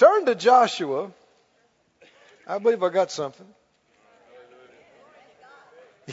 Turn 0.00 0.24
to 0.24 0.34
Joshua. 0.34 1.12
I 2.46 2.56
believe 2.56 2.82
I 2.82 2.88
got 2.88 3.12
something. 3.12 3.44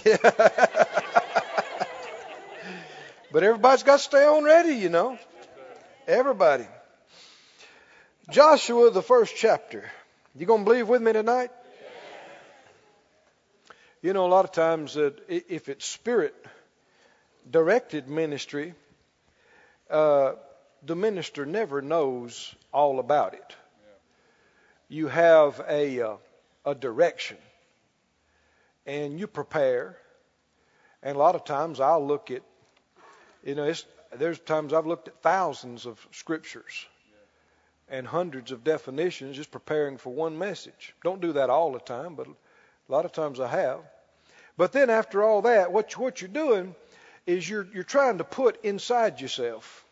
Yeah. 0.03 0.17
but 3.31 3.43
everybody's 3.43 3.83
got 3.83 3.99
to 3.99 4.03
stay 4.03 4.25
on 4.25 4.43
ready, 4.43 4.73
you 4.73 4.89
know. 4.89 5.17
Everybody. 6.05 6.67
Joshua, 8.29 8.91
the 8.91 9.01
first 9.01 9.37
chapter. 9.37 9.89
You 10.35 10.45
going 10.45 10.65
to 10.65 10.69
believe 10.69 10.89
with 10.89 11.01
me 11.01 11.13
tonight? 11.13 11.51
You 14.01 14.11
know, 14.11 14.25
a 14.25 14.27
lot 14.27 14.43
of 14.43 14.51
times 14.51 14.95
that 14.95 15.17
if 15.29 15.69
it's 15.69 15.85
spirit 15.85 16.35
directed 17.49 18.09
ministry, 18.09 18.73
uh, 19.89 20.33
the 20.85 20.97
minister 20.97 21.45
never 21.45 21.81
knows 21.81 22.53
all 22.73 22.99
about 22.99 23.33
it. 23.33 23.55
You 24.89 25.07
have 25.07 25.61
a 25.67 26.01
uh, 26.01 26.15
a 26.65 26.75
direction, 26.75 27.37
and 28.85 29.19
you 29.19 29.27
prepare. 29.27 29.97
And 31.03 31.15
a 31.15 31.19
lot 31.19 31.35
of 31.35 31.45
times 31.45 31.79
I'll 31.79 32.05
look 32.05 32.31
at, 32.31 32.41
you 33.43 33.55
know, 33.55 33.71
there's 34.15 34.39
times 34.39 34.73
I've 34.73 34.87
looked 34.87 35.07
at 35.07 35.21
thousands 35.21 35.85
of 35.85 36.05
scriptures 36.11 36.85
and 37.89 38.05
hundreds 38.05 38.51
of 38.51 38.63
definitions 38.63 39.37
just 39.37 39.51
preparing 39.51 39.97
for 39.97 40.11
one 40.11 40.37
message. 40.37 40.93
Don't 41.03 41.21
do 41.21 41.33
that 41.33 41.49
all 41.49 41.71
the 41.71 41.79
time, 41.79 42.15
but 42.15 42.27
a 42.27 42.91
lot 42.91 43.05
of 43.05 43.11
times 43.11 43.39
I 43.39 43.47
have. 43.47 43.79
But 44.57 44.71
then 44.71 44.89
after 44.89 45.23
all 45.23 45.43
that, 45.43 45.71
what 45.71 45.95
what 45.97 46.21
you're 46.21 46.29
doing 46.29 46.75
is 47.25 47.47
you're 47.47 47.67
you're 47.73 47.83
trying 47.83 48.17
to 48.17 48.23
put 48.23 48.63
inside 48.65 49.21
yourself. 49.21 49.85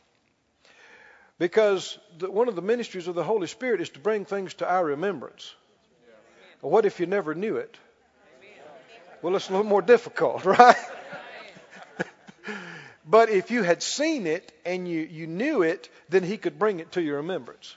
Because 1.37 1.97
the, 2.17 2.31
one 2.31 2.47
of 2.47 2.55
the 2.55 2.61
ministries 2.61 3.07
of 3.07 3.15
the 3.15 3.23
Holy 3.23 3.47
Spirit 3.47 3.81
is 3.81 3.89
to 3.91 3.99
bring 3.99 4.25
things 4.25 4.53
to 4.55 4.69
our 4.69 4.85
remembrance. 4.85 5.53
What 6.61 6.85
if 6.85 6.99
you 6.99 7.05
never 7.05 7.35
knew 7.35 7.57
it? 7.57 7.77
Well, 9.21 9.35
it's 9.35 9.49
a 9.49 9.51
little 9.51 9.65
more 9.65 9.81
difficult, 9.81 10.45
right? 10.45 10.75
but 13.05 13.29
if 13.29 13.51
you 13.51 13.63
had 13.63 13.83
seen 13.83 14.27
it 14.27 14.51
and 14.65 14.87
you, 14.87 15.01
you 15.01 15.27
knew 15.27 15.61
it, 15.61 15.89
then 16.09 16.23
he 16.23 16.37
could 16.37 16.57
bring 16.57 16.79
it 16.79 16.93
to 16.93 17.01
your 17.01 17.17
remembrance. 17.17 17.75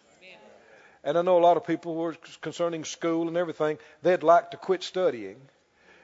And 1.04 1.16
I 1.16 1.22
know 1.22 1.38
a 1.38 1.40
lot 1.40 1.56
of 1.56 1.66
people 1.66 1.94
who 1.94 2.02
are 2.02 2.16
concerning 2.40 2.84
school 2.84 3.28
and 3.28 3.36
everything, 3.36 3.78
they'd 4.02 4.22
like 4.22 4.50
to 4.50 4.56
quit 4.56 4.82
studying 4.82 5.36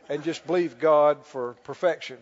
and 0.09 0.23
just 0.23 0.47
believe 0.47 0.79
God 0.79 1.25
for 1.27 1.55
perfection. 1.65 2.19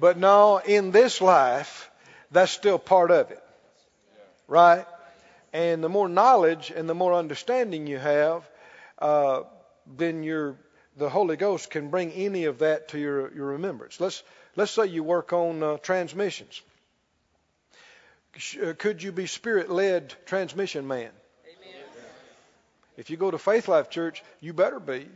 But 0.00 0.18
no, 0.18 0.58
in 0.58 0.90
this 0.90 1.20
life, 1.20 1.90
that's 2.30 2.52
still 2.52 2.78
part 2.78 3.10
of 3.10 3.30
it. 3.30 3.42
Right? 4.48 4.86
And 5.52 5.82
the 5.82 5.88
more 5.88 6.08
knowledge 6.08 6.72
and 6.74 6.88
the 6.88 6.94
more 6.94 7.14
understanding 7.14 7.86
you 7.86 7.98
have, 7.98 8.48
uh, 8.98 9.42
then 9.96 10.22
your 10.22 10.56
the 10.96 11.08
Holy 11.10 11.36
Ghost 11.36 11.70
can 11.70 11.90
bring 11.90 12.10
any 12.12 12.44
of 12.44 12.60
that 12.60 12.88
to 12.88 12.98
your, 12.98 13.32
your 13.34 13.46
remembrance. 13.46 14.00
Let's 14.00 14.22
let's 14.56 14.70
say 14.70 14.86
you 14.86 15.02
work 15.02 15.32
on 15.32 15.62
uh, 15.62 15.76
transmissions. 15.78 16.62
Uh, 18.62 18.72
could 18.76 19.02
you 19.02 19.12
be 19.12 19.26
spirit 19.26 19.70
led 19.70 20.14
transmission 20.26 20.86
man? 20.86 21.10
Amen. 21.46 21.82
If 22.96 23.10
you 23.10 23.16
go 23.16 23.30
to 23.30 23.38
Faith 23.38 23.68
Life 23.68 23.90
Church, 23.90 24.22
you 24.40 24.52
better 24.52 24.80
be. 24.80 25.06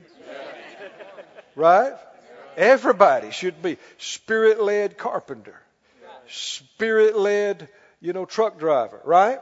Right? 1.56 1.92
Everybody 2.56 3.30
should 3.30 3.62
be 3.62 3.78
spirit 3.98 4.60
led 4.60 4.96
carpenter, 4.98 5.58
spirit 6.28 7.16
led, 7.16 7.68
you 8.00 8.12
know, 8.12 8.24
truck 8.24 8.58
driver, 8.58 9.00
right? 9.04 9.40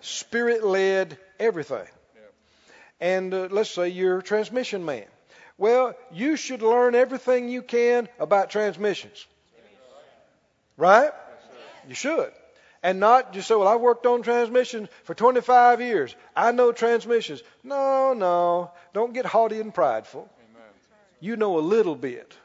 Spirit 0.00 0.64
led 0.64 1.18
everything. 1.38 1.86
And 3.00 3.32
uh, 3.32 3.48
let's 3.50 3.70
say 3.70 3.88
you're 3.88 4.18
a 4.18 4.22
transmission 4.22 4.84
man. 4.84 5.06
Well, 5.56 5.94
you 6.12 6.36
should 6.36 6.62
learn 6.62 6.94
everything 6.94 7.48
you 7.48 7.62
can 7.62 8.08
about 8.18 8.50
transmissions. 8.50 9.26
Right? 10.76 11.10
You 11.88 11.94
should. 11.94 12.32
And 12.82 12.98
not 12.98 13.34
just 13.34 13.48
say, 13.48 13.54
well, 13.54 13.68
I 13.68 13.76
worked 13.76 14.06
on 14.06 14.22
transmissions 14.22 14.88
for 15.04 15.14
25 15.14 15.82
years. 15.82 16.14
I 16.34 16.52
know 16.52 16.72
transmissions. 16.72 17.42
No, 17.62 18.14
no. 18.14 18.70
Don't 18.94 19.12
get 19.12 19.26
haughty 19.26 19.60
and 19.60 19.72
prideful 19.74 20.30
you 21.20 21.36
know 21.36 21.58
a 21.58 21.60
little 21.60 21.94
bit 21.94 22.36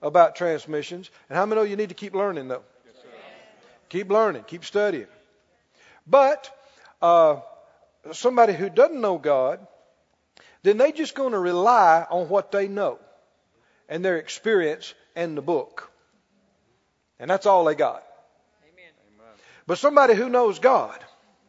about 0.00 0.36
transmissions. 0.36 1.10
And 1.28 1.36
how 1.36 1.44
many 1.44 1.60
know 1.60 1.64
you 1.64 1.76
need 1.76 1.90
to 1.90 1.94
keep 1.94 2.14
learning, 2.14 2.48
though? 2.48 2.62
Keep 3.92 4.10
learning, 4.10 4.44
keep 4.46 4.64
studying. 4.64 5.06
But 6.06 6.50
uh, 7.02 7.40
somebody 8.12 8.54
who 8.54 8.70
doesn't 8.70 8.98
know 8.98 9.18
God, 9.18 9.60
then 10.62 10.78
they're 10.78 10.92
just 10.92 11.14
going 11.14 11.32
to 11.32 11.38
rely 11.38 12.06
on 12.08 12.30
what 12.30 12.52
they 12.52 12.68
know 12.68 12.98
and 13.90 14.02
their 14.02 14.16
experience 14.16 14.94
and 15.14 15.36
the 15.36 15.42
book. 15.42 15.92
And 17.18 17.30
that's 17.30 17.44
all 17.44 17.66
they 17.66 17.74
got. 17.74 18.02
Amen. 18.72 18.92
But 19.66 19.76
somebody 19.76 20.14
who 20.14 20.30
knows 20.30 20.58
God 20.58 20.98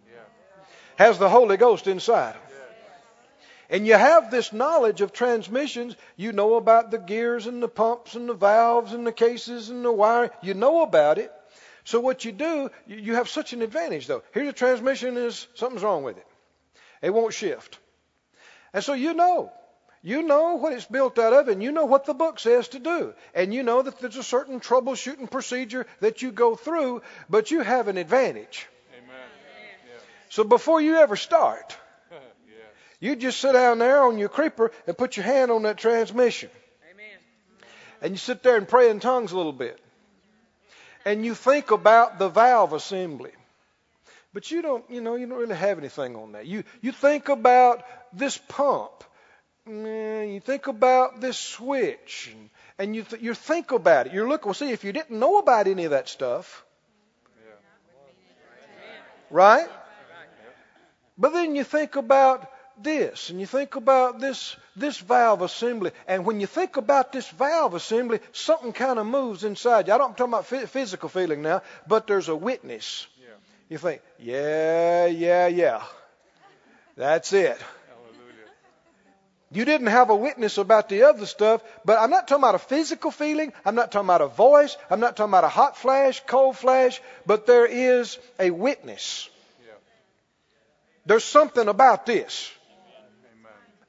yeah. 0.05 0.19
has 0.97 1.17
the 1.17 1.29
Holy 1.29 1.55
Ghost 1.55 1.87
inside 1.87 2.33
them. 2.33 2.41
And 3.69 3.87
you 3.87 3.93
have 3.93 4.29
this 4.29 4.51
knowledge 4.51 4.99
of 4.99 5.13
transmissions. 5.13 5.95
You 6.17 6.33
know 6.33 6.55
about 6.55 6.91
the 6.91 6.99
gears 6.99 7.47
and 7.47 7.63
the 7.63 7.69
pumps 7.69 8.15
and 8.15 8.27
the 8.27 8.33
valves 8.33 8.91
and 8.91 9.07
the 9.07 9.13
cases 9.13 9.69
and 9.69 9.85
the 9.85 9.93
wiring. 9.93 10.31
You 10.41 10.55
know 10.55 10.81
about 10.81 11.19
it. 11.19 11.31
So 11.85 11.99
what 11.99 12.23
you 12.23 12.31
do, 12.31 12.71
you 12.87 13.15
have 13.15 13.27
such 13.27 13.53
an 13.53 13.61
advantage 13.61 14.07
though. 14.07 14.23
Here's 14.33 14.47
a 14.47 14.53
transmission 14.53 15.17
is 15.17 15.47
something's 15.55 15.83
wrong 15.83 16.03
with 16.03 16.17
it. 16.17 16.27
It 17.01 17.13
won't 17.13 17.33
shift. 17.33 17.79
And 18.73 18.83
so 18.83 18.93
you 18.93 19.13
know. 19.13 19.51
You 20.05 20.21
know 20.21 20.55
what 20.55 20.73
it's 20.73 20.83
built 20.85 21.17
out 21.17 21.31
of, 21.31 21.47
and 21.47 21.63
you 21.63 21.71
know 21.71 21.85
what 21.85 22.05
the 22.05 22.13
book 22.13 22.37
says 22.37 22.67
to 22.69 22.79
do. 22.79 23.13
And 23.33 23.53
you 23.53 23.63
know 23.63 23.81
that 23.81 23.99
there's 23.99 24.17
a 24.17 24.23
certain 24.23 24.59
troubleshooting 24.59 25.31
procedure 25.31 25.87
that 26.01 26.21
you 26.21 26.33
go 26.33 26.55
through, 26.55 27.03
but 27.29 27.51
you 27.51 27.61
have 27.61 27.87
an 27.87 27.95
advantage. 27.95 28.67
Amen. 28.97 29.15
Yeah. 29.87 29.99
So 30.27 30.43
before 30.43 30.81
you 30.81 30.97
ever 30.97 31.15
start, 31.15 31.77
you 32.99 33.15
just 33.15 33.39
sit 33.39 33.53
down 33.53 33.79
there 33.79 34.03
on 34.03 34.17
your 34.17 34.27
creeper 34.27 34.73
and 34.87 34.97
put 34.97 35.15
your 35.15 35.25
hand 35.25 35.51
on 35.51 35.63
that 35.63 35.77
transmission. 35.77 36.49
Amen. 36.91 37.17
And 38.01 38.11
you 38.11 38.17
sit 38.17 38.43
there 38.43 38.57
and 38.57 38.67
pray 38.67 38.89
in 38.89 38.99
tongues 38.99 39.31
a 39.31 39.37
little 39.37 39.53
bit. 39.53 39.79
And 41.05 41.25
you 41.25 41.35
think 41.35 41.71
about 41.71 42.19
the 42.19 42.29
valve 42.29 42.73
assembly. 42.73 43.31
But 44.33 44.49
you 44.49 44.61
don't, 44.61 44.83
you 44.89 45.01
know, 45.01 45.15
you 45.15 45.27
don't 45.27 45.37
really 45.37 45.55
have 45.55 45.77
anything 45.77 46.15
on 46.15 46.31
that. 46.31 46.47
You 46.47 46.63
you 46.81 46.91
think 46.91 47.29
about 47.29 47.83
this 48.13 48.37
pump. 48.37 49.03
Mm, 49.67 50.33
you 50.33 50.39
think 50.39 50.67
about 50.67 51.21
this 51.21 51.37
switch, 51.37 52.31
and, 52.33 52.49
and 52.79 52.95
you 52.95 53.03
th- 53.03 53.21
you 53.21 53.33
think 53.33 53.71
about 53.71 54.07
it. 54.07 54.13
You're 54.13 54.27
looking. 54.27 54.47
Well, 54.47 54.53
see, 54.55 54.71
if 54.71 54.83
you 54.83 54.91
didn't 54.91 55.19
know 55.19 55.37
about 55.37 55.67
any 55.67 55.85
of 55.85 55.91
that 55.91 56.09
stuff, 56.09 56.65
right? 59.29 59.69
But 61.17 61.33
then 61.33 61.55
you 61.55 61.63
think 61.63 61.95
about 61.95 62.49
this 62.81 63.29
and 63.29 63.39
you 63.39 63.45
think 63.45 63.75
about 63.75 64.19
this 64.19 64.55
this 64.75 64.97
valve 64.97 65.41
assembly 65.41 65.91
and 66.07 66.25
when 66.25 66.39
you 66.39 66.47
think 66.47 66.77
about 66.77 67.11
this 67.11 67.27
valve 67.29 67.75
assembly 67.75 68.19
something 68.31 68.73
kind 68.73 68.97
of 68.97 69.05
moves 69.05 69.43
inside 69.43 69.87
you. 69.87 69.93
I 69.93 69.97
don't 69.97 70.17
talk 70.17 70.27
about 70.27 70.45
physical 70.45 71.09
feeling 71.09 71.41
now 71.41 71.61
but 71.87 72.07
there's 72.07 72.29
a 72.29 72.35
witness. 72.35 73.05
Yeah. 73.19 73.35
you 73.69 73.77
think 73.77 74.01
yeah 74.17 75.05
yeah 75.05 75.47
yeah. 75.47 75.83
That's 76.95 77.33
it. 77.33 77.57
You 79.51 79.65
didn't 79.65 79.87
have 79.87 80.09
a 80.09 80.15
witness 80.15 80.57
about 80.57 80.89
the 80.89 81.03
other 81.03 81.27
stuff 81.27 81.61
but 81.85 81.99
i'm 81.99 82.09
not 82.09 82.27
talking 82.27 82.43
about 82.43 82.55
a 82.55 82.59
physical 82.59 83.11
feeling. 83.11 83.53
I'm 83.65 83.75
not 83.75 83.91
talking 83.91 84.07
about 84.07 84.21
a 84.21 84.27
voice. 84.27 84.75
I'm 84.89 84.99
not 84.99 85.15
talking 85.15 85.29
about 85.29 85.43
a 85.43 85.49
hot 85.49 85.77
flash 85.77 86.23
cold 86.25 86.57
flash 86.57 86.99
but 87.27 87.45
there 87.45 87.67
is 87.67 88.17
a 88.39 88.49
witness. 88.49 89.29
Yeah. 89.63 89.73
there's 91.05 91.23
something 91.23 91.67
about 91.67 92.07
this 92.07 92.51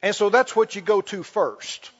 and 0.04 0.14
so 0.14 0.28
that's 0.28 0.54
what 0.54 0.76
you 0.76 0.82
go 0.82 1.00
to 1.00 1.22
first. 1.22 1.90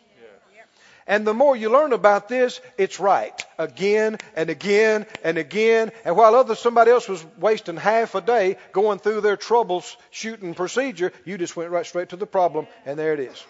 And 1.07 1.27
the 1.27 1.33
more 1.33 1.57
you 1.57 1.71
learn 1.71 1.95
about 1.95 2.29
this, 2.29 2.61
it's 2.77 3.01
right. 3.01 3.47
Again 3.59 4.19
and 4.37 4.51
again 4.51 5.07
and 5.23 5.39
again. 5.39 5.91
And 6.05 6.15
while 6.15 6.35
other 6.35 6.55
somebody 6.55 6.91
else 6.91 7.09
was 7.09 7.25
wasting 7.39 7.79
half 7.79 8.15
a 8.15 8.21
day 8.21 8.59
going 8.73 8.99
through 8.99 9.23
their 9.23 9.39
troubleshooting 9.39 10.55
procedure, 10.55 11.13
you 11.25 11.39
just 11.39 11.57
went 11.57 11.71
right 11.71 11.87
straight 11.87 12.11
to 12.11 12.17
the 12.17 12.27
problem, 12.27 12.67
and 12.85 12.99
there 12.99 13.15
it 13.15 13.21
is. 13.21 13.43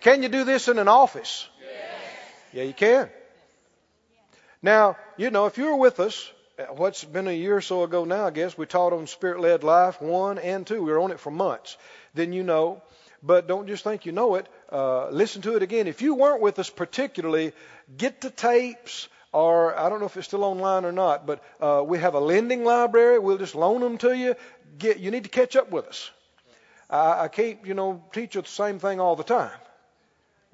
Can 0.00 0.22
you 0.22 0.30
do 0.30 0.44
this 0.44 0.68
in 0.68 0.78
an 0.78 0.88
office? 0.88 1.46
Yeah, 2.54 2.62
you 2.62 2.72
can. 2.74 3.10
Now, 4.62 4.96
you 5.18 5.30
know, 5.30 5.44
if 5.44 5.58
you 5.58 5.66
were 5.66 5.76
with 5.76 6.00
us 6.00 6.30
what's 6.70 7.04
been 7.04 7.28
a 7.28 7.32
year 7.32 7.56
or 7.56 7.60
so 7.60 7.82
ago 7.82 8.04
now, 8.04 8.26
I 8.26 8.30
guess, 8.30 8.56
we 8.56 8.66
taught 8.66 8.92
on 8.92 9.06
spirit 9.06 9.40
led 9.40 9.64
life 9.64 10.00
one 10.00 10.38
and 10.38 10.66
two. 10.66 10.82
We 10.82 10.92
were 10.92 11.00
on 11.00 11.10
it 11.10 11.20
for 11.20 11.30
months. 11.30 11.76
Then 12.14 12.32
you 12.32 12.42
know. 12.42 12.82
But 13.22 13.46
don't 13.46 13.66
just 13.66 13.84
think 13.84 14.04
you 14.04 14.12
know 14.12 14.34
it. 14.34 14.46
Uh, 14.70 15.08
listen 15.08 15.40
to 15.42 15.56
it 15.56 15.62
again. 15.62 15.86
If 15.86 16.02
you 16.02 16.14
weren't 16.14 16.42
with 16.42 16.58
us 16.58 16.68
particularly, 16.68 17.52
get 17.96 18.20
the 18.20 18.28
tapes 18.28 19.08
or 19.32 19.76
I 19.76 19.88
don't 19.88 19.98
know 19.98 20.06
if 20.06 20.16
it's 20.16 20.28
still 20.28 20.44
online 20.44 20.84
or 20.84 20.92
not, 20.92 21.26
but 21.26 21.42
uh, 21.60 21.82
we 21.84 21.98
have 21.98 22.14
a 22.14 22.20
lending 22.20 22.64
library. 22.64 23.18
We'll 23.18 23.38
just 23.38 23.54
loan 23.54 23.80
them 23.80 23.98
to 23.98 24.16
you. 24.16 24.36
Get, 24.78 25.00
you 25.00 25.10
need 25.10 25.24
to 25.24 25.30
catch 25.30 25.56
up 25.56 25.72
with 25.72 25.86
us. 25.86 26.10
I, 26.88 27.24
I 27.24 27.28
can't, 27.28 27.66
you 27.66 27.74
know, 27.74 28.04
teach 28.12 28.36
you 28.36 28.42
the 28.42 28.48
same 28.48 28.78
thing 28.78 29.00
all 29.00 29.16
the 29.16 29.24
time. 29.24 29.50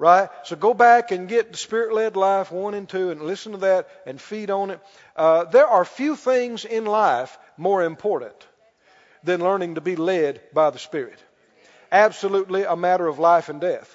Right? 0.00 0.30
So 0.44 0.56
go 0.56 0.72
back 0.72 1.10
and 1.10 1.28
get 1.28 1.52
the 1.52 1.58
Spirit 1.58 1.92
led 1.92 2.16
life 2.16 2.50
one 2.50 2.72
and 2.72 2.88
two 2.88 3.10
and 3.10 3.20
listen 3.20 3.52
to 3.52 3.58
that 3.58 3.86
and 4.06 4.18
feed 4.18 4.50
on 4.50 4.70
it. 4.70 4.80
Uh, 5.14 5.44
there 5.44 5.66
are 5.66 5.84
few 5.84 6.16
things 6.16 6.64
in 6.64 6.86
life 6.86 7.36
more 7.58 7.84
important 7.84 8.48
than 9.24 9.42
learning 9.42 9.74
to 9.74 9.82
be 9.82 9.96
led 9.96 10.40
by 10.54 10.70
the 10.70 10.78
Spirit. 10.78 11.22
Absolutely 11.92 12.64
a 12.64 12.76
matter 12.76 13.06
of 13.06 13.18
life 13.18 13.50
and 13.50 13.60
death. 13.60 13.94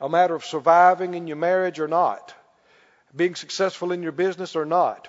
A 0.00 0.08
matter 0.08 0.36
of 0.36 0.44
surviving 0.44 1.14
in 1.14 1.26
your 1.26 1.38
marriage 1.38 1.80
or 1.80 1.88
not. 1.88 2.32
Being 3.16 3.34
successful 3.34 3.90
in 3.90 4.04
your 4.04 4.12
business 4.12 4.54
or 4.54 4.64
not. 4.64 5.08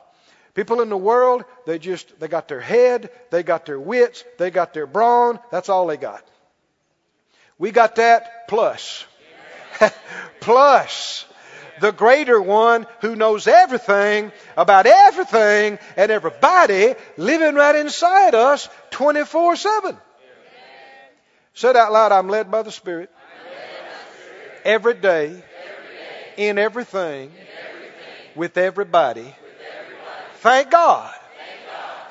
People 0.55 0.81
in 0.81 0.89
the 0.89 0.97
world, 0.97 1.45
they 1.67 1.77
just, 1.77 2.19
they 2.19 2.27
got 2.27 2.47
their 2.47 2.59
head, 2.59 3.11
they 3.29 3.43
got 3.43 3.67
their 3.67 3.79
wits, 3.79 4.23
they 4.39 4.49
got 4.49 4.73
their 4.73 4.87
brawn, 4.87 5.37
that's 5.51 5.69
all 5.69 5.85
they 5.85 5.97
got. 5.97 6.27
We 7.59 7.69
got 7.69 7.97
that 7.97 8.47
plus. 8.47 9.05
plus 10.39 11.25
the 11.79 11.91
greater 11.91 12.41
one 12.41 12.87
who 13.01 13.15
knows 13.15 13.47
everything 13.47 14.31
about 14.55 14.85
everything 14.85 15.79
and 15.95 16.11
everybody 16.11 16.95
living 17.17 17.55
right 17.55 17.75
inside 17.75 18.35
us 18.35 18.67
24 18.91 19.55
7. 19.55 19.97
Said 21.53 21.75
out 21.75 21.91
loud, 21.91 22.11
I'm 22.11 22.29
led 22.29 22.51
by 22.51 22.61
the 22.61 22.71
Spirit. 22.71 23.09
Every 24.63 24.93
day, 24.93 25.43
in 26.35 26.57
everything, 26.59 27.31
with 28.35 28.57
everybody. 28.57 29.33
Thank 30.35 30.69
God 30.69 31.13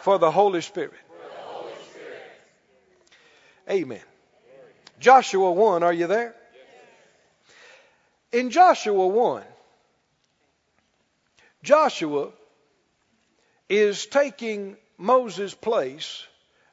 for 0.00 0.18
the 0.18 0.30
Holy 0.30 0.62
Spirit. 0.62 0.94
Amen. 3.70 4.00
Joshua 5.00 5.52
1, 5.52 5.82
are 5.82 5.92
you 5.92 6.06
there? 6.06 6.34
In 8.32 8.50
Joshua 8.50 9.06
1, 9.06 9.44
Joshua 11.62 12.30
is 13.68 14.06
taking 14.06 14.76
Moses' 14.98 15.54
place 15.54 16.24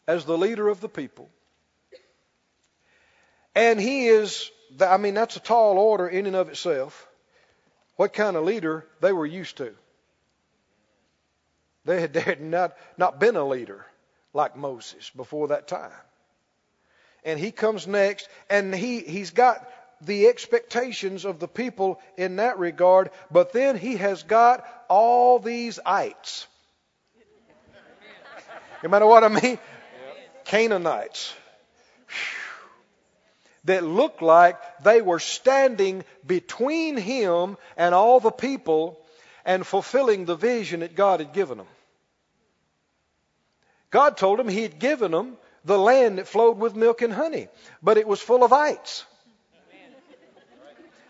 as 0.07 0.25
the 0.25 0.37
leader 0.37 0.67
of 0.67 0.81
the 0.81 0.89
people. 0.89 1.29
And 3.55 3.79
he 3.79 4.07
is, 4.07 4.49
I 4.79 4.97
mean, 4.97 5.13
that's 5.13 5.35
a 5.35 5.39
tall 5.39 5.77
order 5.77 6.07
in 6.07 6.25
and 6.25 6.35
of 6.35 6.49
itself. 6.49 7.07
What 7.95 8.13
kind 8.13 8.35
of 8.35 8.43
leader 8.43 8.85
they 9.01 9.13
were 9.13 9.25
used 9.25 9.57
to. 9.57 9.75
They 11.85 12.01
had, 12.01 12.13
they 12.13 12.21
had 12.21 12.41
not, 12.41 12.75
not 12.97 13.19
been 13.19 13.35
a 13.35 13.47
leader 13.47 13.85
like 14.33 14.55
Moses 14.55 15.11
before 15.15 15.49
that 15.49 15.67
time. 15.67 15.91
And 17.23 17.39
he 17.39 17.51
comes 17.51 17.87
next, 17.87 18.27
and 18.49 18.75
he, 18.75 18.99
he's 18.99 19.31
got 19.31 19.65
the 20.05 20.27
expectations 20.27 21.25
of 21.25 21.39
the 21.39 21.47
people 21.47 21.99
in 22.17 22.37
that 22.37 22.59
regard, 22.59 23.09
but 23.31 23.53
then 23.53 23.77
he 23.77 23.97
has 23.97 24.23
got 24.23 24.65
all 24.89 25.39
these 25.39 25.79
ites. 25.85 26.47
You 28.81 28.89
know 28.89 29.07
what 29.07 29.23
I 29.23 29.29
mean? 29.29 29.41
Yep. 29.43 30.45
Canaanites. 30.45 31.33
That 33.65 33.83
looked 33.83 34.21
like 34.21 34.57
they 34.83 35.01
were 35.01 35.19
standing 35.19 36.03
between 36.27 36.97
him 36.97 37.57
and 37.77 37.95
all 37.95 38.19
the 38.19 38.31
people 38.31 38.99
and 39.45 39.65
fulfilling 39.65 40.25
the 40.25 40.35
vision 40.35 40.81
that 40.81 40.95
God 40.95 41.21
had 41.21 41.31
given 41.31 41.57
them. 41.57 41.67
God 43.89 44.17
told 44.17 44.39
them 44.39 44.47
He 44.47 44.63
had 44.63 44.79
given 44.79 45.11
them 45.11 45.37
the 45.63 45.77
land 45.77 46.17
that 46.17 46.27
flowed 46.27 46.57
with 46.57 46.75
milk 46.75 47.01
and 47.01 47.13
honey, 47.13 47.47
but 47.81 47.97
it 47.97 48.07
was 48.07 48.19
full 48.19 48.43
of 48.43 48.51
ites. 48.51 49.05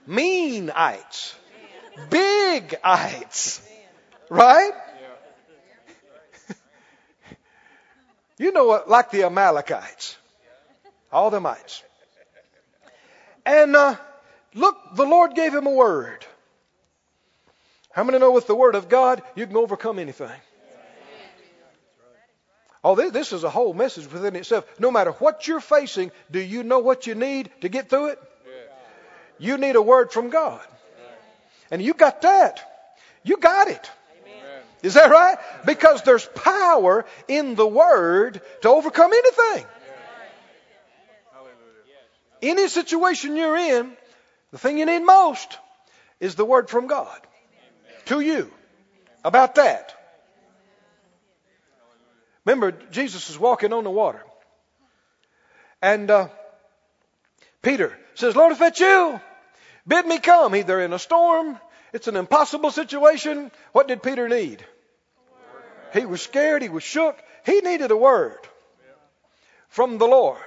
Mean 0.06 0.70
ites. 0.70 1.36
Big 2.10 2.76
ites. 2.84 3.62
Right? 4.30 4.72
you 8.38 8.52
know 8.52 8.66
what? 8.66 8.90
Like 8.90 9.12
the 9.12 9.24
Amalekites. 9.24 10.18
All 11.12 11.30
the 11.30 11.40
mites. 11.40 11.84
And 13.46 13.76
uh, 13.76 13.96
look, 14.54 14.78
the 14.96 15.06
Lord 15.06 15.36
gave 15.36 15.54
him 15.54 15.68
a 15.68 15.72
word. 15.72 16.26
How 17.92 18.04
many 18.04 18.18
know 18.18 18.32
with 18.32 18.48
the 18.48 18.56
word 18.56 18.74
of 18.76 18.90
God, 18.90 19.22
you 19.36 19.46
can 19.46 19.56
overcome 19.56 20.00
anything? 20.00 20.32
Oh, 22.84 22.96
this 22.96 23.32
is 23.32 23.46
a 23.46 23.50
whole 23.50 23.74
message 23.74 24.12
within 24.12 24.36
itself. 24.36 24.66
No 24.78 24.92
matter 24.92 25.12
what 25.12 25.48
you're 25.48 25.62
facing, 25.62 26.12
do 26.30 26.40
you 26.40 26.64
know 26.64 26.80
what 26.80 27.08
you 27.08 27.16
need 27.16 27.50
to 27.62 27.70
get 27.70 27.90
through 27.90 28.08
it? 28.08 28.20
You 29.40 29.58
need 29.58 29.76
a 29.76 29.82
word 29.82 30.12
from 30.12 30.30
God. 30.30 30.62
And 31.72 31.82
you 31.82 31.94
got 31.94 32.22
that. 32.22 32.62
You 33.24 33.38
got 33.38 33.68
it. 33.68 33.92
Is 34.84 34.96
that 34.96 35.10
right? 35.10 35.38
Because 35.66 36.04
there's 36.04 36.26
power 36.26 37.06
in 37.28 37.56
the 37.56 37.66
word 37.66 38.42
to 38.62 38.70
overcome 38.70 39.12
anything. 39.14 39.66
Any 42.42 42.68
situation 42.68 43.38
you're 43.38 43.56
in, 43.56 43.94
the 44.52 44.58
thing 44.58 44.78
you 44.78 44.86
need 44.86 45.00
most 45.00 45.58
is 46.20 46.36
the 46.36 46.44
word 46.44 46.70
from 46.70 46.88
God 46.88 47.20
to 48.06 48.20
you 48.20 48.52
about 49.24 49.56
that. 49.56 49.96
Remember, 52.46 52.74
Jesus 52.92 53.30
is 53.30 53.40
walking 53.40 53.72
on 53.72 53.86
the 53.86 53.90
water. 53.90 54.22
And 55.82 56.12
uh, 56.12 56.28
Peter 57.64 57.98
says, 58.16 58.36
Lord, 58.36 58.52
if 58.52 58.62
it's 58.62 58.80
you, 58.80 59.20
bid 59.88 60.06
me 60.06 60.20
come. 60.20 60.56
Either 60.56 60.80
in 60.82 60.94
a 60.94 61.00
storm, 61.00 61.58
it's 61.94 62.08
an 62.08 62.18
impossible 62.18 62.70
situation. 62.70 63.50
What 63.72 63.88
did 63.88 64.04
Peter 64.04 64.30
need? 64.30 64.64
He 65.94 66.06
was 66.06 66.22
scared, 66.22 66.62
he 66.62 66.70
was 66.70 66.84
shook. 66.84 67.18
He 67.46 67.62
needed 67.62 67.90
a 67.92 67.98
word 67.98 68.40
from 69.70 69.98
the 69.98 70.06
Lord. 70.06 70.42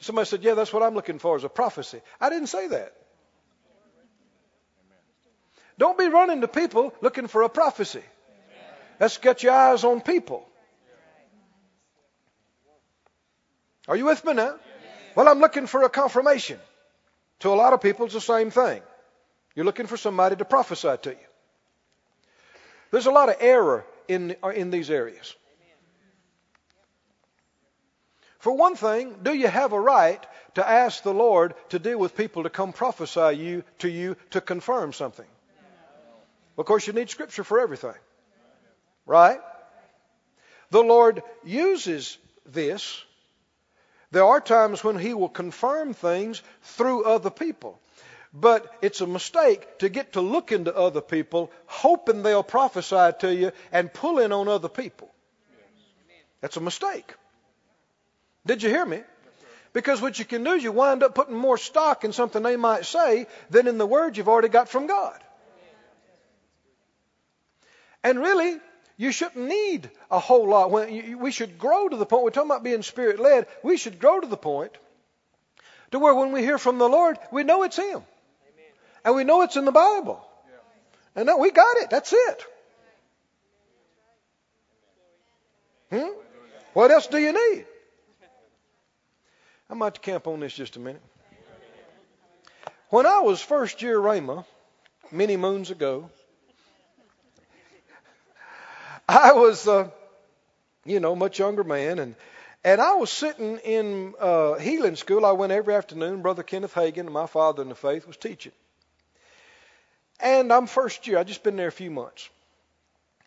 Somebody 0.00 0.26
said, 0.26 0.42
Yeah, 0.42 0.54
that's 0.54 0.72
what 0.72 0.82
I'm 0.82 0.94
looking 0.94 1.18
for 1.18 1.36
is 1.36 1.44
a 1.44 1.48
prophecy. 1.48 2.00
I 2.20 2.28
didn't 2.30 2.48
say 2.48 2.68
that. 2.68 2.94
Don't 5.78 5.96
be 5.96 6.08
running 6.08 6.42
to 6.42 6.48
people 6.48 6.92
looking 7.00 7.26
for 7.26 7.42
a 7.42 7.48
prophecy. 7.48 8.02
Let's 8.98 9.16
get 9.16 9.42
your 9.42 9.54
eyes 9.54 9.82
on 9.82 10.02
people. 10.02 10.46
Are 13.88 13.96
you 13.96 14.04
with 14.04 14.22
me 14.26 14.34
now? 14.34 14.56
Well, 15.14 15.28
I'm 15.28 15.40
looking 15.40 15.66
for 15.66 15.82
a 15.82 15.88
confirmation. 15.88 16.58
To 17.40 17.48
a 17.48 17.54
lot 17.54 17.72
of 17.72 17.80
people, 17.80 18.06
it's 18.06 18.14
the 18.14 18.20
same 18.20 18.50
thing. 18.50 18.82
You're 19.54 19.64
looking 19.64 19.86
for 19.86 19.96
somebody 19.96 20.36
to 20.36 20.44
prophesy 20.44 20.96
to 21.02 21.10
you. 21.10 21.26
There's 22.90 23.06
a 23.06 23.10
lot 23.10 23.28
of 23.28 23.36
error 23.40 23.84
in, 24.08 24.36
uh, 24.42 24.48
in 24.48 24.70
these 24.70 24.90
areas. 24.90 25.34
For 28.38 28.52
one 28.52 28.74
thing, 28.74 29.16
do 29.22 29.34
you 29.34 29.48
have 29.48 29.72
a 29.72 29.80
right 29.80 30.24
to 30.54 30.66
ask 30.66 31.02
the 31.02 31.12
Lord 31.12 31.54
to 31.68 31.78
deal 31.78 31.98
with 31.98 32.16
people 32.16 32.44
to 32.44 32.50
come 32.50 32.72
prophesy 32.72 33.36
you 33.36 33.64
to 33.80 33.88
you 33.88 34.16
to 34.30 34.40
confirm 34.40 34.92
something? 34.92 35.26
Of 36.56 36.66
course, 36.66 36.86
you 36.86 36.92
need 36.92 37.10
Scripture 37.10 37.44
for 37.44 37.60
everything. 37.60 37.94
Right? 39.06 39.40
The 40.70 40.82
Lord 40.82 41.22
uses 41.44 42.18
this. 42.46 43.04
There 44.12 44.24
are 44.24 44.40
times 44.40 44.82
when 44.82 44.98
He 44.98 45.14
will 45.14 45.28
confirm 45.28 45.94
things 45.94 46.42
through 46.62 47.04
other 47.04 47.30
people. 47.30 47.80
But 48.32 48.72
it's 48.80 49.00
a 49.00 49.06
mistake 49.06 49.78
to 49.78 49.88
get 49.88 50.12
to 50.12 50.20
look 50.20 50.52
into 50.52 50.74
other 50.74 51.00
people, 51.00 51.50
hoping 51.66 52.22
they'll 52.22 52.44
prophesy 52.44 53.10
to 53.20 53.34
you 53.34 53.52
and 53.72 53.92
pull 53.92 54.18
in 54.18 54.32
on 54.32 54.48
other 54.48 54.68
people. 54.68 55.12
That's 56.40 56.56
a 56.56 56.60
mistake. 56.60 57.12
Did 58.46 58.62
you 58.62 58.70
hear 58.70 58.86
me? 58.86 59.02
Because 59.72 60.00
what 60.00 60.18
you 60.18 60.24
can 60.24 60.42
do 60.42 60.52
is 60.52 60.64
you 60.64 60.72
wind 60.72 61.02
up 61.02 61.14
putting 61.14 61.36
more 61.36 61.58
stock 61.58 62.04
in 62.04 62.12
something 62.12 62.42
they 62.42 62.56
might 62.56 62.86
say 62.86 63.26
than 63.50 63.66
in 63.66 63.78
the 63.78 63.86
word 63.86 64.16
you've 64.16 64.28
already 64.28 64.48
got 64.48 64.68
from 64.68 64.86
God. 64.86 65.18
And 68.02 68.18
really, 68.18 68.58
you 69.00 69.12
shouldn't 69.12 69.48
need 69.48 69.90
a 70.10 70.18
whole 70.18 70.46
lot. 70.46 70.70
we 70.70 71.32
should 71.32 71.58
grow 71.58 71.88
to 71.88 71.96
the 71.96 72.04
point, 72.04 72.22
we're 72.22 72.28
talking 72.28 72.50
about 72.50 72.62
being 72.62 72.82
spirit 72.82 73.18
led, 73.18 73.46
we 73.62 73.78
should 73.78 73.98
grow 73.98 74.20
to 74.20 74.26
the 74.26 74.36
point 74.36 74.72
to 75.90 75.98
where 75.98 76.14
when 76.14 76.32
we 76.32 76.42
hear 76.42 76.58
from 76.58 76.76
the 76.76 76.86
Lord, 76.86 77.16
we 77.32 77.42
know 77.42 77.62
it's 77.62 77.78
Him. 77.78 78.02
And 79.02 79.14
we 79.16 79.24
know 79.24 79.40
it's 79.40 79.56
in 79.56 79.64
the 79.64 79.72
Bible. 79.72 80.22
And 81.16 81.24
no, 81.24 81.38
we 81.38 81.50
got 81.50 81.78
it. 81.78 81.88
That's 81.88 82.12
it. 82.12 82.44
Hmm? 85.90 86.10
What 86.74 86.90
else 86.90 87.06
do 87.06 87.16
you 87.16 87.32
need? 87.32 87.64
I'm 89.70 89.78
about 89.80 89.94
to 89.94 90.00
camp 90.02 90.26
on 90.26 90.40
this 90.40 90.52
just 90.52 90.76
a 90.76 90.78
minute. 90.78 91.02
When 92.90 93.06
I 93.06 93.20
was 93.20 93.40
first 93.40 93.80
year 93.80 93.98
Rhema, 93.98 94.44
many 95.10 95.38
moons 95.38 95.70
ago, 95.70 96.10
I 99.10 99.32
was, 99.32 99.66
uh, 99.66 99.90
you 100.84 101.00
know, 101.00 101.16
much 101.16 101.40
younger 101.40 101.64
man, 101.64 101.98
and 101.98 102.14
and 102.62 102.80
I 102.80 102.94
was 102.94 103.10
sitting 103.10 103.58
in 103.58 104.14
uh, 104.20 104.54
healing 104.54 104.94
school. 104.94 105.26
I 105.26 105.32
went 105.32 105.50
every 105.50 105.74
afternoon. 105.74 106.22
Brother 106.22 106.44
Kenneth 106.44 106.74
Hagin, 106.74 107.10
my 107.10 107.26
father 107.26 107.62
in 107.62 107.70
the 107.70 107.74
faith, 107.74 108.06
was 108.06 108.16
teaching. 108.16 108.52
And 110.20 110.52
I'm 110.52 110.68
first 110.68 111.08
year. 111.08 111.18
I 111.18 111.24
just 111.24 111.42
been 111.42 111.56
there 111.56 111.66
a 111.66 111.72
few 111.72 111.90
months, 111.90 112.28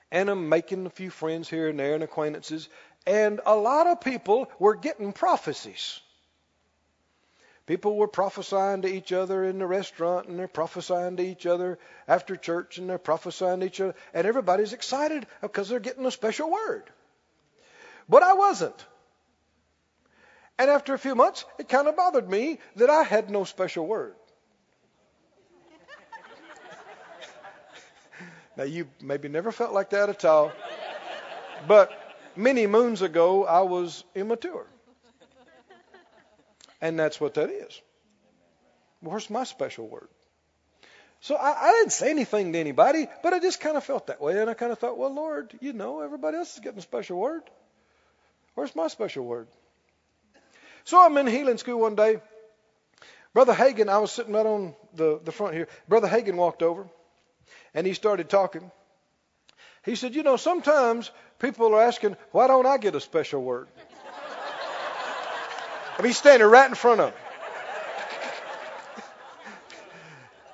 and 0.10 0.30
I'm 0.30 0.48
making 0.48 0.86
a 0.86 0.90
few 0.90 1.10
friends 1.10 1.50
here 1.50 1.68
and 1.68 1.78
there 1.78 1.96
and 1.96 2.04
acquaintances. 2.04 2.70
And 3.06 3.42
a 3.46 3.56
lot 3.56 3.88
of 3.88 4.00
people 4.00 4.50
were 4.60 4.76
getting 4.76 5.12
prophecies. 5.12 6.00
People 7.66 7.96
were 7.96 8.10
prophesying 8.10 8.82
to 8.82 8.94
each 8.94 9.14
other 9.14 9.46
in 9.46 9.58
the 9.58 9.66
restaurant, 9.66 10.28
and 10.28 10.38
they're 10.38 10.50
prophesying 10.50 11.16
to 11.16 11.24
each 11.24 11.46
other 11.46 11.80
after 12.10 12.36
church, 12.36 12.78
and 12.78 12.90
they're 12.90 12.98
prophesying 12.98 13.62
to 13.62 13.66
each 13.66 13.80
other, 13.80 13.96
and 14.14 14.28
everybody's 14.28 14.74
excited 14.74 15.26
because 15.42 15.70
they're 15.70 15.80
getting 15.80 16.06
a 16.06 16.12
special 16.12 16.52
word. 16.52 16.84
But 18.10 18.22
I 18.22 18.34
wasn't. 18.34 18.76
And 20.60 20.70
after 20.70 20.94
a 20.94 21.00
few 21.00 21.16
months, 21.16 21.46
it 21.58 21.70
kind 21.70 21.88
of 21.88 21.96
bothered 21.96 22.30
me 22.30 22.60
that 22.76 22.90
I 22.90 23.04
had 23.04 23.30
no 23.30 23.46
special 23.46 23.88
word. 23.88 24.16
now, 28.58 28.64
you 28.64 28.90
maybe 29.02 29.30
never 29.30 29.54
felt 29.54 29.74
like 29.74 29.92
that 29.92 30.10
at 30.10 30.26
all, 30.26 30.52
but 31.66 31.94
many 32.36 32.68
moons 32.68 33.02
ago, 33.02 33.46
I 33.46 33.62
was 33.62 34.04
immature. 34.16 34.68
And 36.84 37.00
that's 37.00 37.22
what 37.22 37.36
that 37.36 37.50
is. 37.50 37.82
Where's 39.00 39.30
my 39.30 39.46
special 39.46 39.88
word? 39.88 40.10
So 41.22 41.36
I, 41.36 41.70
I, 41.70 41.72
didn't 41.72 41.94
say 41.94 42.10
anything 42.10 42.52
to 42.52 42.60
anybody, 42.60 43.08
but 43.24 43.34
I 43.34 43.40
just 43.40 43.62
kind 43.62 43.78
of 43.78 43.86
felt 43.86 44.08
that 44.08 44.20
way. 44.20 44.38
And 44.42 44.50
I 44.50 44.54
kind 44.54 44.70
of 44.70 44.80
thought, 44.80 44.98
well, 44.98 45.14
Lord, 45.14 45.54
you 45.62 45.72
know, 45.72 46.02
everybody 46.02 46.36
else 46.36 46.56
is 46.56 46.60
getting 46.60 46.80
a 46.80 46.82
special 46.82 47.18
word. 47.18 47.44
Where's 48.56 48.76
my 48.76 48.90
special 48.90 49.24
word? 49.24 49.48
So 50.84 51.00
I'm 51.02 51.16
in 51.16 51.28
healing 51.28 51.58
school 51.58 51.80
one 51.80 51.96
day. 51.96 52.20
Brother 53.34 53.54
Hagin, 53.54 53.88
I 53.88 54.00
was 54.00 54.12
sitting 54.12 54.34
right 54.34 54.46
on 54.46 54.76
the, 54.94 55.22
the 55.24 55.32
front 55.32 55.54
here. 55.54 55.70
Brother 55.88 56.10
Hagin 56.10 56.36
walked 56.36 56.62
over 56.62 56.86
and 57.74 57.88
he 57.88 57.94
started 57.94 58.28
talking. 58.28 58.70
He 59.86 59.96
said, 59.96 60.16
You 60.16 60.24
know, 60.24 60.36
sometimes 60.36 61.12
people 61.40 61.74
are 61.76 61.82
asking, 61.82 62.18
why 62.32 62.48
don't 62.48 62.66
I 62.66 62.78
get 62.78 62.94
a 62.96 63.00
special 63.00 63.42
word? 63.42 63.70
I 65.98 66.02
mean, 66.02 66.10
he's 66.10 66.18
standing 66.18 66.48
right 66.48 66.68
in 66.68 66.76
front 66.76 67.02
of 67.02 67.10
him. 67.10 67.20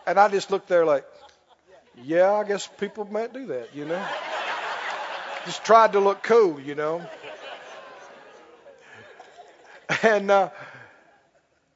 And 0.05 0.19
I 0.19 0.27
just 0.27 0.49
looked 0.51 0.67
there 0.67 0.85
like, 0.85 1.05
yeah, 2.03 2.33
I 2.33 2.43
guess 2.43 2.67
people 2.67 3.07
might 3.11 3.31
do 3.31 3.45
that, 3.47 3.75
you 3.75 3.85
know. 3.85 4.03
Just 5.45 5.63
tried 5.63 5.93
to 5.93 5.99
look 5.99 6.23
cool, 6.23 6.59
you 6.59 6.75
know. 6.75 7.07
And 10.03 10.29
uh, 10.29 10.49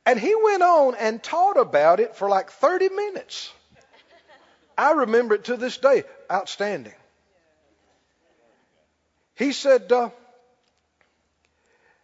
and 0.06 0.20
he 0.20 0.36
went 0.36 0.62
on 0.62 0.96
and 0.96 1.22
taught 1.22 1.58
about 1.58 2.00
it 2.00 2.16
for 2.16 2.30
like 2.30 2.52
30 2.52 2.90
minutes. 2.90 3.52
I 4.78 4.92
remember 4.92 5.36
it 5.36 5.46
to 5.46 5.58
this 5.58 5.78
day. 5.78 6.04
Outstanding. 6.32 6.94
He 9.36 9.52
said, 9.52 9.92
uh, 9.92 10.10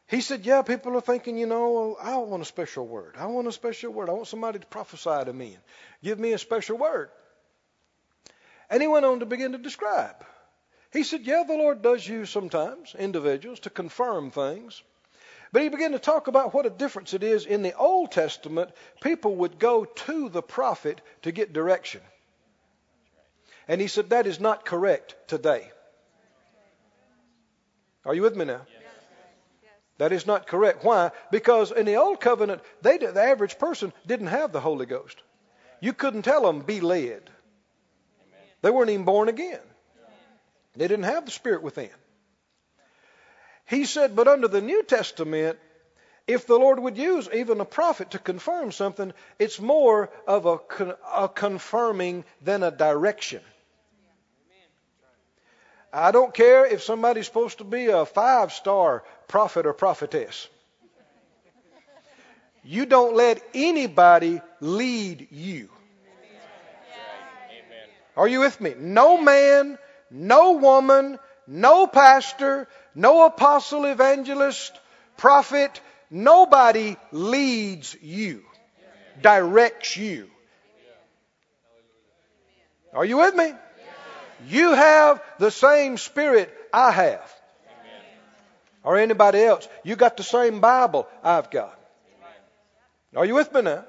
he 0.09 0.21
said, 0.21 0.43
Yeah, 0.43 0.63
people 0.63 0.97
are 0.97 1.01
thinking, 1.01 1.37
you 1.37 1.45
know, 1.45 1.95
I 2.01 2.17
want 2.17 2.41
a 2.41 2.45
special 2.45 2.87
word. 2.87 3.15
I 3.17 3.27
want 3.27 3.47
a 3.47 3.51
special 3.51 3.93
word. 3.93 4.09
I 4.09 4.13
want 4.13 4.27
somebody 4.27 4.57
to 4.57 4.65
prophesy 4.65 5.23
to 5.23 5.31
me 5.31 5.53
and 5.53 5.63
give 6.03 6.19
me 6.19 6.33
a 6.33 6.39
special 6.39 6.77
word. 6.77 7.09
And 8.71 8.81
he 8.81 8.87
went 8.87 9.05
on 9.05 9.19
to 9.19 9.27
begin 9.27 9.51
to 9.51 9.59
describe. 9.59 10.15
He 10.91 11.03
said, 11.03 11.21
Yeah, 11.21 11.43
the 11.47 11.53
Lord 11.53 11.83
does 11.83 12.07
use 12.07 12.31
sometimes 12.31 12.95
individuals 12.97 13.59
to 13.61 13.69
confirm 13.69 14.31
things. 14.31 14.81
But 15.51 15.61
he 15.61 15.69
began 15.69 15.91
to 15.91 15.99
talk 15.99 16.27
about 16.27 16.55
what 16.55 16.65
a 16.65 16.71
difference 16.71 17.13
it 17.13 17.23
is. 17.23 17.45
In 17.45 17.61
the 17.61 17.75
Old 17.75 18.11
Testament, 18.11 18.71
people 19.01 19.35
would 19.37 19.59
go 19.59 19.85
to 19.85 20.29
the 20.29 20.41
prophet 20.41 21.01
to 21.21 21.31
get 21.31 21.53
direction. 21.53 22.01
And 23.67 23.79
he 23.79 23.87
said, 23.87 24.09
That 24.09 24.25
is 24.25 24.39
not 24.39 24.65
correct 24.65 25.15
today. 25.27 25.71
Are 28.05 28.15
you 28.15 28.23
with 28.23 28.35
me 28.35 28.45
now? 28.45 28.61
That 29.99 30.13
is 30.13 30.25
not 30.25 30.47
correct. 30.47 30.83
Why? 30.83 31.11
Because 31.29 31.71
in 31.71 31.85
the 31.85 31.97
old 31.97 32.21
covenant, 32.21 32.61
they, 32.81 32.97
the 32.97 33.21
average 33.21 33.59
person 33.59 33.93
didn't 34.07 34.27
have 34.27 34.53
the 34.53 34.61
Holy 34.61 34.85
Ghost. 34.85 35.21
You 35.81 35.93
couldn't 35.93 36.23
tell 36.23 36.41
them, 36.41 36.61
be 36.61 36.79
led. 36.79 37.29
They 38.61 38.71
weren't 38.71 38.89
even 38.89 39.05
born 39.05 39.27
again. 39.29 39.59
They 40.75 40.87
didn't 40.87 41.03
have 41.03 41.25
the 41.25 41.31
Spirit 41.31 41.63
within. 41.63 41.89
He 43.65 43.85
said, 43.85 44.15
but 44.15 44.29
under 44.29 44.47
the 44.47 44.61
New 44.61 44.83
Testament, 44.83 45.59
if 46.27 46.47
the 46.47 46.57
Lord 46.57 46.79
would 46.79 46.97
use 46.97 47.27
even 47.33 47.59
a 47.59 47.65
prophet 47.65 48.11
to 48.11 48.19
confirm 48.19 48.71
something, 48.71 49.11
it's 49.37 49.59
more 49.59 50.09
of 50.25 50.45
a, 50.45 50.59
a 51.13 51.27
confirming 51.27 52.23
than 52.41 52.63
a 52.63 52.71
direction. 52.71 53.41
I 55.91 56.11
don't 56.11 56.33
care 56.33 56.65
if 56.65 56.83
somebody's 56.83 57.25
supposed 57.25 57.57
to 57.57 57.63
be 57.63 57.87
a 57.87 58.05
five 58.05 58.53
star 58.53 59.03
prophet 59.27 59.65
or 59.65 59.73
prophetess. 59.73 60.47
You 62.63 62.85
don't 62.85 63.15
let 63.15 63.41
anybody 63.53 64.41
lead 64.59 65.27
you. 65.31 65.69
Are 68.15 68.27
you 68.27 68.41
with 68.41 68.59
me? 68.59 68.75
No 68.77 69.19
man, 69.19 69.77
no 70.11 70.53
woman, 70.53 71.17
no 71.47 71.87
pastor, 71.87 72.67
no 72.93 73.25
apostle, 73.25 73.85
evangelist, 73.85 74.77
prophet, 75.17 75.81
nobody 76.11 76.97
leads 77.11 77.95
you, 78.01 78.43
directs 79.21 79.95
you. 79.95 80.29
Are 82.93 83.05
you 83.05 83.17
with 83.17 83.35
me? 83.35 83.53
You 84.47 84.73
have 84.73 85.21
the 85.37 85.51
same 85.51 85.97
spirit 85.97 86.53
I 86.73 86.91
have. 86.91 87.33
Or 88.83 88.97
anybody 88.97 89.43
else. 89.43 89.67
You 89.83 89.95
got 89.95 90.17
the 90.17 90.23
same 90.23 90.61
Bible 90.61 91.07
I've 91.23 91.51
got. 91.51 91.77
Are 93.15 93.25
you 93.25 93.35
with 93.35 93.53
me 93.53 93.61
now? 93.61 93.85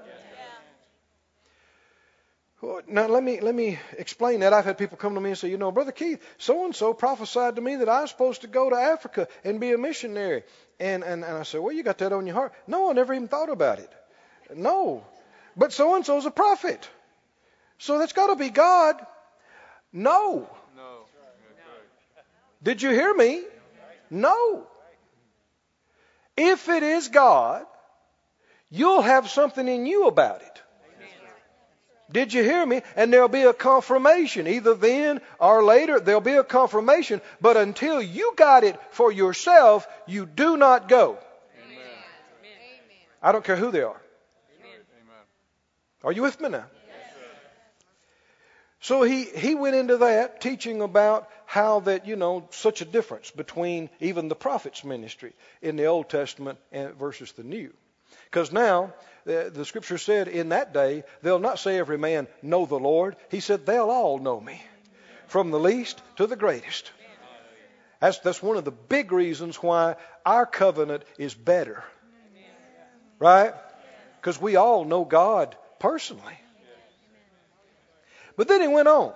Now 2.88 3.06
let 3.06 3.22
me 3.22 3.40
let 3.40 3.54
me 3.54 3.78
explain 3.96 4.40
that. 4.40 4.52
I've 4.52 4.66
had 4.66 4.76
people 4.76 4.98
come 4.98 5.14
to 5.14 5.20
me 5.20 5.30
and 5.30 5.38
say, 5.38 5.48
you 5.48 5.56
know, 5.56 5.72
Brother 5.72 5.92
Keith, 5.92 6.22
so 6.36 6.66
and 6.66 6.76
so 6.76 6.92
prophesied 6.92 7.56
to 7.56 7.62
me 7.62 7.76
that 7.76 7.88
I 7.88 8.02
was 8.02 8.10
supposed 8.10 8.42
to 8.42 8.48
go 8.48 8.68
to 8.68 8.76
Africa 8.76 9.28
and 9.44 9.60
be 9.60 9.72
a 9.72 9.78
missionary. 9.78 10.42
And 10.78 11.02
and, 11.02 11.24
and 11.24 11.38
I 11.38 11.44
said, 11.44 11.60
Well, 11.60 11.72
you 11.72 11.82
got 11.82 11.98
that 11.98 12.12
on 12.12 12.26
your 12.26 12.34
heart. 12.34 12.52
No, 12.66 12.90
I 12.90 12.92
never 12.92 13.14
even 13.14 13.28
thought 13.28 13.48
about 13.48 13.78
it. 13.78 13.90
No. 14.54 15.06
But 15.56 15.72
so 15.72 15.94
and 15.94 16.04
so's 16.04 16.26
a 16.26 16.30
prophet. 16.30 16.86
So 17.78 17.98
that's 17.98 18.12
gotta 18.12 18.36
be 18.36 18.50
God. 18.50 18.96
No. 19.92 20.48
No. 20.76 20.98
Did 22.62 22.82
you 22.82 22.90
hear 22.90 23.12
me? 23.14 23.42
No. 24.10 24.66
If 26.36 26.68
it 26.68 26.82
is 26.82 27.08
God, 27.08 27.66
you'll 28.70 29.02
have 29.02 29.28
something 29.28 29.66
in 29.66 29.86
you 29.86 30.06
about 30.06 30.42
it. 30.42 30.62
Did 32.12 32.34
you 32.34 32.42
hear 32.42 32.66
me? 32.66 32.82
And 32.96 33.12
there'll 33.12 33.28
be 33.28 33.42
a 33.42 33.52
confirmation. 33.52 34.48
Either 34.48 34.74
then 34.74 35.20
or 35.38 35.62
later, 35.62 36.00
there'll 36.00 36.20
be 36.20 36.34
a 36.34 36.44
confirmation. 36.44 37.20
But 37.40 37.56
until 37.56 38.02
you 38.02 38.32
got 38.36 38.64
it 38.64 38.76
for 38.90 39.12
yourself, 39.12 39.86
you 40.06 40.26
do 40.26 40.56
not 40.56 40.88
go. 40.88 41.18
Amen. 41.64 41.84
I 43.22 43.32
don't 43.32 43.44
care 43.44 43.56
who 43.56 43.70
they 43.70 43.82
are. 43.82 44.00
Amen. 44.60 44.80
Are 46.02 46.12
you 46.12 46.22
with 46.22 46.40
me 46.40 46.48
now? 46.48 46.64
So 48.80 49.02
he, 49.02 49.24
he 49.24 49.54
went 49.54 49.76
into 49.76 49.98
that 49.98 50.40
teaching 50.40 50.80
about 50.80 51.28
how 51.44 51.80
that, 51.80 52.06
you 52.06 52.16
know, 52.16 52.48
such 52.50 52.80
a 52.80 52.86
difference 52.86 53.30
between 53.30 53.90
even 54.00 54.28
the 54.28 54.34
prophet's 54.34 54.84
ministry 54.84 55.34
in 55.60 55.76
the 55.76 55.84
Old 55.84 56.08
Testament 56.08 56.58
and 56.72 56.94
versus 56.94 57.32
the 57.32 57.42
New. 57.42 57.72
Because 58.24 58.52
now, 58.52 58.94
the, 59.24 59.50
the 59.52 59.66
scripture 59.66 59.98
said 59.98 60.28
in 60.28 60.48
that 60.48 60.72
day, 60.72 61.04
they'll 61.22 61.38
not 61.38 61.58
say 61.58 61.78
every 61.78 61.98
man 61.98 62.26
know 62.42 62.64
the 62.64 62.78
Lord. 62.78 63.16
He 63.30 63.40
said 63.40 63.66
they'll 63.66 63.90
all 63.90 64.18
know 64.18 64.40
me. 64.40 64.62
From 65.26 65.50
the 65.50 65.60
least 65.60 66.00
to 66.16 66.26
the 66.26 66.36
greatest. 66.36 66.90
That's, 68.00 68.18
that's 68.20 68.42
one 68.42 68.56
of 68.56 68.64
the 68.64 68.70
big 68.70 69.12
reasons 69.12 69.56
why 69.56 69.96
our 70.24 70.46
covenant 70.46 71.04
is 71.18 71.34
better. 71.34 71.84
Right? 73.18 73.52
Because 74.20 74.40
we 74.40 74.56
all 74.56 74.86
know 74.86 75.04
God 75.04 75.54
personally. 75.78 76.38
But 78.40 78.48
then 78.48 78.62
he 78.62 78.68
went 78.68 78.88
on. 78.88 79.12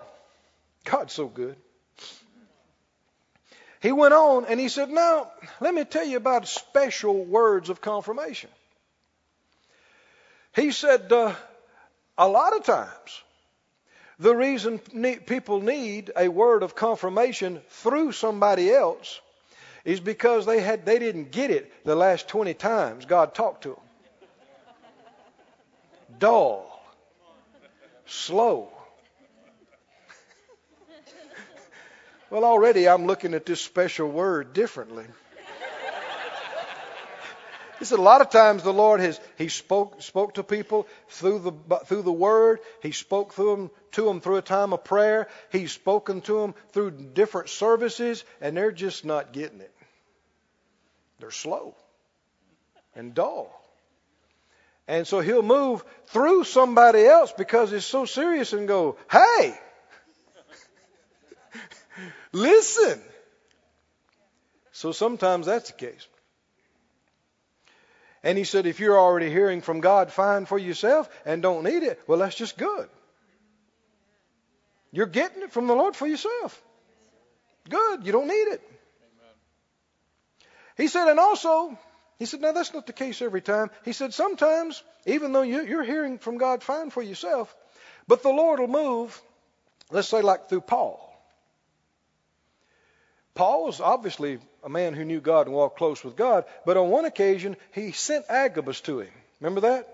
God's 0.85 1.15
so 1.15 1.29
good. 1.29 1.57
He 3.81 3.91
went 3.91 4.13
on 4.13 4.45
and 4.45 4.61
he 4.61 4.69
said, 4.69 4.91
Now, 4.91 5.31
let 5.63 5.73
me 5.73 5.87
tell 5.87 6.05
you 6.05 6.19
about 6.19 6.47
special 6.47 7.25
words 7.25 7.71
of 7.71 7.81
confirmation. 7.81 8.51
He 10.55 10.73
said, 10.73 11.11
uh, 11.11 11.35
A 12.19 12.29
lot 12.29 12.55
of 12.55 12.65
times 12.65 13.23
The 14.19 14.37
reason 14.37 14.79
people 15.25 15.63
need 15.63 16.13
a 16.15 16.29
word 16.29 16.63
of 16.63 16.75
confirmation 16.75 17.63
through 17.71 18.13
somebody 18.13 18.71
else 18.71 19.23
is 19.87 20.01
because 20.01 20.45
they 20.45 20.61
had 20.61 20.85
they 20.85 20.99
didn't 20.99 21.31
get 21.31 21.51
it 21.51 21.73
the 21.87 21.97
last 21.97 22.29
20 22.29 22.53
times 22.53 23.07
God 23.07 23.35
talked 23.35 23.63
to 23.63 23.71
them. 23.71 24.29
Dull, 26.19 26.85
slow. 28.05 28.74
Well, 32.35 32.45
already 32.45 32.89
I'm 32.89 33.07
looking 33.07 33.33
at 33.35 33.47
this 33.47 33.61
special 33.61 34.11
word 34.11 34.55
differently. 34.55 35.05
He 37.79 37.85
said 37.85 38.01
a 38.01 38.03
lot 38.03 38.23
of 38.23 38.31
times 38.31 38.65
the 38.65 38.73
Lord 38.73 38.99
has 38.99 39.21
He 39.39 39.47
spoke 39.47 40.03
spoke 40.03 40.35
to 40.35 40.43
people 40.43 40.89
through 41.11 41.39
the 41.39 41.79
through 41.87 42.03
the 42.03 42.13
Word. 42.13 42.59
He 42.83 42.91
spoke 42.91 43.35
through 43.35 43.55
them 43.55 43.71
to 43.93 44.05
them 44.07 44.21
through 44.21 44.39
a 44.39 44.43
time 44.43 44.73
of 44.73 44.83
prayer. 44.83 45.29
He's 45.53 45.71
spoken 45.71 46.23
to 46.23 46.41
them 46.41 46.55
through 46.73 46.91
different 46.91 47.51
services, 47.51 48.25
and 48.41 48.57
they're 48.57 48.73
just 48.73 49.05
not 49.05 49.33
getting 49.33 49.61
it. 49.61 49.73
They're 51.21 51.31
slow 51.31 51.77
and 52.97 53.15
dull. 53.15 53.49
And 54.89 55.07
so 55.07 55.21
he'll 55.21 55.43
move 55.43 55.85
through 56.07 56.43
somebody 56.43 57.07
else 57.07 57.33
because 57.39 57.73
it's 57.73 57.87
so 57.87 58.07
serious 58.07 58.53
and 58.53 58.67
go, 58.67 58.97
hey, 59.09 59.57
listen. 62.35 63.01
So 64.73 64.93
sometimes 64.93 65.47
that's 65.47 65.71
the 65.71 65.77
case. 65.77 66.07
And 68.23 68.39
he 68.39 68.45
said, 68.45 68.67
if 68.67 68.81
you're 68.81 68.99
already 68.99 69.31
hearing 69.31 69.61
from 69.61 69.81
God, 69.81 70.11
fine 70.11 70.47
for 70.47 70.59
yourself 70.59 71.09
and 71.25 71.43
don't 71.43 71.63
need 71.63 71.83
it, 71.83 72.01
well, 72.07 72.19
that's 72.19 72.35
just 72.35 72.57
good. 72.57 72.89
You're 74.93 75.07
getting 75.07 75.43
it 75.43 75.53
from 75.53 75.67
the 75.67 75.75
Lord 75.75 75.95
for 75.95 76.07
yourself. 76.07 76.61
Good. 77.69 78.07
You 78.07 78.13
don't 78.13 78.29
need 78.29 78.49
it. 78.49 78.63
He 80.77 80.89
said, 80.89 81.09
and 81.09 81.21
also, 81.21 81.79
he 82.19 82.27
said, 82.27 82.41
now 82.41 82.53
that's 82.53 82.75
not 82.75 82.87
the 82.87 82.93
case 82.93 83.23
every 83.23 83.41
time. 83.41 83.71
He 83.85 83.93
said, 83.93 84.15
sometimes, 84.15 84.83
even 85.07 85.33
though 85.33 85.43
you, 85.43 85.81
are 85.81 85.85
hearing 85.85 86.19
from 86.19 86.39
God 86.39 86.63
fine 86.63 86.91
for 86.91 87.03
yourself, 87.03 87.55
but 88.09 88.23
the 88.23 88.31
Lord 88.31 88.59
will 88.59 88.69
move, 88.69 89.21
let's 89.91 90.09
say, 90.09 90.23
like 90.23 90.49
through 90.49 90.63
Paul. 90.63 91.14
Paul 93.35 93.65
was 93.65 93.81
obviously 93.81 94.39
a 94.63 94.69
man 94.69 94.95
who 94.95 95.05
knew 95.05 95.21
God 95.21 95.47
and 95.47 95.55
walked 95.55 95.77
close 95.77 96.05
with 96.05 96.17
God, 96.17 96.45
but 96.65 96.77
on 96.77 96.89
one 96.89 97.05
occasion 97.05 97.57
he 97.73 97.93
sent 97.93 98.27
Agabus 98.29 98.81
to 98.83 99.01
him. 99.01 99.13
Remember 99.41 99.63
that? 99.63 99.89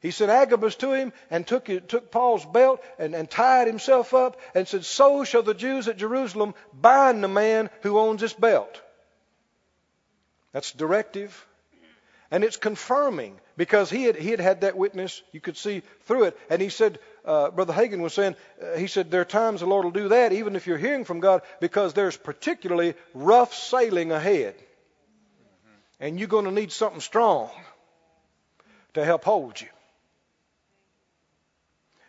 He 0.00 0.12
sent 0.12 0.30
Agabus 0.30 0.76
to 0.76 0.92
him 0.92 1.12
and 1.30 1.46
took, 1.46 1.64
took 1.88 2.10
Paul's 2.10 2.44
belt 2.44 2.82
and, 2.98 3.14
and 3.14 3.28
tied 3.28 3.66
himself 3.66 4.14
up 4.14 4.40
and 4.54 4.68
said, 4.68 4.84
So 4.84 5.24
shall 5.24 5.42
the 5.42 5.54
Jews 5.54 5.88
at 5.88 5.96
Jerusalem 5.96 6.54
bind 6.72 7.24
the 7.24 7.28
man 7.28 7.70
who 7.82 7.98
owns 7.98 8.20
this 8.20 8.32
belt. 8.32 8.80
That's 10.52 10.70
directive. 10.70 11.46
And 12.30 12.42
it's 12.42 12.56
confirming 12.56 13.38
because 13.56 13.88
he 13.88 14.04
had, 14.04 14.16
he 14.16 14.30
had 14.30 14.40
had 14.40 14.60
that 14.62 14.76
witness. 14.76 15.22
You 15.32 15.40
could 15.40 15.56
see 15.56 15.82
through 16.02 16.24
it. 16.24 16.38
And 16.50 16.60
he 16.60 16.68
said, 16.68 16.98
uh, 17.24 17.50
Brother 17.50 17.72
Hagin 17.72 18.00
was 18.00 18.14
saying, 18.14 18.34
uh, 18.62 18.76
he 18.76 18.88
said, 18.88 19.10
there 19.10 19.20
are 19.20 19.24
times 19.26 19.60
the 19.60 19.66
Lord 19.66 19.84
will 19.84 19.92
do 19.92 20.08
that, 20.08 20.32
even 20.32 20.56
if 20.56 20.66
you're 20.66 20.78
hearing 20.78 21.04
from 21.04 21.20
God, 21.20 21.42
because 21.60 21.94
there's 21.94 22.16
particularly 22.16 22.94
rough 23.14 23.54
sailing 23.54 24.10
ahead. 24.10 24.56
And 26.00 26.18
you're 26.18 26.28
going 26.28 26.44
to 26.44 26.50
need 26.50 26.72
something 26.72 27.00
strong 27.00 27.50
to 28.94 29.04
help 29.04 29.24
hold 29.24 29.60
you. 29.60 29.68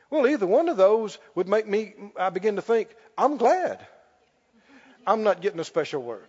Well, 0.09 0.27
either 0.27 0.47
one 0.47 0.69
of 0.69 0.77
those 0.77 1.17
would 1.35 1.47
make 1.47 1.67
me, 1.67 1.93
I 2.17 2.29
begin 2.29 2.55
to 2.55 2.61
think, 2.61 2.89
I'm 3.17 3.37
glad 3.37 3.85
I'm 5.05 5.23
not 5.23 5.41
getting 5.41 5.59
a 5.59 5.65
special 5.65 6.01
word. 6.01 6.27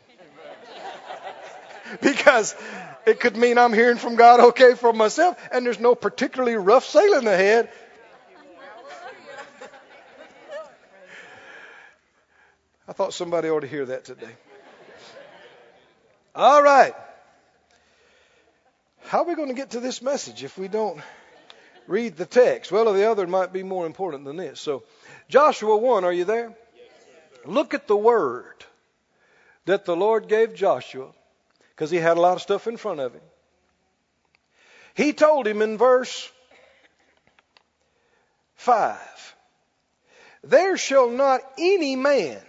because 2.00 2.54
it 3.08 3.20
could 3.20 3.36
mean 3.36 3.58
I'm 3.58 3.72
hearing 3.72 3.96
from 3.96 4.16
God 4.16 4.40
okay 4.40 4.74
for 4.74 4.92
myself, 4.92 5.36
and 5.52 5.64
there's 5.64 5.80
no 5.80 5.94
particularly 5.94 6.56
rough 6.56 6.84
sailing 6.84 7.26
ahead. 7.26 7.70
I 12.86 12.92
thought 12.92 13.12
somebody 13.12 13.50
ought 13.50 13.60
to 13.60 13.66
hear 13.66 13.84
that 13.86 14.04
today. 14.04 14.34
All 16.34 16.62
right. 16.62 16.94
How 19.04 19.22
are 19.22 19.24
we 19.24 19.34
going 19.34 19.48
to 19.48 19.54
get 19.54 19.70
to 19.70 19.80
this 19.80 20.00
message 20.00 20.44
if 20.44 20.56
we 20.56 20.68
don't 20.68 21.00
read 21.86 22.16
the 22.16 22.26
text? 22.26 22.72
Well, 22.72 22.92
the 22.92 23.10
other 23.10 23.26
might 23.26 23.52
be 23.52 23.62
more 23.62 23.86
important 23.86 24.24
than 24.24 24.36
this. 24.36 24.60
So, 24.60 24.84
Joshua 25.28 25.76
1, 25.76 26.04
are 26.04 26.12
you 26.12 26.24
there? 26.24 26.54
Look 27.44 27.74
at 27.74 27.86
the 27.86 27.96
word 27.96 28.64
that 29.66 29.84
the 29.84 29.96
Lord 29.96 30.28
gave 30.28 30.54
Joshua 30.54 31.12
because 31.78 31.92
he 31.92 31.98
had 31.98 32.16
a 32.16 32.20
lot 32.20 32.34
of 32.34 32.42
stuff 32.42 32.66
in 32.66 32.76
front 32.76 32.98
of 32.98 33.14
him. 33.14 33.22
He 34.94 35.12
told 35.12 35.46
him 35.46 35.62
in 35.62 35.78
verse 35.78 36.28
5 38.56 38.98
There 40.42 40.76
shall 40.76 41.08
not 41.08 41.40
any 41.56 41.94
man 41.94 42.42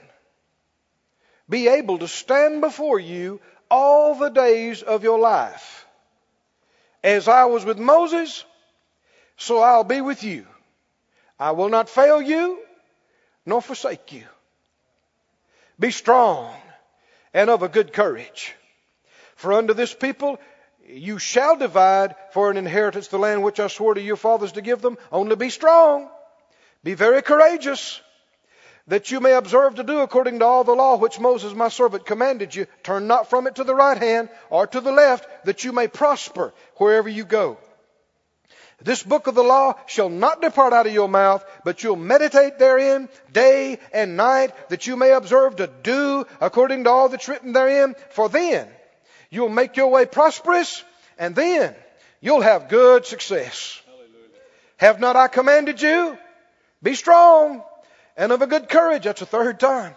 be 1.48 1.68
able 1.68 2.00
to 2.00 2.08
stand 2.08 2.62
before 2.62 3.00
you 3.00 3.40
all 3.70 4.16
the 4.16 4.30
days 4.30 4.82
of 4.82 5.04
your 5.04 5.20
life. 5.20 5.86
As 7.04 7.28
I 7.28 7.46
was 7.46 7.64
with 7.64 7.78
Moses, 7.78 8.44
so 9.38 9.60
I'll 9.60 9.84
be 9.84 10.02
with 10.02 10.24
you. 10.24 10.48
I 11.40 11.52
will 11.52 11.70
not 11.70 11.88
fail 11.88 12.20
you 12.20 12.58
nor 13.46 13.62
forsake 13.62 14.12
you. 14.12 14.24
Be 15.80 15.92
strong 15.92 16.52
and 17.32 17.52
of 17.52 17.62
a 17.62 17.70
good 17.70 17.94
courage. 17.94 18.56
For 19.40 19.54
unto 19.54 19.74
this 19.74 19.94
people 19.94 20.38
you 20.86 21.18
shall 21.18 21.56
divide 21.56 22.14
for 22.34 22.52
an 22.52 22.58
inheritance 22.58 23.08
the 23.08 23.18
land 23.18 23.42
which 23.42 23.62
I 23.62 23.68
swore 23.68 23.94
to 23.94 24.02
your 24.02 24.18
fathers 24.18 24.52
to 24.54 24.62
give 24.62 24.82
them. 24.82 24.98
Only 25.14 25.38
be 25.38 25.50
strong. 25.50 26.10
Be 26.84 26.94
very 26.94 27.22
courageous. 27.22 28.02
That 28.88 29.12
you 29.12 29.22
may 29.22 29.32
observe 29.32 29.76
to 29.76 29.84
do 29.84 30.00
according 30.00 30.40
to 30.40 30.46
all 30.46 30.66
the 30.66 30.74
law 30.76 30.98
which 30.98 31.22
Moses 31.22 31.54
my 31.54 31.70
servant 31.70 32.06
commanded 32.06 32.54
you. 32.54 32.68
Turn 32.84 33.08
not 33.08 33.30
from 33.30 33.48
it 33.48 33.56
to 33.56 33.64
the 33.64 33.74
right 33.74 33.98
hand 33.98 34.28
or 34.50 34.68
to 34.68 34.82
the 34.82 34.92
left, 34.92 35.46
that 35.46 35.64
you 35.64 35.72
may 35.72 35.88
prosper 35.88 36.54
wherever 36.76 37.08
you 37.08 37.24
go. 37.24 37.58
This 38.82 39.04
book 39.04 39.28
of 39.28 39.36
the 39.36 39.44
law 39.44 39.76
shall 39.88 40.10
not 40.10 40.42
depart 40.42 40.74
out 40.74 40.86
of 40.86 40.92
your 40.94 41.08
mouth, 41.08 41.46
but 41.64 41.82
you'll 41.82 41.96
meditate 41.96 42.60
therein 42.60 43.08
day 43.32 43.80
and 43.94 44.18
night, 44.18 44.52
that 44.68 44.86
you 44.86 44.98
may 44.98 45.12
observe 45.12 45.56
to 45.56 45.70
do 45.82 46.26
according 46.42 46.84
to 46.84 46.90
all 46.90 47.08
that's 47.08 47.30
written 47.30 47.54
therein. 47.54 47.96
For 48.10 48.28
then 48.28 48.68
You'll 49.30 49.50
make 49.50 49.78
your 49.78 49.90
way 49.90 50.06
prosperous, 50.06 50.84
and 51.18 51.36
then 51.36 51.76
you'll 52.22 52.42
have 52.42 52.70
good 52.70 53.06
success. 53.06 53.82
Hallelujah. 53.86 54.42
Have 54.78 55.00
not 55.00 55.16
I 55.16 55.28
commanded 55.28 55.82
you? 55.82 56.18
Be 56.82 56.96
strong 56.96 57.64
and 58.18 58.32
of 58.32 58.42
a 58.42 58.48
good 58.48 58.70
courage. 58.70 59.04
That's 59.04 59.20
the 59.20 59.26
third 59.26 59.60
time. 59.60 59.96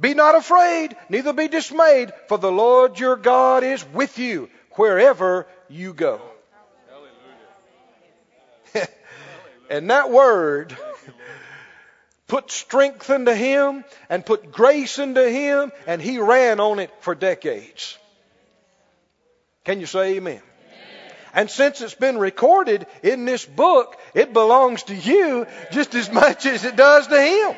Be 0.00 0.14
not 0.14 0.34
afraid, 0.34 0.96
neither 1.08 1.32
be 1.32 1.48
dismayed, 1.48 2.12
for 2.28 2.38
the 2.38 2.50
Lord 2.50 2.98
your 2.98 3.16
God 3.16 3.62
is 3.62 3.84
with 3.92 4.18
you 4.18 4.48
wherever 4.72 5.46
you 5.68 5.92
go. 5.92 6.20
and 9.70 9.90
that 9.90 10.10
word 10.10 10.76
put 12.26 12.50
strength 12.50 13.10
into 13.10 13.34
him 13.34 13.84
and 14.08 14.24
put 14.24 14.50
grace 14.50 14.98
into 14.98 15.28
him, 15.28 15.72
and 15.86 16.00
he 16.00 16.18
ran 16.18 16.58
on 16.60 16.78
it 16.78 16.90
for 17.00 17.14
decades. 17.14 17.98
Can 19.64 19.80
you 19.80 19.86
say 19.86 20.16
amen? 20.16 20.34
amen? 20.34 20.42
And 21.34 21.50
since 21.50 21.80
it's 21.80 21.94
been 21.94 22.18
recorded 22.18 22.86
in 23.02 23.24
this 23.24 23.44
book, 23.44 23.96
it 24.14 24.32
belongs 24.32 24.82
to 24.84 24.94
you 24.94 25.46
just 25.70 25.94
as 25.94 26.10
much 26.10 26.46
as 26.46 26.64
it 26.64 26.76
does 26.76 27.06
to 27.06 27.20
him. 27.20 27.56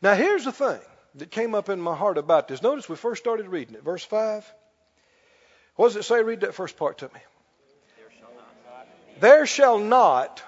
Now, 0.00 0.14
here's 0.14 0.44
the 0.44 0.52
thing 0.52 0.78
that 1.16 1.30
came 1.30 1.54
up 1.54 1.68
in 1.68 1.80
my 1.80 1.96
heart 1.96 2.18
about 2.18 2.46
this. 2.46 2.62
Notice 2.62 2.88
we 2.88 2.94
first 2.94 3.20
started 3.20 3.48
reading 3.48 3.74
it. 3.74 3.82
Verse 3.82 4.04
5. 4.04 4.50
What 5.74 5.88
does 5.88 5.96
it 5.96 6.04
say? 6.04 6.22
Read 6.22 6.40
that 6.40 6.54
first 6.54 6.76
part 6.76 6.98
to 6.98 7.06
me. 7.06 7.20
There 9.20 9.46
shall 9.46 9.78
not 9.78 10.42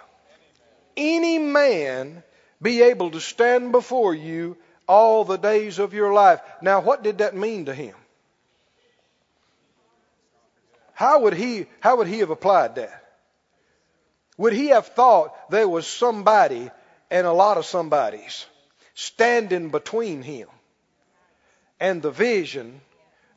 any 0.97 1.39
man 1.39 2.23
be 2.63 2.83
able 2.83 3.11
to 3.11 3.21
stand 3.21 3.73
before 3.73 4.15
you 4.15 4.57
all 4.91 5.25
the 5.25 5.39
days 5.39 5.79
of 5.79 5.95
your 5.95 6.13
life. 6.13 6.41
Now, 6.61 6.81
what 6.81 7.05
did 7.05 7.19
that 7.19 7.37
mean 7.37 7.67
to 7.67 7.75
him? 7.75 7.95
How 10.95 11.21
would 11.21 11.35
he, 11.35 11.67
how 11.79 11.99
would 11.99 12.09
he 12.09 12.19
have 12.19 12.31
applied 12.31 12.75
that? 12.75 13.05
Would 14.37 14.53
he 14.53 14.67
have 14.69 14.89
thought 14.89 15.49
there 15.49 15.69
was 15.69 15.87
somebody 15.87 16.71
and 17.09 17.25
a 17.25 17.33
lot 17.33 17.57
of 17.57 17.67
somebodies 17.67 18.47
standing 18.95 19.71
between 19.71 20.23
him 20.23 20.49
and 21.79 22.03
the 22.03 22.11
vision 22.11 22.81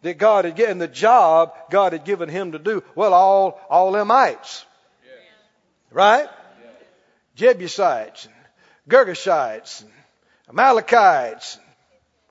that 0.02 0.18
God 0.18 0.46
had 0.46 0.56
given, 0.56 0.80
the 0.80 0.88
job 0.88 1.54
God 1.70 1.94
had 1.94 2.04
given 2.04 2.30
him 2.30 2.54
to 2.54 2.60
do? 2.60 2.84
Well, 2.96 3.14
all, 3.14 3.62
all 3.70 3.92
them 3.92 4.10
ites. 4.10 4.66
Right? 5.92 6.28
Jebusites 7.36 8.26
and 8.26 8.34
Girgashites 8.90 9.84
and 9.84 9.92
Amalekites, 10.50 11.60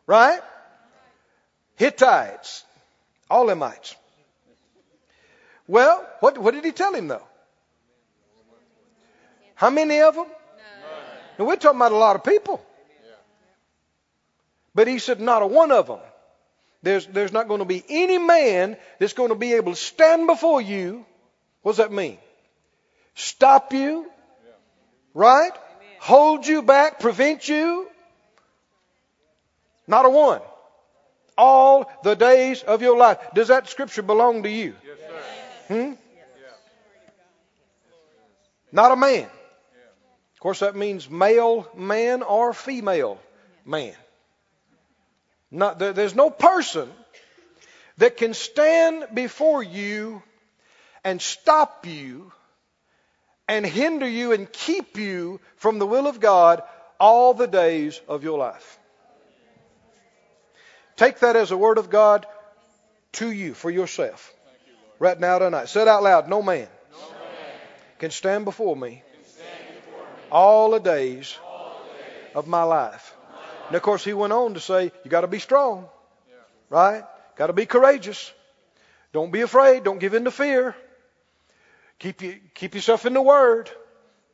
right? 0.07 0.40
Hittites, 1.77 2.64
all 3.31 3.46
Emites. 3.51 3.96
Well, 5.66 6.07
what, 6.20 6.38
what 6.38 6.55
did 6.55 6.64
he 6.64 6.72
tell 6.72 6.94
him 6.94 7.09
though? 7.09 7.27
How 9.55 9.70
many 9.70 10.01
of 10.01 10.14
them? 10.14 10.27
And 11.38 11.46
we're 11.46 11.57
talking 11.57 11.79
about 11.79 11.92
a 11.92 11.96
lot 11.96 12.16
of 12.16 12.25
people. 12.25 12.64
But 14.75 14.88
he 14.88 14.98
said, 14.98 15.20
not 15.20 15.42
a 15.42 15.46
one 15.46 15.70
of 15.70 15.87
them. 15.87 16.01
There's, 16.83 17.07
there's 17.07 17.33
not 17.33 17.46
going 17.46 17.61
to 17.61 17.64
be 17.64 17.83
any 17.88 18.18
man 18.18 18.77
that's 18.98 19.12
going 19.12 19.29
to 19.29 19.35
be 19.35 19.53
able 19.55 19.72
to 19.72 19.79
stand 19.79 20.27
before 20.27 20.61
you. 20.61 21.05
What 21.62 21.72
does 21.72 21.77
that 21.79 21.92
mean? 21.92 22.18
Stop 23.14 23.72
you, 23.72 24.11
right? 25.14 25.53
Hold 26.01 26.46
you 26.46 26.62
back, 26.62 26.98
prevent 26.98 27.48
you. 27.48 27.88
Not 29.93 30.07
a 30.07 30.09
one. 30.09 30.41
All 31.37 31.93
the 32.03 32.17
days 32.17 32.63
of 32.63 32.81
your 32.81 32.97
life. 32.97 33.19
Does 33.35 33.49
that 33.49 33.69
scripture 33.69 34.01
belong 34.01 34.45
to 34.45 34.49
you? 34.49 34.75
Yes, 34.87 34.99
sir. 35.69 35.75
Hmm? 35.75 35.93
Not 38.73 38.93
a 38.93 38.97
man. 38.97 39.25
Of 39.25 40.41
course, 40.41 40.61
that 40.61 40.75
means 40.75 41.11
male 41.11 41.69
man 41.77 42.23
or 42.23 42.55
female 42.55 43.21
man. 43.67 43.93
Not, 45.51 45.79
there, 45.79 45.93
there's 45.93 46.15
no 46.15 46.31
person 46.31 46.91
that 47.99 48.17
can 48.17 48.33
stand 48.33 49.09
before 49.13 49.63
you 49.63 50.23
and 51.05 51.21
stop 51.21 51.87
you 51.87 52.33
and 53.47 53.67
hinder 53.67 54.09
you 54.09 54.33
and 54.33 54.51
keep 54.51 54.97
you 54.97 55.39
from 55.57 55.79
the 55.79 55.87
will 55.87 56.07
of 56.07 56.19
God 56.19 56.63
all 56.99 57.35
the 57.35 57.47
days 57.47 58.01
of 58.09 58.25
your 58.25 58.39
life. 58.39 58.79
Take 61.03 61.19
that 61.19 61.35
as 61.35 61.51
a 61.51 61.57
word 61.57 61.79
of 61.79 61.91
God 61.91 62.27
to 63.15 63.29
you 63.29 63.55
for 63.55 63.73
yourself. 63.73 64.33
Right 65.01 65.19
now 65.19 65.41
tonight. 65.41 65.69
Say 65.69 65.83
it 65.83 65.88
out 65.88 66.05
loud. 66.05 66.29
No 66.29 66.43
man, 66.43 66.69
can 67.99 68.12
stand 68.12 68.45
before 68.45 68.77
me 68.77 69.03
all 70.31 70.71
the 70.71 70.79
days 70.79 71.37
of 72.37 72.47
my 72.47 72.62
life. 72.62 73.17
And 73.67 73.75
of 73.75 73.83
course, 73.83 74.05
he 74.05 74.12
went 74.12 74.33
on 74.33 74.55
to 74.55 74.61
say, 74.61 74.93
you 75.03 75.11
got 75.11 75.23
to 75.23 75.27
be 75.27 75.41
strong, 75.41 75.88
right? 76.71 77.03
Got 77.35 77.49
to 77.49 77.53
be 77.53 77.67
courageous. 77.67 78.33
Don't 79.12 79.33
be 79.33 79.41
afraid. 79.41 79.83
Don't 79.83 79.99
give 79.99 80.15
in 80.15 80.23
to 80.23 80.31
fear. 80.31 80.77
Keep 81.99 82.23
you, 82.23 82.37
keep 82.55 82.77
yourself 82.77 83.07
in 83.07 83.15
the 83.15 83.23
Word, 83.23 83.69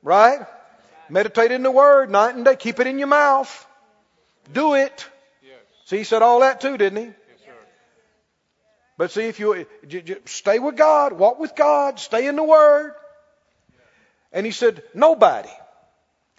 right? 0.02 0.40
Meditate 1.09 1.50
in 1.50 1.62
the 1.62 1.70
Word 1.70 2.11
night 2.11 2.35
and 2.35 2.44
day. 2.44 2.57
Keep 2.57 2.78
it 2.78 2.87
in 2.87 2.98
your 2.98 3.09
mouth. 3.09 3.66
Do 4.52 4.74
it. 4.74 5.09
See, 5.88 5.96
he 5.96 6.05
said 6.05 6.20
all 6.20 6.40
that 6.40 6.61
too, 6.61 6.77
didn't 6.77 6.98
he? 6.98 7.05
Yes, 7.07 7.14
sir. 7.46 7.53
But 8.98 9.11
see, 9.11 9.22
if 9.22 9.40
you 9.40 9.66
stay 10.27 10.59
with 10.59 10.77
God, 10.77 11.14
walk 11.14 11.38
with 11.38 11.57
God, 11.57 11.98
stay 11.98 12.27
in 12.27 12.37
the 12.37 12.42
Word. 12.42 12.92
And 14.31 14.44
he 14.44 14.53
said, 14.53 14.83
nobody 14.92 15.48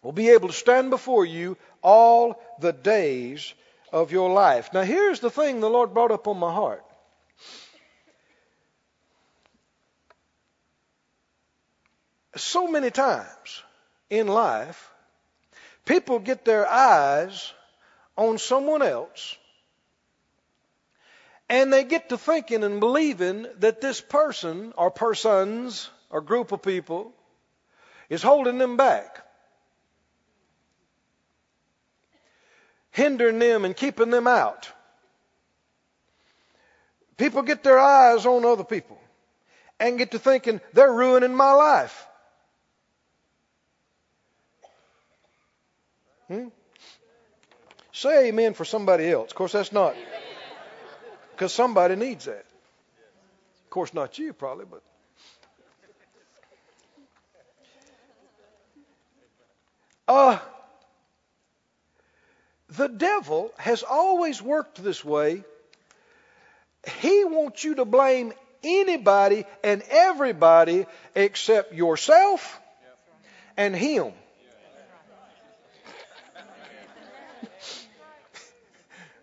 will 0.03 0.11
be 0.11 0.29
able 0.29 0.49
to 0.49 0.53
stand 0.53 0.91
before 0.91 1.25
you 1.25 1.57
all 1.81 2.39
the 2.59 2.71
days 2.71 3.51
of 3.91 4.11
your 4.11 4.29
life. 4.29 4.71
Now, 4.71 4.83
here's 4.83 5.19
the 5.19 5.31
thing 5.31 5.61
the 5.61 5.67
Lord 5.67 5.95
brought 5.95 6.11
up 6.11 6.27
on 6.27 6.37
my 6.37 6.53
heart. 6.53 6.85
So 12.35 12.67
many 12.67 12.91
times 12.91 13.63
in 14.11 14.27
life, 14.27 14.91
people 15.85 16.19
get 16.19 16.45
their 16.45 16.69
eyes 16.69 17.51
on 18.19 18.37
someone 18.37 18.81
else 18.81 19.37
and 21.49 21.71
they 21.71 21.85
get 21.85 22.09
to 22.09 22.17
thinking 22.17 22.65
and 22.65 22.81
believing 22.81 23.47
that 23.59 23.79
this 23.79 24.01
person 24.01 24.73
or 24.77 24.91
persons 24.91 25.89
or 26.09 26.19
group 26.19 26.51
of 26.51 26.61
people 26.61 27.13
is 28.09 28.21
holding 28.21 28.57
them 28.57 28.75
back, 28.75 29.25
hindering 32.91 33.39
them 33.39 33.63
and 33.63 33.75
keeping 33.75 34.09
them 34.09 34.27
out. 34.27 34.69
People 37.15 37.41
get 37.41 37.63
their 37.63 37.79
eyes 37.79 38.25
on 38.25 38.43
other 38.43 38.65
people 38.65 38.99
and 39.79 39.97
get 39.97 40.11
to 40.11 40.19
thinking 40.19 40.59
they're 40.73 40.91
ruining 40.91 41.33
my 41.33 41.53
life. 41.53 42.05
Hmm? 46.27 46.49
Say 47.99 48.29
amen 48.29 48.53
for 48.53 48.63
somebody 48.63 49.11
else. 49.11 49.31
Of 49.31 49.35
course, 49.35 49.51
that's 49.51 49.73
not 49.73 49.93
because 51.31 51.53
somebody 51.53 51.97
needs 51.97 52.25
that. 52.25 52.45
Of 53.65 53.69
course, 53.69 53.93
not 53.93 54.17
you, 54.17 54.31
probably, 54.31 54.63
but. 54.71 54.81
Uh, 60.07 60.39
the 62.69 62.87
devil 62.87 63.51
has 63.57 63.83
always 63.83 64.41
worked 64.41 64.81
this 64.81 65.03
way. 65.03 65.43
He 67.01 67.25
wants 67.25 67.65
you 67.65 67.75
to 67.75 67.83
blame 67.83 68.31
anybody 68.63 69.43
and 69.61 69.83
everybody 69.89 70.85
except 71.15 71.73
yourself 71.73 72.61
and 73.57 73.75
him. 73.75 74.13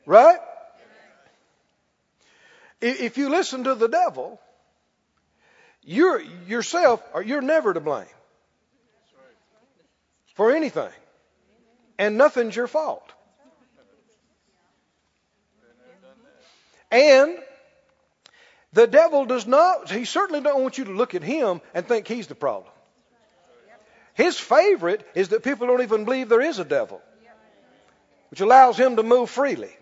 Right? 0.06 0.38
If 2.80 3.18
you 3.18 3.28
listen 3.28 3.64
to 3.64 3.74
the 3.74 3.88
devil, 3.88 4.40
you're 5.82 6.20
yourself 6.20 7.02
or 7.12 7.22
you're 7.22 7.42
never 7.42 7.74
to 7.74 7.80
blame 7.80 8.06
for 10.34 10.52
anything. 10.54 10.90
And 11.98 12.18
nothing's 12.18 12.54
your 12.54 12.66
fault. 12.66 13.12
And 16.90 17.38
the 18.72 18.86
devil 18.86 19.24
does 19.24 19.46
not, 19.46 19.90
he 19.90 20.04
certainly 20.04 20.40
don't 20.40 20.62
want 20.62 20.78
you 20.78 20.84
to 20.84 20.92
look 20.92 21.14
at 21.14 21.22
him 21.22 21.60
and 21.74 21.86
think 21.86 22.06
he's 22.06 22.26
the 22.26 22.34
problem. 22.34 22.70
His 24.14 24.38
favorite 24.38 25.06
is 25.14 25.30
that 25.30 25.42
people 25.42 25.66
don't 25.66 25.82
even 25.82 26.04
believe 26.04 26.28
there 26.28 26.42
is 26.42 26.58
a 26.58 26.64
devil, 26.64 27.02
which 28.30 28.40
allows 28.40 28.78
him 28.78 28.96
to 28.96 29.02
move 29.02 29.30
freely. 29.30 29.74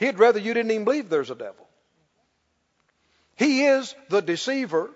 He'd 0.00 0.18
rather 0.18 0.40
you 0.40 0.54
didn't 0.54 0.70
even 0.70 0.84
believe 0.84 1.10
there's 1.10 1.30
a 1.30 1.34
devil. 1.34 1.68
He 3.36 3.66
is 3.66 3.94
the 4.08 4.22
deceiver, 4.22 4.90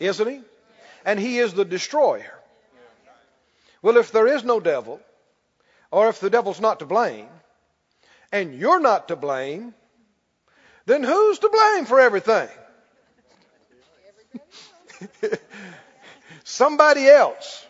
isn't 0.00 0.28
he? 0.28 0.40
And 1.04 1.20
he 1.20 1.38
is 1.38 1.52
the 1.52 1.64
destroyer. 1.66 2.32
Well, 3.82 3.98
if 3.98 4.12
there 4.12 4.26
is 4.26 4.42
no 4.42 4.60
devil, 4.60 4.98
or 5.90 6.08
if 6.08 6.20
the 6.20 6.30
devil's 6.30 6.58
not 6.58 6.78
to 6.78 6.86
blame, 6.86 7.28
and 8.32 8.58
you're 8.58 8.80
not 8.80 9.08
to 9.08 9.16
blame, 9.16 9.74
then 10.86 11.02
who's 11.02 11.38
to 11.40 11.50
blame 11.50 11.84
for 11.84 12.00
everything? 12.00 12.48
Somebody 16.44 17.08
else, 17.08 17.66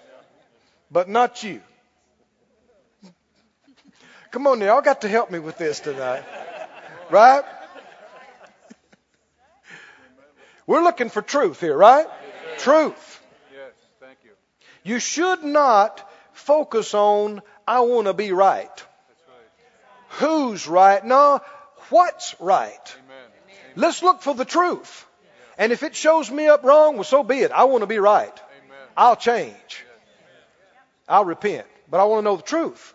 but 0.88 1.08
not 1.08 1.42
you. 1.42 1.60
Come 4.30 4.46
on, 4.46 4.60
y'all 4.60 4.82
got 4.82 5.00
to 5.00 5.08
help 5.08 5.32
me 5.32 5.40
with 5.40 5.58
this 5.58 5.80
tonight. 5.80 6.24
Right? 7.10 7.44
We're 10.66 10.82
looking 10.82 11.10
for 11.10 11.20
truth 11.20 11.60
here, 11.60 11.76
right? 11.76 12.06
Truth. 12.58 13.22
Yes, 13.52 13.72
thank 14.00 14.18
you. 14.24 14.30
You 14.82 14.98
should 14.98 15.44
not 15.44 16.10
focus 16.32 16.94
on, 16.94 17.42
I 17.66 17.80
want 17.80 18.06
to 18.06 18.14
be 18.14 18.32
right. 18.32 18.74
That's 18.74 18.88
right. 19.28 20.28
Who's 20.28 20.66
right? 20.66 21.04
No, 21.04 21.40
what's 21.90 22.34
right? 22.40 22.96
Amen. 23.04 23.30
Let's 23.76 24.02
look 24.02 24.22
for 24.22 24.34
the 24.34 24.44
truth. 24.46 25.06
And 25.58 25.70
if 25.72 25.82
it 25.82 25.94
shows 25.94 26.30
me 26.30 26.48
up 26.48 26.64
wrong, 26.64 26.94
well, 26.94 27.04
so 27.04 27.22
be 27.22 27.40
it. 27.40 27.52
I 27.52 27.64
want 27.64 27.82
to 27.82 27.86
be 27.86 27.98
right. 27.98 28.32
Amen. 28.32 28.78
I'll 28.96 29.16
change. 29.16 29.84
I'll 31.08 31.24
repent. 31.24 31.66
But 31.90 32.00
I 32.00 32.04
want 32.04 32.20
to 32.20 32.24
know 32.24 32.36
the 32.36 32.42
truth. 32.42 32.94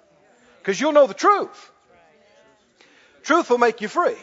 Because 0.57 0.79
you'll 0.81 0.91
know 0.91 1.07
the 1.07 1.13
truth. 1.13 1.71
Truth 3.29 3.51
will 3.51 3.59
make 3.59 3.81
you 3.81 3.87
free. 3.87 4.17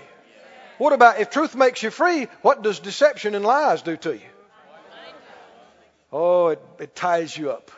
What 0.79 0.93
about 0.93 1.21
if 1.21 1.31
truth 1.31 1.55
makes 1.55 1.81
you 1.81 1.91
free, 1.91 2.27
what 2.43 2.63
does 2.63 2.81
deception 2.81 3.37
and 3.37 3.45
lies 3.45 3.83
do 3.83 3.97
to 3.99 4.15
you? 4.15 4.29
Oh, 6.13 6.49
it, 6.49 6.61
it 6.81 6.97
ties 6.97 7.39
you 7.39 7.53
up. 7.53 7.71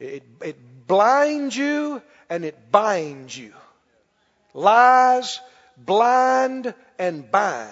It, 0.00 0.24
it 0.42 0.88
blinds 0.88 1.56
you 1.56 2.02
and 2.28 2.44
it 2.44 2.72
binds 2.72 3.38
you. 3.38 3.52
Lies 4.54 5.38
blind 5.78 6.74
and 6.98 7.30
bind. 7.30 7.70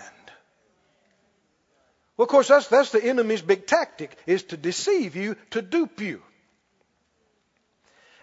Well, 2.16 2.26
of 2.26 2.28
course, 2.28 2.46
that's, 2.46 2.68
that's 2.68 2.92
the 2.92 3.04
enemy's 3.04 3.42
big 3.42 3.66
tactic, 3.66 4.16
is 4.24 4.44
to 4.44 4.56
deceive 4.56 5.16
you, 5.16 5.34
to 5.50 5.62
dupe 5.62 6.00
you. 6.00 6.22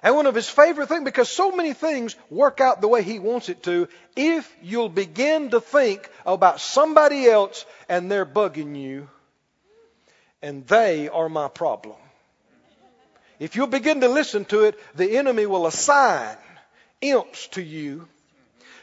And 0.02 0.16
one 0.16 0.28
of 0.28 0.36
his 0.36 0.50
favorite 0.50 0.88
things, 0.88 1.04
because 1.04 1.30
so 1.30 1.52
many 1.52 1.74
things 1.74 2.16
work 2.30 2.62
out 2.62 2.82
the 2.82 2.88
way 2.88 3.04
he 3.04 3.20
wants 3.20 3.50
it 3.50 3.64
to, 3.64 3.88
if 4.16 4.56
you'll 4.62 4.90
begin 4.90 5.50
to 5.50 5.60
think 5.60 6.10
about 6.26 6.62
somebody 6.62 7.28
else 7.28 7.66
and 7.90 8.10
they're 8.10 8.26
bugging 8.26 8.80
you, 8.80 9.10
and 10.42 10.66
they 10.68 11.10
are 11.10 11.28
my 11.28 11.50
problem. 11.50 11.98
If 13.40 13.56
you'll 13.56 13.68
begin 13.68 14.02
to 14.02 14.08
listen 14.08 14.46
to 14.46 14.66
it, 14.66 14.80
the 14.96 15.18
enemy 15.18 15.46
will 15.46 15.68
assign 15.68 16.36
imps 17.02 17.48
to 17.50 17.62
you 17.62 18.08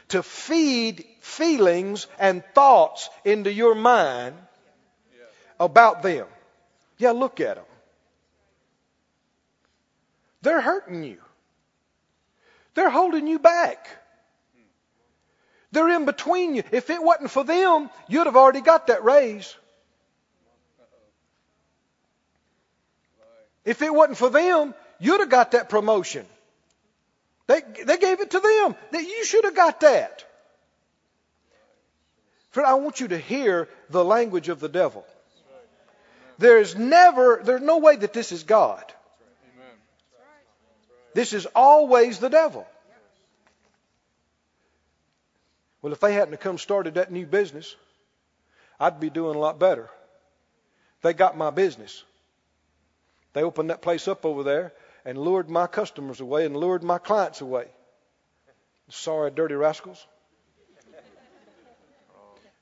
to 0.09 0.23
feed 0.23 1.05
feelings 1.19 2.07
and 2.17 2.43
thoughts 2.53 3.09
into 3.25 3.51
your 3.51 3.75
mind 3.75 4.35
about 5.59 6.01
them. 6.01 6.25
Yeah, 6.97 7.11
look 7.11 7.39
at 7.39 7.55
them. 7.55 7.65
They're 10.47 10.61
hurting 10.61 11.03
you. 11.03 11.17
They're 12.73 12.89
holding 12.89 13.27
you 13.27 13.37
back. 13.37 13.89
They're 15.73 15.89
in 15.89 16.05
between 16.05 16.55
you. 16.55 16.63
If 16.71 16.89
it 16.89 17.03
wasn't 17.03 17.31
for 17.31 17.43
them, 17.43 17.89
you'd 18.07 18.27
have 18.27 18.37
already 18.37 18.61
got 18.61 18.87
that 18.87 19.03
raise. 19.03 19.53
If 23.65 23.81
it 23.81 23.93
wasn't 23.93 24.17
for 24.17 24.29
them, 24.29 24.73
you'd 24.99 25.19
have 25.19 25.29
got 25.29 25.51
that 25.51 25.67
promotion. 25.67 26.25
They, 27.47 27.59
they 27.83 27.97
gave 27.97 28.21
it 28.21 28.31
to 28.31 28.39
them. 28.39 28.75
That 28.91 29.03
you 29.03 29.25
should 29.25 29.43
have 29.43 29.55
got 29.55 29.81
that. 29.81 30.23
Friend, 32.51 32.65
I 32.65 32.75
want 32.75 33.01
you 33.01 33.09
to 33.09 33.17
hear 33.17 33.67
the 33.89 34.05
language 34.05 34.47
of 34.47 34.61
the 34.61 34.69
devil. 34.69 35.05
There 36.37 36.57
is 36.57 36.73
never, 36.73 37.41
there's 37.43 37.61
no 37.61 37.79
way 37.79 37.97
that 37.97 38.13
this 38.13 38.31
is 38.31 38.43
God. 38.43 38.93
This 41.17 41.33
is 41.33 41.47
always 41.55 42.19
the 42.19 42.29
devil. 42.29 42.67
Well, 45.81 45.91
if 45.91 45.99
they 45.99 46.13
hadn't 46.13 46.39
come 46.39 46.59
started 46.59 46.93
that 46.93 47.11
new 47.11 47.25
business, 47.25 47.75
I'd 48.79 48.99
be 48.99 49.09
doing 49.09 49.35
a 49.35 49.39
lot 49.39 49.57
better. 49.57 49.89
They 51.01 51.13
got 51.13 51.35
my 51.35 51.49
business. 51.49 52.03
They 53.33 53.41
opened 53.41 53.71
that 53.71 53.81
place 53.81 54.07
up 54.07 54.27
over 54.27 54.43
there 54.43 54.73
and 55.05 55.17
lured 55.17 55.49
my 55.49 55.65
customers 55.65 56.19
away 56.19 56.45
and 56.45 56.55
lured 56.55 56.83
my 56.83 56.99
clients 56.99 57.41
away. 57.41 57.65
Sorry, 58.89 59.31
dirty 59.31 59.55
rascals. 59.55 60.05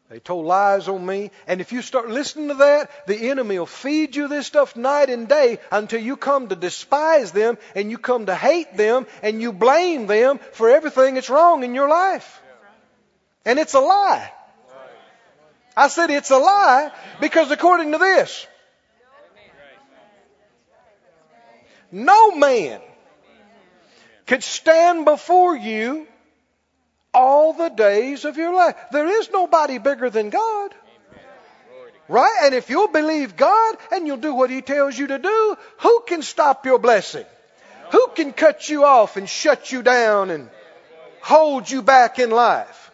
They 0.10 0.20
told 0.20 0.46
lies 0.46 0.88
on 0.88 1.04
me. 1.04 1.32
And 1.48 1.62
if 1.62 1.72
you 1.72 1.82
start 1.82 2.10
listening 2.10 2.50
to 2.50 2.54
that, 2.56 3.08
the 3.08 3.30
enemy 3.30 3.58
will 3.58 3.66
feed 3.66 4.16
you 4.16 4.28
this 4.28 4.46
stuff 4.46 4.76
night 4.76 5.10
and 5.10 5.28
day 5.28 5.60
until 5.72 6.00
you 6.00 6.16
come 6.16 6.48
to 6.50 6.56
despise 6.56 7.32
them 7.32 7.58
and 7.74 7.90
you 7.90 7.98
come 7.98 8.28
to 8.28 8.36
hate 8.36 8.78
them 8.78 9.08
and 9.24 9.42
you 9.42 9.52
blame 9.52 10.06
them 10.06 10.40
for 10.52 10.70
everything 10.70 11.16
that's 11.16 11.30
wrong 11.30 11.64
in 11.64 11.74
your 11.74 11.90
life. 11.90 12.42
And 13.46 13.58
it's 13.58 13.74
a 13.74 13.80
lie. 13.80 14.32
I 15.76 15.88
said 15.88 16.10
it's 16.10 16.32
a 16.32 16.38
lie 16.38 16.92
because 17.20 17.52
according 17.52 17.92
to 17.92 17.98
this, 17.98 18.48
No 21.92 22.36
man 22.36 22.82
could 24.26 24.44
stand 24.44 25.06
before 25.06 25.56
you 25.56 26.08
all 27.16 27.54
the 27.54 27.70
days 27.70 28.26
of 28.26 28.38
your 28.38 28.54
life. 28.54 28.76
There 28.92 29.08
is 29.08 29.32
nobody 29.32 29.78
bigger 29.78 30.10
than 30.10 30.30
God. 30.30 30.76
Right? 32.08 32.42
And 32.44 32.54
if 32.54 32.70
you'll 32.70 32.90
believe 32.90 33.36
God 33.36 33.78
and 33.92 34.06
you'll 34.06 34.18
do 34.18 34.36
what 34.36 34.52
He 34.52 34.62
tells 34.62 34.98
you 34.98 35.08
to 35.08 35.18
do, 35.18 35.58
who 35.80 36.04
can 36.06 36.22
stop 36.22 36.66
your 36.66 36.78
blessing? 36.78 37.26
Who 37.92 38.08
can 38.14 38.34
cut 38.34 38.70
you 38.70 38.84
off 38.84 39.16
and 39.18 39.28
shut 39.28 39.72
you 39.72 39.82
down 39.82 40.30
and 40.30 40.50
hold 41.22 41.72
you 41.72 41.82
back 41.82 42.20
in 42.20 42.30
life? 42.30 42.92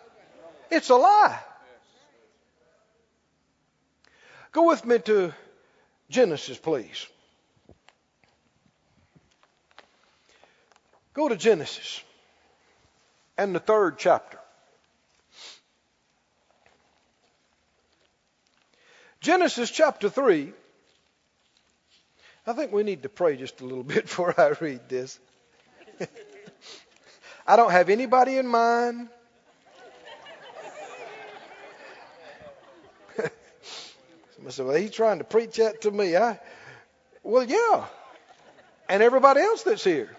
It's 0.69 0.89
a 0.89 0.95
lie. 0.95 1.39
Go 4.51 4.67
with 4.67 4.86
me 4.86 4.99
to 4.99 5.34
Genesis, 6.10 6.57
please. 6.57 7.07
Go 11.13 11.27
to 11.27 11.36
Genesis 11.36 12.01
and 13.37 13.55
the 13.55 13.59
third 13.59 13.97
chapter. 13.97 14.37
Genesis 19.21 19.69
chapter 19.69 20.09
3. 20.09 20.51
I 22.47 22.53
think 22.53 22.71
we 22.71 22.81
need 22.83 23.03
to 23.03 23.09
pray 23.09 23.37
just 23.37 23.61
a 23.61 23.65
little 23.65 23.83
bit 23.95 24.03
before 24.03 24.39
I 24.39 24.53
read 24.59 24.89
this. 24.89 25.19
I 27.47 27.55
don't 27.55 27.71
have 27.71 27.89
anybody 27.89 28.37
in 28.37 28.47
mind. 28.47 29.09
Somebody 34.41 34.55
said, 34.55 34.65
Well, 34.65 34.75
he's 34.75 34.91
trying 34.91 35.19
to 35.19 35.23
preach 35.23 35.57
that 35.57 35.81
to 35.81 35.91
me. 35.91 36.15
I, 36.15 36.39
well, 37.21 37.43
yeah. 37.43 37.85
And 38.89 39.03
everybody 39.03 39.41
else 39.41 39.61
that's 39.61 39.83
here. 39.83 40.09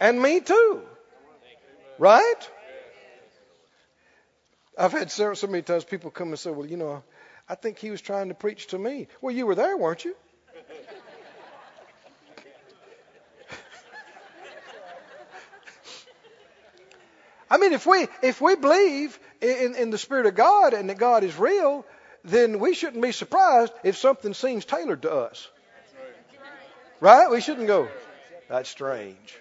And 0.00 0.20
me 0.22 0.40
too. 0.40 0.82
Right? 1.98 2.50
I've 4.78 4.92
had 4.92 5.10
so, 5.10 5.34
so 5.34 5.48
many 5.48 5.62
times 5.62 5.84
people 5.84 6.10
come 6.10 6.28
and 6.28 6.38
say, 6.38 6.50
well, 6.50 6.66
you 6.66 6.76
know, 6.76 7.02
I 7.48 7.56
think 7.56 7.78
he 7.78 7.90
was 7.90 8.00
trying 8.00 8.28
to 8.28 8.34
preach 8.34 8.68
to 8.68 8.78
me. 8.78 9.08
Well, 9.20 9.34
you 9.34 9.46
were 9.46 9.56
there, 9.56 9.76
weren't 9.76 10.04
you? 10.04 10.14
I 17.50 17.56
mean, 17.56 17.72
if 17.72 17.86
we 17.86 18.06
if 18.22 18.42
we 18.42 18.56
believe 18.56 19.18
in, 19.40 19.74
in 19.74 19.90
the 19.90 19.96
Spirit 19.96 20.26
of 20.26 20.34
God 20.34 20.74
and 20.74 20.90
that 20.90 20.98
God 20.98 21.24
is 21.24 21.38
real, 21.38 21.86
then 22.22 22.58
we 22.58 22.74
shouldn't 22.74 23.02
be 23.02 23.12
surprised 23.12 23.72
if 23.82 23.96
something 23.96 24.34
seems 24.34 24.66
tailored 24.66 25.02
to 25.02 25.12
us. 25.12 25.48
Right? 27.00 27.30
We 27.30 27.40
shouldn't 27.40 27.66
go, 27.66 27.88
that's 28.48 28.68
strange. 28.68 29.38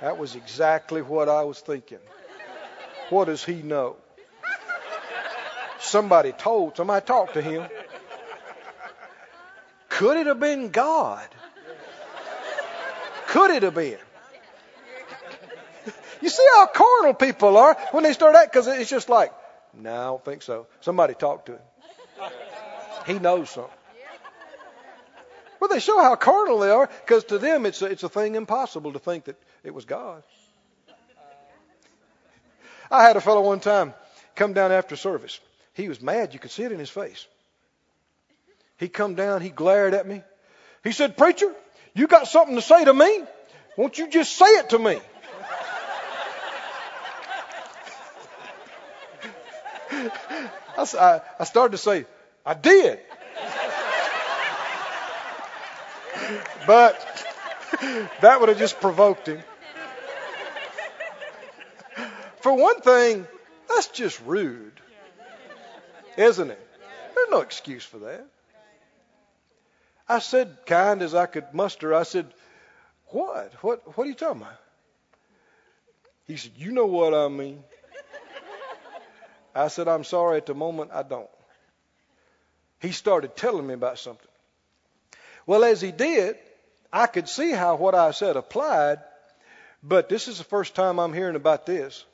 That 0.00 0.18
was 0.18 0.36
exactly 0.36 1.02
what 1.02 1.28
I 1.28 1.44
was 1.44 1.60
thinking. 1.60 1.98
What 3.10 3.26
does 3.26 3.44
he 3.44 3.62
know? 3.62 3.96
Somebody 5.80 6.32
told, 6.32 6.76
somebody 6.76 7.04
talked 7.04 7.34
to 7.34 7.42
him. 7.42 7.66
Could 9.88 10.18
it 10.18 10.26
have 10.26 10.40
been 10.40 10.70
God? 10.70 11.26
Could 13.28 13.50
it 13.50 13.62
have 13.62 13.74
been? 13.74 13.98
You 16.20 16.28
see 16.28 16.44
how 16.54 16.66
carnal 16.66 17.14
people 17.14 17.56
are 17.56 17.76
when 17.92 18.02
they 18.02 18.12
start 18.12 18.34
that 18.34 18.50
because 18.50 18.66
it's 18.66 18.90
just 18.90 19.08
like, 19.08 19.32
no, 19.74 19.92
I 19.92 20.04
don't 20.06 20.24
think 20.24 20.42
so. 20.42 20.66
Somebody 20.80 21.14
talked 21.14 21.46
to 21.46 21.52
him. 21.52 21.60
He 23.06 23.18
knows 23.18 23.50
something. 23.50 23.72
Well, 25.60 25.68
they 25.68 25.80
show 25.80 26.00
how 26.02 26.14
carnal 26.16 26.58
they 26.58 26.70
are 26.70 26.88
because 27.04 27.24
to 27.24 27.38
them 27.38 27.66
it's 27.66 27.82
a, 27.82 27.86
it's 27.86 28.02
a 28.02 28.08
thing 28.08 28.34
impossible 28.34 28.92
to 28.92 28.98
think 28.98 29.24
that 29.24 29.36
it 29.64 29.74
was 29.74 29.84
God. 29.84 30.22
I 32.90 33.02
had 33.02 33.16
a 33.16 33.20
fellow 33.20 33.42
one 33.42 33.60
time 33.60 33.94
come 34.34 34.52
down 34.52 34.70
after 34.72 34.96
service. 34.96 35.40
He 35.74 35.88
was 35.88 36.00
mad. 36.00 36.34
You 36.34 36.40
could 36.40 36.50
see 36.50 36.62
it 36.62 36.72
in 36.72 36.78
his 36.78 36.90
face. 36.90 37.26
He 38.78 38.88
come 38.88 39.14
down. 39.14 39.40
He 39.40 39.48
glared 39.48 39.94
at 39.94 40.06
me. 40.06 40.22
He 40.84 40.92
said, 40.92 41.16
"Preacher, 41.16 41.52
you 41.94 42.06
got 42.06 42.28
something 42.28 42.54
to 42.54 42.62
say 42.62 42.84
to 42.84 42.94
me? 42.94 43.22
Won't 43.76 43.98
you 43.98 44.08
just 44.08 44.36
say 44.36 44.46
it 44.46 44.70
to 44.70 44.78
me?" 44.78 45.00
I, 50.78 51.20
I 51.40 51.44
started 51.44 51.72
to 51.72 51.78
say, 51.78 52.06
"I 52.44 52.54
did," 52.54 53.00
but 56.66 57.26
that 58.20 58.40
would 58.40 58.48
have 58.48 58.58
just 58.58 58.80
provoked 58.80 59.28
him. 59.28 59.42
For 62.40 62.52
one 62.52 62.80
thing, 62.80 63.26
that's 63.68 63.88
just 63.88 64.20
rude. 64.24 64.80
Isn't 66.16 66.50
it? 66.50 66.68
There's 67.14 67.28
no 67.30 67.40
excuse 67.40 67.84
for 67.84 67.98
that. 67.98 68.26
I 70.08 70.20
said, 70.20 70.56
kind 70.66 71.02
as 71.02 71.14
I 71.14 71.26
could 71.26 71.52
muster, 71.52 71.92
I 71.92 72.04
said, 72.04 72.32
What? 73.06 73.52
What 73.62 73.96
what 73.96 74.06
are 74.06 74.08
you 74.08 74.14
talking 74.14 74.42
about? 74.42 74.60
He 76.26 76.36
said, 76.36 76.52
You 76.56 76.72
know 76.72 76.86
what 76.86 77.14
I 77.14 77.28
mean. 77.28 77.62
I 79.54 79.68
said, 79.68 79.88
I'm 79.88 80.04
sorry 80.04 80.36
at 80.36 80.46
the 80.46 80.54
moment 80.54 80.90
I 80.92 81.02
don't. 81.02 81.28
He 82.80 82.92
started 82.92 83.34
telling 83.36 83.66
me 83.66 83.74
about 83.74 83.98
something. 83.98 84.28
Well, 85.46 85.62
as 85.62 85.80
he 85.80 85.92
did, 85.92 86.36
I 86.92 87.06
could 87.06 87.28
see 87.28 87.52
how 87.52 87.76
what 87.76 87.94
I 87.94 88.10
said 88.10 88.36
applied, 88.36 88.98
but 89.82 90.08
this 90.08 90.26
is 90.26 90.38
the 90.38 90.44
first 90.44 90.74
time 90.74 90.98
I'm 90.98 91.12
hearing 91.12 91.36
about 91.36 91.66
this. 91.66 92.04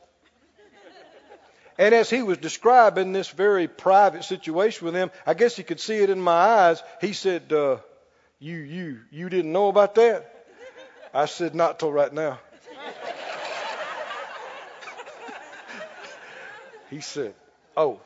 And 1.79 1.95
as 1.95 2.11
he 2.11 2.23
was 2.23 2.37
describing 2.37 3.13
this 3.13 3.31
very 3.31 3.67
private 3.67 4.25
situation 4.25 4.85
with 4.85 4.95
him, 4.95 5.11
I 5.27 5.33
guess 5.33 5.57
he 5.57 5.63
could 5.63 5.81
see 5.81 5.97
it 5.97 6.11
in 6.11 6.21
my 6.21 6.33
eyes. 6.33 6.83
He 7.01 7.15
said, 7.15 7.51
uh, 7.51 7.79
"You, 8.39 8.59
you, 8.59 9.01
you 9.11 9.31
didn't 9.31 9.53
know 9.53 9.69
about 9.69 9.95
that?" 9.95 10.47
I 11.15 11.25
said, 11.25 11.55
"Not 11.55 11.79
till 11.79 11.91
right 11.91 12.13
now." 12.13 12.39
he 16.91 17.01
said, 17.01 17.35
"Oh, 17.75 18.01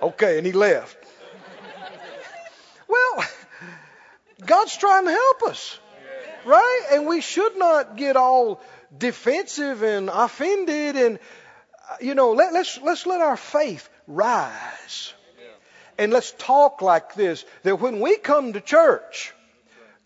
okay," 0.00 0.38
and 0.38 0.46
he 0.46 0.52
left. 0.52 0.96
Well, 2.86 3.24
God's 4.44 4.76
trying 4.76 5.04
to 5.04 5.10
help 5.10 5.42
us, 5.44 5.78
right? 6.44 6.86
And 6.92 7.06
we 7.06 7.20
should 7.20 7.56
not 7.56 7.96
get 7.96 8.16
all 8.16 8.60
defensive 8.96 9.82
and 9.82 10.08
offended 10.08 10.96
and 10.96 11.18
uh, 11.90 11.96
you 12.00 12.14
know, 12.14 12.32
let, 12.32 12.52
let's, 12.52 12.78
let's 12.82 13.06
let 13.06 13.20
our 13.20 13.36
faith 13.36 13.88
rise. 14.06 15.12
And 15.96 16.12
let's 16.12 16.32
talk 16.38 16.80
like 16.80 17.14
this 17.14 17.44
that 17.64 17.80
when 17.80 17.98
we 17.98 18.16
come 18.18 18.52
to 18.52 18.60
church, 18.60 19.34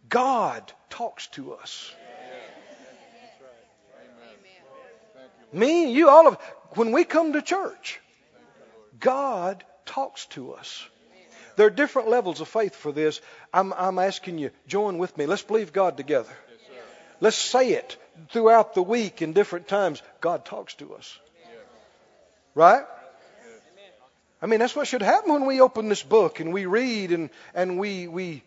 God 0.09 0.73
talks 0.89 1.27
to 1.29 1.53
us. 1.53 1.95
Me, 5.53 5.85
and 5.85 5.93
you, 5.93 6.09
all 6.09 6.29
of 6.29 6.39
when 6.77 6.93
we 6.93 7.05
come 7.05 7.35
to 7.35 7.43
church, 7.43 8.01
God 8.99 9.65
talks 9.85 10.25
to 10.27 10.55
us. 10.55 10.89
There 11.63 11.69
are 11.69 11.71
different 11.71 12.09
levels 12.09 12.41
of 12.41 12.49
faith 12.49 12.75
for 12.75 12.91
this. 12.91 13.21
I'm, 13.55 13.73
I'm 13.75 14.01
asking 14.01 14.39
you, 14.39 14.51
join 14.67 14.99
with 14.99 15.17
me. 15.17 15.27
Let's 15.27 15.45
believe 15.45 15.73
God 15.73 15.97
together. 15.97 16.37
Let's 17.21 17.37
say 17.37 17.75
it 17.75 17.97
throughout 18.31 18.75
the 18.75 18.83
week 18.83 19.23
in 19.23 19.33
different 19.33 19.69
times. 19.69 20.03
God 20.21 20.45
talks 20.45 20.75
to 20.75 20.95
us. 20.95 21.17
Right? 22.57 22.83
I 24.43 24.47
mean, 24.47 24.59
that's 24.59 24.75
what 24.75 24.89
should 24.89 25.03
happen 25.03 25.35
when 25.35 25.47
we 25.47 25.61
open 25.61 25.89
this 25.89 26.03
book 26.03 26.41
and 26.41 26.53
we 26.53 26.67
read 26.67 27.13
and, 27.13 27.31
and 27.55 27.79
we, 27.79 28.09
we, 28.09 28.43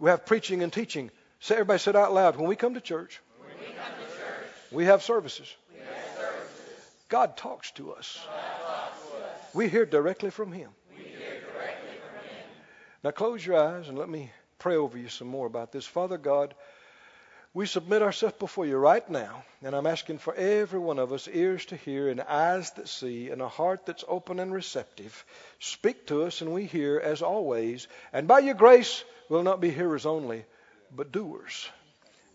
we 0.00 0.10
have 0.10 0.26
preaching 0.26 0.64
and 0.64 0.72
teaching. 0.72 1.12
Say, 1.38 1.54
everybody 1.54 1.78
said 1.78 1.94
out 1.94 2.12
loud, 2.12 2.34
when 2.34 2.48
we 2.48 2.56
come 2.56 2.74
to 2.74 2.80
church, 2.80 3.20
we, 3.40 3.64
to 3.64 3.72
church, 3.74 3.78
we, 4.72 4.84
have 4.86 5.04
services. 5.04 5.54
we 5.72 5.78
have 5.78 6.16
services. 6.16 6.84
God 7.08 7.36
talks 7.36 7.70
to 7.70 7.92
us. 7.92 8.18
Talks 8.26 9.02
to 9.06 9.16
us. 9.18 9.54
We 9.54 9.68
hear 9.68 9.86
directly 9.86 10.30
from 10.30 10.50
Him. 10.50 10.70
Now 13.02 13.10
close 13.10 13.44
your 13.44 13.56
eyes 13.56 13.88
and 13.88 13.98
let 13.98 14.08
me 14.08 14.30
pray 14.58 14.76
over 14.76 14.96
you 14.96 15.08
some 15.08 15.28
more 15.28 15.46
about 15.46 15.72
this. 15.72 15.86
Father 15.86 16.18
God, 16.18 16.54
we 17.54 17.66
submit 17.66 18.00
ourselves 18.00 18.36
before 18.38 18.64
you 18.64 18.78
right 18.78 19.06
now, 19.10 19.44
and 19.62 19.74
I'm 19.74 19.86
asking 19.86 20.18
for 20.18 20.34
every 20.34 20.78
one 20.78 20.98
of 20.98 21.12
us 21.12 21.28
ears 21.30 21.66
to 21.66 21.76
hear 21.76 22.08
and 22.08 22.20
eyes 22.20 22.70
that 22.72 22.88
see 22.88 23.28
and 23.28 23.42
a 23.42 23.48
heart 23.48 23.84
that's 23.84 24.04
open 24.08 24.38
and 24.38 24.54
receptive. 24.54 25.24
Speak 25.58 26.06
to 26.06 26.22
us, 26.22 26.40
and 26.40 26.54
we 26.54 26.64
hear 26.64 26.98
as 26.98 27.20
always. 27.20 27.88
And 28.12 28.26
by 28.26 28.38
your 28.38 28.54
grace, 28.54 29.04
we'll 29.28 29.42
not 29.42 29.60
be 29.60 29.70
hearers 29.70 30.06
only, 30.06 30.46
but 30.94 31.12
doers. 31.12 31.68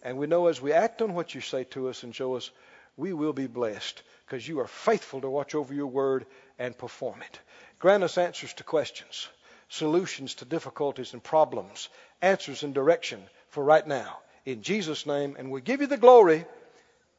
And 0.03 0.17
we 0.17 0.27
know 0.27 0.47
as 0.47 0.61
we 0.61 0.73
act 0.73 1.01
on 1.01 1.15
what 1.15 1.33
you 1.33 1.41
say 1.41 1.63
to 1.65 1.89
us 1.89 2.03
and 2.03 2.13
show 2.13 2.35
us, 2.35 2.51
we 2.95 3.13
will 3.13 3.33
be 3.33 3.47
blessed 3.47 4.01
because 4.25 4.47
you 4.47 4.59
are 4.59 4.67
faithful 4.67 5.21
to 5.21 5.29
watch 5.29 5.55
over 5.55 5.73
your 5.73 5.87
word 5.87 6.25
and 6.59 6.77
perform 6.77 7.21
it. 7.21 7.39
Grant 7.79 8.03
us 8.03 8.17
answers 8.17 8.53
to 8.55 8.63
questions, 8.63 9.29
solutions 9.69 10.35
to 10.35 10.45
difficulties 10.45 11.13
and 11.13 11.23
problems, 11.23 11.89
answers 12.21 12.63
and 12.63 12.73
direction 12.73 13.21
for 13.49 13.63
right 13.63 13.85
now 13.85 14.17
in 14.47 14.61
Jesus' 14.61 15.05
name, 15.05 15.35
and 15.37 15.51
we 15.51 15.59
give 15.59 15.81
you 15.81 15.87
the 15.87 15.97
glory. 15.97 16.45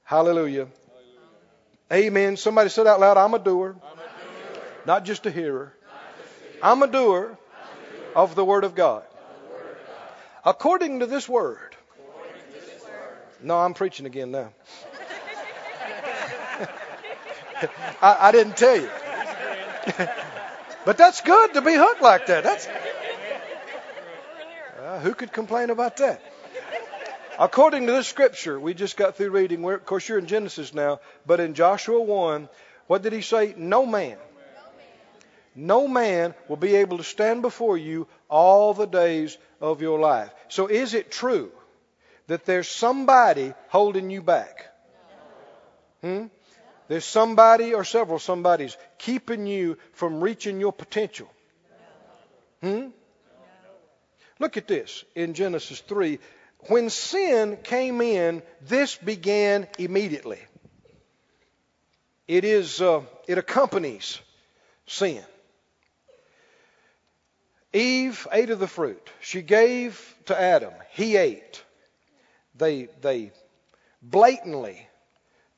Hallelujah. 0.02 0.66
Hallelujah. 1.90 2.06
Amen. 2.06 2.38
Somebody 2.38 2.70
said 2.70 2.86
out 2.86 3.00
loud, 3.00 3.18
I'm 3.18 3.34
a 3.34 3.38
doer, 3.38 3.76
I'm 3.84 3.92
a 3.92 4.00
doer. 4.00 4.62
Not, 4.86 5.04
just 5.04 5.26
a 5.26 5.30
hearer. 5.30 5.74
I'm 6.62 6.82
a 6.82 6.86
doer, 6.86 7.36
of 8.16 8.34
the 8.34 8.44
Word 8.44 8.64
of 8.64 8.74
God. 8.74 9.02
According 10.42 11.00
to 11.00 11.06
this 11.06 11.28
Word. 11.28 11.76
No, 13.42 13.58
I'm 13.58 13.74
preaching 13.74 14.06
again 14.06 14.30
now. 14.30 14.50
I, 18.00 18.16
I, 18.28 18.32
didn't 18.32 18.56
tell 18.56 18.76
you. 18.76 18.88
but 20.88 20.96
that's 20.96 21.20
good 21.20 21.52
to 21.52 21.60
be 21.60 21.74
hooked 21.74 22.00
like 22.00 22.28
that. 22.28 22.44
That's 22.44 22.66
uh, 24.82 25.00
who 25.00 25.12
could 25.12 25.30
complain 25.30 25.68
about 25.68 25.98
that? 25.98 26.22
According 27.38 27.84
to 27.88 27.92
this 27.92 28.06
scripture, 28.06 28.58
we 28.58 28.72
just 28.72 28.96
got 28.96 29.14
through 29.14 29.28
reading, 29.28 29.62
of 29.70 29.84
course, 29.84 30.08
you're 30.08 30.16
in 30.16 30.24
Genesis 30.24 30.72
now, 30.72 31.00
but 31.26 31.40
in 31.40 31.52
Joshua 31.52 32.00
1, 32.00 32.48
what 32.86 33.02
did 33.02 33.12
he 33.12 33.20
say? 33.20 33.52
No 33.54 33.84
man. 33.84 34.16
No 35.54 35.86
man 35.88 36.34
will 36.48 36.56
be 36.56 36.76
able 36.76 36.96
to 36.96 37.04
stand 37.04 37.42
before 37.42 37.76
you 37.76 38.06
all 38.30 38.72
the 38.72 38.86
days 38.86 39.36
of 39.60 39.82
your 39.82 40.00
life. 40.00 40.30
So 40.48 40.68
is 40.68 40.94
it 40.94 41.10
true 41.10 41.52
that 42.28 42.46
there's 42.46 42.66
somebody 42.66 43.52
holding 43.68 44.08
you 44.08 44.22
back? 44.22 44.72
Hmm? 46.00 46.28
There's 46.88 47.04
somebody 47.04 47.74
or 47.74 47.84
several 47.84 48.18
somebodies 48.18 48.76
keeping 48.98 49.46
you 49.46 49.76
from 49.92 50.20
reaching 50.20 50.58
your 50.58 50.72
potential. 50.72 51.30
Hmm? 52.62 52.88
Look 54.40 54.56
at 54.56 54.66
this 54.66 55.04
in 55.14 55.34
Genesis 55.34 55.80
3 55.80 56.18
when 56.66 56.90
sin 56.90 57.58
came 57.62 58.00
in, 58.00 58.42
this 58.62 58.96
began 58.96 59.68
immediately. 59.78 60.40
It 62.26 62.44
is, 62.44 62.82
uh, 62.82 63.02
it 63.26 63.38
accompanies 63.38 64.18
sin. 64.86 65.22
Eve 67.72 68.26
ate 68.32 68.50
of 68.50 68.58
the 68.58 68.66
fruit. 68.66 69.10
She 69.20 69.40
gave 69.42 70.14
to 70.26 70.38
Adam. 70.38 70.72
He 70.92 71.16
ate. 71.16 71.62
They, 72.56 72.88
they 73.00 73.30
blatantly 74.02 74.87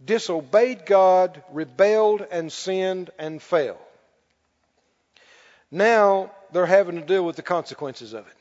disobeyed 0.05 0.87
God, 0.87 1.43
rebelled 1.53 2.27
and 2.31 2.51
sinned 2.51 3.11
and 3.19 3.41
fell. 3.41 3.79
Now 5.71 6.33
they're 6.53 6.67
having 6.67 6.97
to 6.97 7.07
deal 7.07 7.25
with 7.25 7.37
the 7.37 7.43
consequences 7.43 8.13
of 8.13 8.27
it. 8.27 8.37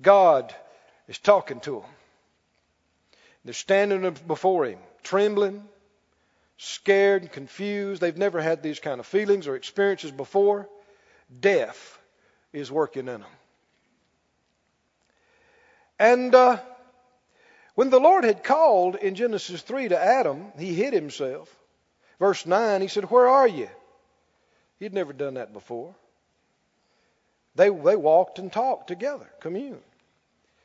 God 0.00 0.54
is 1.08 1.18
talking 1.18 1.60
to 1.60 1.80
them. 1.80 1.90
They're 3.44 3.54
standing 3.54 4.16
before 4.26 4.66
him, 4.66 4.78
trembling, 5.02 5.62
scared, 6.56 7.22
and 7.22 7.32
confused. 7.32 8.00
They've 8.00 8.16
never 8.16 8.40
had 8.40 8.62
these 8.62 8.80
kind 8.80 9.00
of 9.00 9.06
feelings 9.06 9.46
or 9.46 9.56
experiences 9.56 10.10
before. 10.10 10.68
Death 11.40 11.98
is 12.52 12.70
working 12.70 13.08
in 13.08 13.20
them. 13.20 13.24
And 15.98 16.34
uh, 16.34 16.58
when 17.78 17.90
the 17.90 18.00
Lord 18.00 18.24
had 18.24 18.42
called 18.42 18.96
in 18.96 19.14
Genesis 19.14 19.62
3 19.62 19.90
to 19.90 19.96
Adam, 19.96 20.50
he 20.58 20.74
hid 20.74 20.92
himself. 20.92 21.48
Verse 22.18 22.44
9, 22.44 22.80
he 22.80 22.88
said, 22.88 23.08
Where 23.08 23.28
are 23.28 23.46
you? 23.46 23.68
He'd 24.80 24.92
never 24.92 25.12
done 25.12 25.34
that 25.34 25.52
before. 25.52 25.94
They, 27.54 27.68
they 27.68 27.94
walked 27.94 28.40
and 28.40 28.52
talked 28.52 28.88
together, 28.88 29.30
communed. 29.38 29.78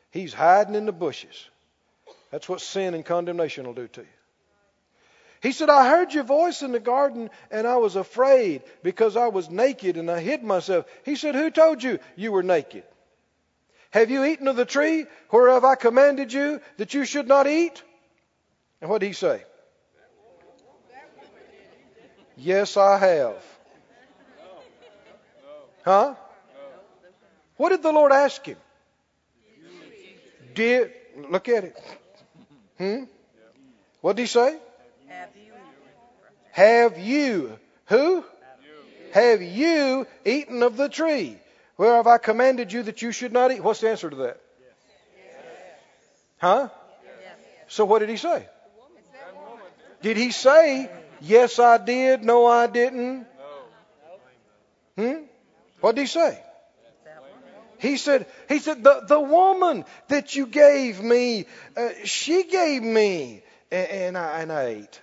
He's 0.09 0.33
hiding 0.33 0.73
in 0.73 0.87
the 0.87 0.91
bushes. 0.91 1.47
That's 2.31 2.49
what 2.49 2.61
sin 2.61 2.95
and 2.95 3.05
condemnation 3.05 3.67
will 3.67 3.75
do 3.75 3.87
to 3.89 4.01
you. 4.01 4.07
He 5.43 5.51
said, 5.51 5.69
I 5.69 5.87
heard 5.87 6.15
your 6.15 6.23
voice 6.23 6.63
in 6.63 6.71
the 6.71 6.79
garden 6.79 7.29
and 7.51 7.67
I 7.67 7.75
was 7.75 7.95
afraid 7.95 8.63
because 8.81 9.15
I 9.15 9.27
was 9.27 9.51
naked 9.51 9.97
and 9.97 10.09
I 10.09 10.19
hid 10.19 10.41
myself. 10.43 10.87
He 11.05 11.15
said, 11.15 11.35
Who 11.35 11.51
told 11.51 11.83
you 11.83 11.99
you 12.15 12.31
were 12.31 12.41
naked? 12.41 12.85
Have 13.93 14.09
you 14.09 14.25
eaten 14.25 14.47
of 14.47 14.55
the 14.55 14.65
tree 14.65 15.05
whereof 15.31 15.63
I 15.63 15.75
commanded 15.75 16.33
you 16.33 16.59
that 16.77 16.95
you 16.95 17.05
should 17.05 17.27
not 17.27 17.45
eat? 17.45 17.83
And 18.81 18.89
what 18.89 19.01
did 19.01 19.07
he 19.07 19.13
say? 19.13 19.43
Yes, 22.35 22.75
I 22.75 22.97
have. 22.97 23.45
Huh? 25.85 26.15
What 27.57 27.69
did 27.69 27.83
the 27.83 27.91
Lord 27.91 28.11
ask 28.11 28.43
him? 28.43 28.57
Did 30.55 30.91
look 31.29 31.47
at 31.47 31.65
it. 31.65 31.77
Hmm? 32.79 33.03
What 34.01 34.15
did 34.15 34.23
he 34.23 34.27
say? 34.27 34.57
Have 35.07 35.29
you? 35.35 35.53
Have 36.51 36.97
you? 36.97 37.59
Who? 37.85 38.25
Have 39.11 39.43
you 39.43 40.07
eaten 40.25 40.63
of 40.63 40.77
the 40.77 40.89
tree? 40.89 41.37
Where 41.75 41.95
have 41.95 42.07
I 42.07 42.17
commanded 42.17 42.71
you 42.71 42.83
that 42.83 43.01
you 43.01 43.11
should 43.11 43.33
not 43.33 43.51
eat? 43.51 43.63
What's 43.63 43.81
the 43.81 43.89
answer 43.89 44.09
to 44.09 44.15
that? 44.17 44.39
Huh? 46.37 46.69
So 47.67 47.85
what 47.85 47.99
did 47.99 48.09
he 48.09 48.17
say? 48.17 48.47
Did 50.01 50.17
he 50.17 50.31
say, 50.31 50.91
yes, 51.21 51.59
I 51.59 51.77
did, 51.77 52.23
no, 52.23 52.45
I 52.45 52.67
didn't? 52.67 53.25
No. 54.97 55.03
Hmm? 55.03 55.23
What 55.79 55.95
did 55.95 56.01
he 56.01 56.07
say? 56.07 56.39
He 57.79 57.97
said, 57.97 58.27
he 58.47 58.59
said, 58.59 58.83
the, 58.83 59.03
the 59.07 59.19
woman 59.19 59.83
that 60.07 60.35
you 60.35 60.45
gave 60.45 61.01
me, 61.01 61.45
uh, 61.75 61.89
she 62.05 62.43
gave 62.43 62.81
me, 62.81 63.43
and, 63.71 63.89
and, 63.89 64.17
I, 64.17 64.41
and 64.41 64.51
I 64.51 64.65
ate. 64.65 65.01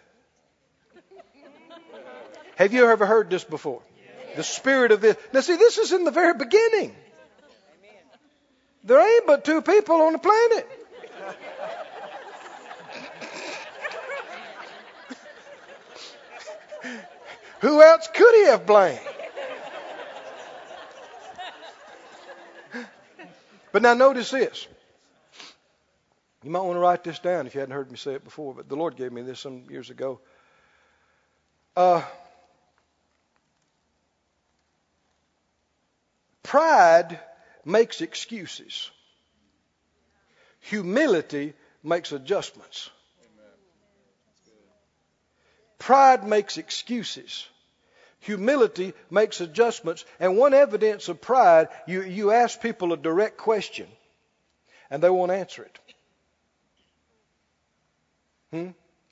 Have 2.57 2.73
you 2.73 2.87
ever 2.87 3.05
heard 3.05 3.29
this 3.29 3.45
before? 3.45 3.83
The 4.37 4.43
spirit 4.43 4.93
of 4.93 5.01
this. 5.01 5.17
Now, 5.33 5.41
see, 5.41 5.57
this 5.57 5.79
is 5.79 5.93
in 5.93 6.05
the 6.05 6.11
very 6.11 6.35
beginning. 6.35 6.95
There 8.85 9.01
ain't 9.01 9.27
but 9.27 9.45
two 9.45 9.61
people 9.63 9.97
on 10.03 10.13
the 10.13 10.19
planet. 10.19 10.69
Who 17.61 17.83
else 17.83 18.09
could 18.15 18.35
he 18.37 18.47
have 18.47 18.65
blamed? 18.65 19.01
But 23.73 23.83
now 23.83 23.95
notice 23.95 24.31
this. 24.31 24.67
You 26.43 26.51
might 26.51 26.61
want 26.61 26.77
to 26.77 26.81
write 26.81 27.05
this 27.05 27.19
down 27.19 27.47
if 27.47 27.55
you 27.55 27.61
hadn't 27.61 27.75
heard 27.75 27.91
me 27.91 27.99
say 27.99 28.15
it 28.15 28.25
before, 28.25 28.55
but 28.55 28.69
the 28.69 28.77
Lord 28.77 28.97
gave 28.97 29.13
me 29.13 29.21
this 29.23 29.41
some 29.41 29.65
years 29.69 29.91
ago. 29.91 30.21
Uh, 31.77 32.03
pride 36.51 37.21
makes 37.65 38.01
excuses. 38.01 38.91
Humility 40.63 41.55
makes 41.85 42.11
adjustments. 42.11 42.91
Pride 45.79 46.27
makes 46.27 46.59
excuses. 46.59 47.47
Humility 48.19 48.95
makes 49.11 49.41
adjustments. 49.41 50.05
And 50.19 50.37
one 50.37 50.53
evidence 50.53 51.09
of 51.09 51.21
pride, 51.21 51.69
you, 51.87 52.03
you 52.03 52.33
ask 52.33 52.61
people 52.61 52.93
a 52.93 52.97
direct 52.97 53.37
question 53.37 53.87
and 54.91 55.01
they 55.01 55.09
won't 55.09 55.31
answer 55.31 55.63
it. 55.63 55.79
Hmm? 58.51 58.71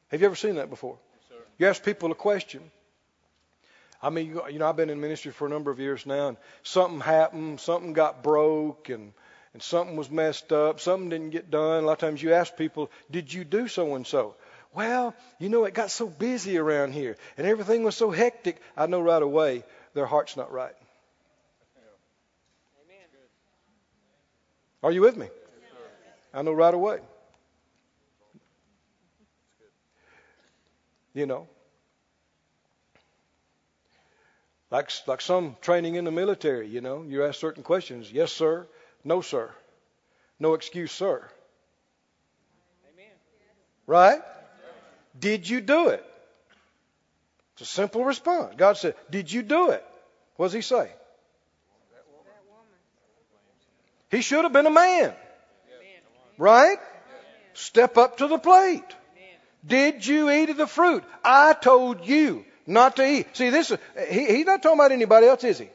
Have 0.09 0.21
you 0.21 0.27
ever 0.27 0.35
seen 0.35 0.57
that 0.57 0.71
before? 0.71 0.99
Yes, 0.99 1.39
you 1.59 1.67
ask 1.69 1.85
people 1.85 2.11
a 2.11 2.17
question. 2.17 2.69
I 4.03 4.11
mean, 4.11 4.27
you, 4.27 4.43
you 4.51 4.59
know, 4.59 4.69
I've 4.69 4.77
been 4.77 4.91
in 4.91 5.01
ministry 5.01 5.33
for 5.33 5.47
a 5.47 5.51
number 5.51 5.71
of 5.71 5.81
years 5.81 6.07
now, 6.07 6.29
and 6.29 6.37
something 6.63 7.01
happened, 7.01 7.61
something 7.61 7.93
got 7.93 8.23
broke, 8.23 8.89
and 8.89 9.13
and 9.55 9.63
something 9.63 9.97
was 9.97 10.11
messed 10.11 10.53
up, 10.53 10.79
something 10.79 11.09
didn't 11.09 11.31
get 11.31 11.51
done. 11.51 11.83
A 11.83 11.87
lot 11.87 11.93
of 11.95 11.99
times 11.99 12.23
you 12.23 12.35
ask 12.35 12.57
people, 12.57 12.91
"Did 13.11 13.33
you 13.33 13.45
do 13.45 13.67
so 13.67 13.95
and 13.95 14.07
so?" 14.07 14.37
Well, 14.75 15.15
you 15.39 15.49
know, 15.49 15.65
it 15.65 15.75
got 15.75 15.91
so 15.91 16.07
busy 16.07 16.59
around 16.59 16.93
here, 16.93 17.17
and 17.37 17.47
everything 17.47 17.83
was 17.83 17.97
so 17.97 18.11
hectic. 18.11 18.61
I 18.77 18.87
know 18.87 19.01
right 19.01 19.23
away 19.23 19.65
their 19.95 20.07
heart's 20.07 20.37
not 20.37 20.53
right. 20.53 20.75
Are 24.83 24.93
you 24.93 25.01
with 25.01 25.17
me? 25.17 25.29
I 26.33 26.43
know 26.43 26.53
right 26.53 26.73
away. 26.75 27.01
You 31.15 31.27
know, 31.27 31.49
like 34.71 34.91
like 35.07 35.21
some 35.21 35.57
training 35.61 35.95
in 35.95 36.05
the 36.05 36.11
military. 36.11 36.69
You 36.69 36.81
know, 36.81 37.05
you 37.07 37.25
ask 37.25 37.41
certain 37.41 37.63
questions. 37.63 38.11
Yes, 38.13 38.33
sir. 38.33 38.67
No, 39.05 39.21
sir. 39.21 39.51
No 40.39 40.55
excuse, 40.55 40.93
sir. 40.93 41.29
Amen. 42.93 43.13
Right? 43.87 44.21
Did 45.19 45.49
you 45.49 45.61
do 45.61 45.89
it? 45.89 46.05
It's 47.55 47.63
a 47.63 47.73
simple 47.73 48.05
response. 48.05 48.55
God 48.57 48.77
said, 48.77 48.95
Did 49.11 49.33
you 49.33 49.43
do 49.43 49.71
it? 49.71 49.85
What 50.37 50.47
does 50.47 50.53
he 50.53 50.61
say? 50.61 50.77
That 50.77 52.05
woman. 52.47 52.67
He 54.11 54.23
should 54.23 54.45
have 54.45 54.53
been 54.53 54.67
a 54.67 54.71
man. 54.71 55.03
Amen. 55.03 55.15
Right? 56.37 56.79
Step 57.55 57.99
up 57.99 58.19
to 58.19 58.29
the 58.29 58.39
plate. 58.39 58.85
Did 59.67 60.07
you 60.07 60.31
eat 60.31 60.51
of 60.51 60.57
the 60.57 60.69
fruit? 60.69 61.03
I 61.25 61.53
told 61.53 62.07
you 62.07 62.45
not 62.69 62.97
to 62.97 63.07
eat. 63.07 63.35
See, 63.37 63.51
this 63.51 63.71
is, 63.71 63.79
he, 64.09 64.27
he's 64.27 64.47
not 64.47 64.63
talking 64.63 64.79
about 64.79 64.93
anybody 64.93 65.27
else, 65.27 65.43
is 65.43 65.59
he? 65.59 65.71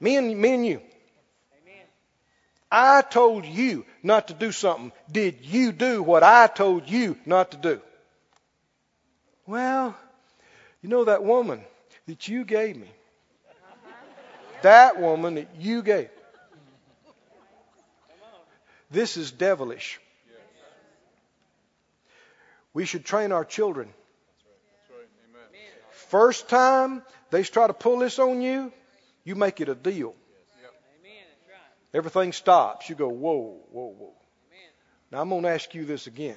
Me 0.00 0.16
and, 0.16 0.36
me 0.36 0.54
and 0.54 0.66
you. 0.66 0.80
Amen. 1.62 1.86
I 2.70 3.02
told 3.02 3.44
you 3.44 3.84
not 4.02 4.28
to 4.28 4.34
do 4.34 4.50
something. 4.50 4.90
Did 5.10 5.44
you 5.44 5.70
do 5.70 6.02
what 6.02 6.22
I 6.22 6.46
told 6.46 6.88
you 6.88 7.16
not 7.26 7.52
to 7.52 7.56
do? 7.58 7.80
Well, 9.46 9.94
you 10.80 10.88
know 10.88 11.04
that 11.04 11.22
woman 11.22 11.60
that 12.06 12.26
you 12.26 12.44
gave 12.44 12.76
me. 12.76 12.90
That 14.62 14.98
woman 14.98 15.34
that 15.34 15.48
you 15.58 15.82
gave. 15.82 16.08
This 18.90 19.16
is 19.16 19.30
devilish. 19.30 20.00
We 22.74 22.86
should 22.86 23.04
train 23.04 23.32
our 23.32 23.44
children. 23.44 23.92
First 26.12 26.50
time 26.50 27.02
they 27.30 27.42
try 27.42 27.66
to 27.66 27.72
pull 27.72 28.00
this 28.00 28.18
on 28.18 28.42
you, 28.42 28.70
you 29.24 29.34
make 29.34 29.62
it 29.62 29.70
a 29.70 29.74
deal. 29.74 30.14
Everything 31.94 32.32
stops. 32.32 32.90
You 32.90 32.96
go, 32.96 33.08
whoa, 33.08 33.60
whoa, 33.70 33.94
whoa. 33.98 34.12
Now 35.10 35.22
I'm 35.22 35.30
going 35.30 35.44
to 35.44 35.48
ask 35.48 35.74
you 35.74 35.86
this 35.86 36.06
again. 36.06 36.36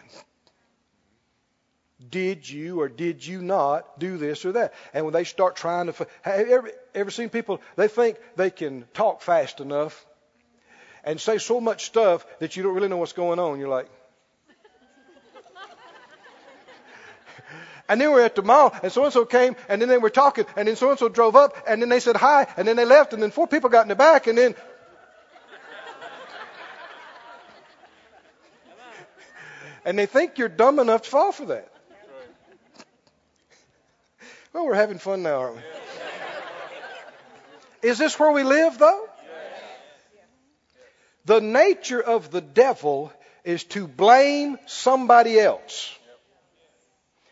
Did 2.09 2.49
you 2.49 2.79
or 2.79 2.87
did 2.87 3.27
you 3.27 3.41
not 3.41 3.99
do 3.99 4.17
this 4.17 4.45
or 4.45 4.53
that? 4.53 4.73
And 4.93 5.03
when 5.03 5.13
they 5.13 5.25
start 5.25 5.57
trying 5.57 5.91
to, 5.91 6.07
have 6.21 6.47
you 6.47 6.55
ever, 6.55 6.71
ever 6.93 7.11
seen 7.11 7.27
people? 7.27 7.59
They 7.75 7.89
think 7.89 8.15
they 8.37 8.51
can 8.51 8.85
talk 8.93 9.21
fast 9.21 9.59
enough 9.59 10.05
and 11.03 11.19
say 11.19 11.37
so 11.37 11.59
much 11.59 11.83
stuff 11.83 12.25
that 12.39 12.55
you 12.55 12.63
don't 12.63 12.75
really 12.75 12.87
know 12.87 12.95
what's 12.95 13.11
going 13.11 13.39
on. 13.39 13.59
You're 13.59 13.67
like, 13.67 13.89
And 17.87 18.01
then 18.01 18.11
we're 18.11 18.23
at 18.23 18.33
the 18.35 18.41
mall, 18.41 18.75
and 18.81 18.91
so 18.91 19.03
and 19.03 19.13
so 19.13 19.25
came, 19.25 19.55
and 19.69 19.79
then 19.79 19.89
they 19.89 19.99
were 19.99 20.09
talking, 20.09 20.45
and 20.55 20.67
then 20.67 20.75
so 20.75 20.89
and 20.89 20.97
so 20.97 21.07
drove 21.07 21.35
up, 21.35 21.55
and 21.67 21.79
then 21.81 21.89
they 21.89 21.99
said 21.99 22.15
hi, 22.15 22.47
and 22.57 22.67
then 22.67 22.75
they 22.75 22.85
left, 22.85 23.13
and 23.13 23.21
then 23.21 23.29
four 23.29 23.45
people 23.47 23.69
got 23.69 23.83
in 23.83 23.89
the 23.89 23.95
back, 23.95 24.25
and 24.25 24.35
then. 24.37 24.55
and 29.85 29.99
they 29.99 30.07
think 30.07 30.39
you're 30.39 30.49
dumb 30.49 30.79
enough 30.79 31.03
to 31.03 31.09
fall 31.09 31.31
for 31.31 31.45
that. 31.45 31.71
Well, 34.51 34.65
we're 34.65 34.73
having 34.73 34.97
fun 34.97 35.21
now, 35.21 35.41
aren't 35.41 35.57
we? 35.57 35.61
Is 37.89 37.99
this 37.99 38.17
where 38.17 38.31
we 38.31 38.41
live, 38.41 38.79
though? 38.79 39.09
The 41.25 41.39
nature 41.39 42.01
of 42.01 42.31
the 42.31 42.41
devil 42.41 43.13
is 43.43 43.63
to 43.65 43.87
blame 43.87 44.57
somebody 44.65 45.39
else. 45.39 45.95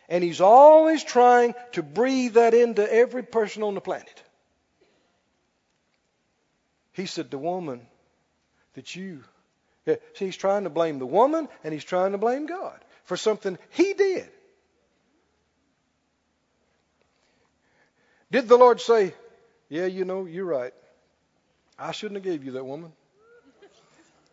And 0.08 0.22
he's 0.22 0.40
always 0.40 1.02
trying 1.02 1.54
to 1.72 1.82
breathe 1.82 2.34
that 2.34 2.54
into 2.54 2.90
every 2.92 3.22
person 3.22 3.62
on 3.62 3.74
the 3.74 3.80
planet. 3.80 4.22
He 6.92 7.06
said, 7.06 7.30
The 7.30 7.38
woman 7.38 7.86
that 8.74 8.94
you. 8.94 9.22
Yeah, 9.86 9.96
see, 10.14 10.26
he's 10.26 10.36
trying 10.36 10.64
to 10.64 10.70
blame 10.70 10.98
the 10.98 11.06
woman 11.06 11.48
and 11.62 11.74
he's 11.74 11.84
trying 11.84 12.12
to 12.12 12.18
blame 12.18 12.46
God 12.46 12.78
for 13.04 13.16
something 13.16 13.58
he 13.70 13.92
did. 13.92 14.28
Did 18.30 18.48
the 18.48 18.56
Lord 18.56 18.80
say, 18.80 19.14
Yeah, 19.68 19.86
you 19.86 20.04
know, 20.04 20.24
you're 20.24 20.44
right. 20.44 20.74
I 21.78 21.92
shouldn't 21.92 22.16
have 22.16 22.24
gave 22.24 22.44
you 22.44 22.52
that 22.52 22.64
woman. 22.64 22.92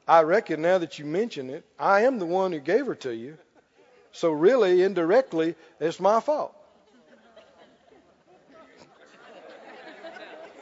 I 0.07 0.24
reckon 0.24 0.61
now 0.61 0.78
that 0.78 0.99
you 0.99 1.05
mention 1.05 1.49
it, 1.49 1.65
I 1.80 2.01
am 2.01 2.19
the 2.19 2.26
one 2.26 2.51
who 2.51 2.59
gave 2.59 2.86
her 2.86 2.95
to 2.95 3.13
you. 3.13 3.38
So 4.14 4.32
really, 4.32 4.84
indirectly, 4.84 5.55
it's 5.80 5.99
my 5.99 6.20
fault. 6.20 6.53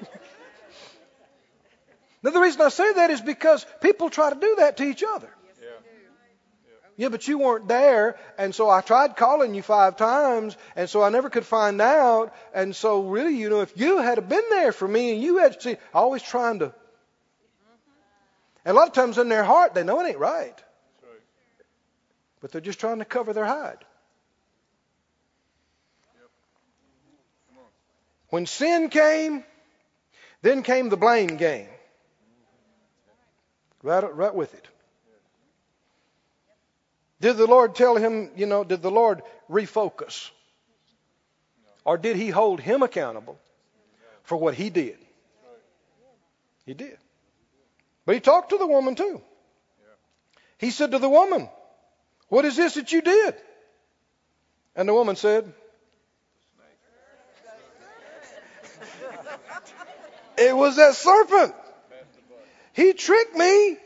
now, 2.23 2.31
the 2.31 2.39
reason 2.39 2.61
I 2.61 2.69
say 2.69 2.93
that 2.93 3.09
is 3.09 3.21
because 3.21 3.65
people 3.81 4.09
try 4.09 4.29
to 4.29 4.39
do 4.39 4.55
that 4.59 4.77
to 4.77 4.83
each 4.83 5.03
other. 5.03 5.29
Yeah. 5.61 5.67
Yeah, 6.99 7.07
but 7.07 7.27
you 7.29 7.39
weren't 7.39 7.67
there, 7.69 8.17
and 8.37 8.53
so 8.53 8.69
I 8.69 8.81
tried 8.81 9.15
calling 9.15 9.55
you 9.55 9.61
five 9.61 9.95
times, 9.95 10.57
and 10.75 10.89
so 10.89 11.01
I 11.01 11.07
never 11.07 11.29
could 11.29 11.45
find 11.45 11.79
out. 11.79 12.35
And 12.53 12.75
so, 12.75 13.03
really, 13.03 13.37
you 13.37 13.49
know, 13.49 13.61
if 13.61 13.71
you 13.77 13.99
had 13.99 14.27
been 14.27 14.43
there 14.49 14.73
for 14.73 14.85
me 14.85 15.13
and 15.13 15.21
you 15.21 15.37
had 15.37 15.61
see, 15.61 15.77
always 15.93 16.21
trying 16.21 16.59
to. 16.59 16.73
And 18.65 18.75
a 18.75 18.79
lot 18.79 18.89
of 18.89 18.93
times 18.93 19.17
in 19.17 19.29
their 19.29 19.45
heart, 19.45 19.73
they 19.73 19.83
know 19.83 20.01
it 20.01 20.09
ain't 20.09 20.19
right. 20.19 20.61
But 22.41 22.51
they're 22.51 22.61
just 22.61 22.79
trying 22.79 22.99
to 22.99 23.05
cover 23.05 23.33
their 23.33 23.45
hide. 23.45 23.83
When 28.29 28.45
sin 28.45 28.89
came, 28.89 29.43
then 30.41 30.63
came 30.63 30.89
the 30.89 30.97
blame 30.97 31.37
game. 31.37 31.67
Right, 33.81 34.15
right 34.15 34.35
with 34.35 34.53
it. 34.53 34.67
Did 37.21 37.37
the 37.37 37.47
Lord 37.47 37.75
tell 37.75 37.97
him, 37.97 38.31
you 38.35 38.45
know, 38.45 38.63
did 38.63 38.81
the 38.81 38.91
Lord 38.91 39.21
refocus? 39.49 40.29
Or 41.83 41.97
did 41.97 42.15
he 42.15 42.29
hold 42.29 42.61
him 42.61 42.83
accountable 42.83 43.37
for 44.23 44.37
what 44.37 44.53
he 44.53 44.69
did? 44.69 44.97
He 46.65 46.73
did. 46.73 46.97
But 48.05 48.15
he 48.15 48.21
talked 48.21 48.51
to 48.51 48.57
the 48.57 48.67
woman 48.67 48.95
too. 48.95 49.21
He 50.57 50.71
said 50.71 50.91
to 50.91 50.99
the 50.99 51.09
woman, 51.09 51.49
What 52.29 52.45
is 52.45 52.55
this 52.55 52.75
that 52.75 52.91
you 52.91 53.01
did? 53.01 53.35
And 54.75 54.87
the 54.87 54.93
woman 54.93 55.15
said, 55.15 55.51
It 60.37 60.55
was 60.55 60.77
that 60.77 60.95
serpent. 60.95 61.53
He 62.71 62.93
tricked 62.93 63.35
me. 63.35 63.77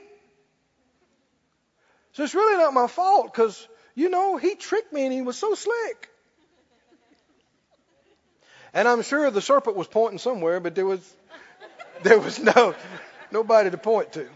So 2.12 2.24
it's 2.24 2.36
really 2.36 2.58
not 2.58 2.76
my 2.76 2.86
fault 2.86 3.34
because, 3.34 3.68
you 3.96 4.10
know, 4.10 4.38
he 4.38 4.54
tricked 4.54 4.94
me 4.94 5.06
and 5.06 5.12
he 5.12 5.24
was 5.24 5.36
so 5.36 5.56
slick. 5.56 6.10
And 8.72 8.88
I'm 8.88 9.02
sure 9.02 9.32
the 9.32 9.42
serpent 9.42 9.76
was 9.76 9.88
pointing 9.88 10.20
somewhere, 10.20 10.60
but 10.60 10.76
there 10.76 10.86
was 10.86 11.16
there 12.04 12.20
was 12.20 12.40
no 12.40 12.76
nobody 13.32 13.72
to 13.72 13.78
point 13.78 14.14
to. 14.14 14.28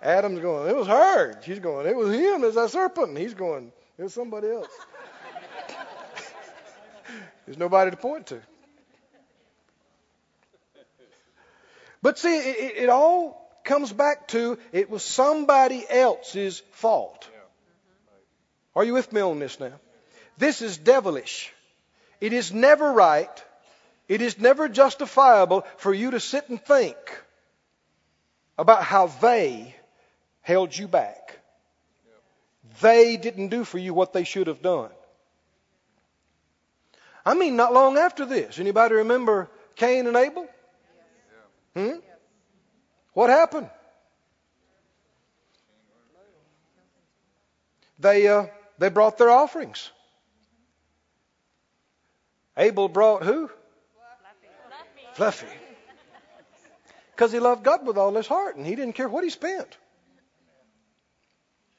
Adam's 0.00 0.40
going, 0.40 0.68
it 0.68 0.76
was 0.76 0.86
her. 0.86 1.40
She's 1.42 1.58
going, 1.58 1.86
it 1.86 1.96
was 1.96 2.14
him. 2.14 2.44
It's 2.44 2.54
that 2.54 2.70
serpent. 2.70 3.08
And 3.08 3.18
he's 3.18 3.34
going, 3.34 3.72
it 3.98 4.02
was 4.02 4.14
somebody 4.14 4.48
else. 4.48 4.68
There's 7.46 7.58
nobody 7.58 7.90
to 7.90 7.96
point 7.96 8.28
to. 8.28 8.40
But 12.00 12.18
see, 12.18 12.36
it, 12.36 12.76
it, 12.76 12.88
all 12.88 13.50
comes 13.64 13.92
back 13.92 14.28
to 14.28 14.58
it 14.72 14.88
was 14.88 15.02
somebody 15.02 15.84
else's 15.88 16.60
fault. 16.72 17.28
Are 18.76 18.84
you 18.84 18.92
with 18.92 19.12
me 19.12 19.20
on 19.20 19.40
this 19.40 19.58
now? 19.58 19.72
This 20.36 20.62
is 20.62 20.78
devilish. 20.78 21.52
It 22.20 22.32
is 22.32 22.52
never 22.52 22.92
right. 22.92 23.44
It 24.08 24.22
is 24.22 24.38
never 24.38 24.68
justifiable 24.68 25.66
for 25.78 25.92
you 25.92 26.12
to 26.12 26.20
sit 26.20 26.48
and 26.48 26.62
think 26.62 26.96
about 28.56 28.84
how 28.84 29.06
they 29.06 29.74
held 30.48 30.74
you 30.74 30.88
back. 30.88 31.38
They 32.80 33.18
didn't 33.18 33.48
do 33.48 33.64
for 33.64 33.76
you 33.76 33.92
what 33.92 34.14
they 34.14 34.24
should 34.24 34.46
have 34.46 34.62
done. 34.62 34.90
I 37.26 37.34
mean, 37.34 37.56
not 37.56 37.74
long 37.74 37.98
after 37.98 38.24
this. 38.24 38.58
Anybody 38.58 38.94
remember 38.94 39.50
Cain 39.76 40.06
and 40.06 40.16
Abel? 40.16 40.48
Hmm? 41.76 41.98
What 43.12 43.28
happened? 43.28 43.68
They 47.98 48.26
uh, 48.28 48.46
they 48.78 48.88
brought 48.88 49.18
their 49.18 49.30
offerings. 49.30 49.90
Abel 52.56 52.88
brought 52.88 53.22
who? 53.22 53.50
Fluffy. 55.12 55.46
Because 57.10 57.32
he 57.32 57.38
loved 57.38 57.64
God 57.64 57.86
with 57.86 57.98
all 57.98 58.14
his 58.14 58.26
heart 58.26 58.56
and 58.56 58.64
he 58.64 58.76
didn't 58.76 58.94
care 58.94 59.08
what 59.08 59.24
he 59.24 59.30
spent. 59.30 59.76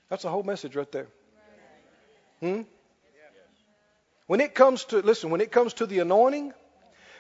That's 0.10 0.24
the 0.24 0.30
whole 0.30 0.44
message 0.44 0.76
right 0.76 0.92
there. 0.92 1.08
Hmm? 2.40 2.62
When 4.28 4.42
it 4.42 4.54
comes 4.54 4.86
to, 4.86 5.00
listen, 5.00 5.30
when 5.30 5.42
it 5.42 5.52
comes 5.52 5.74
to 5.76 5.86
the 5.86 6.00
anointing, 6.00 6.54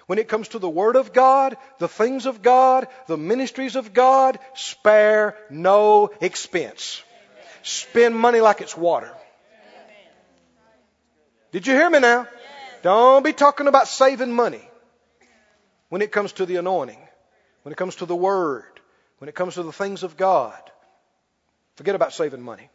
when 0.05 0.19
it 0.19 0.27
comes 0.27 0.49
to 0.49 0.59
the 0.59 0.69
Word 0.69 0.95
of 0.95 1.13
God, 1.13 1.57
the 1.77 1.87
things 1.87 2.25
of 2.25 2.41
God, 2.41 2.87
the 3.07 3.17
ministries 3.17 3.75
of 3.75 3.93
God, 3.93 4.39
spare 4.55 5.35
no 5.49 6.09
expense. 6.21 7.03
Spend 7.63 8.15
money 8.15 8.41
like 8.41 8.61
it's 8.61 8.77
water. 8.77 9.11
Did 11.51 11.67
you 11.67 11.73
hear 11.73 11.89
me 11.89 11.99
now? 11.99 12.27
Don't 12.81 13.23
be 13.23 13.33
talking 13.33 13.67
about 13.67 13.87
saving 13.87 14.31
money 14.31 14.61
when 15.89 16.01
it 16.01 16.11
comes 16.11 16.33
to 16.33 16.45
the 16.45 16.55
anointing, 16.55 16.99
when 17.63 17.71
it 17.71 17.77
comes 17.77 17.95
to 17.97 18.05
the 18.05 18.15
Word, 18.15 18.79
when 19.17 19.29
it 19.29 19.35
comes 19.35 19.55
to 19.55 19.63
the 19.63 19.73
things 19.73 20.03
of 20.03 20.15
God. 20.15 20.59
Forget 21.75 21.95
about 21.95 22.13
saving 22.13 22.41
money. 22.41 22.69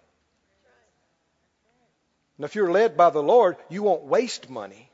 Now, 2.38 2.46
if 2.46 2.54
you're 2.54 2.70
led 2.70 2.96
by 2.96 3.10
the 3.10 3.22
Lord, 3.22 3.56
you 3.68 3.82
won't 3.82 4.04
waste 4.04 4.50
money. 4.50 4.90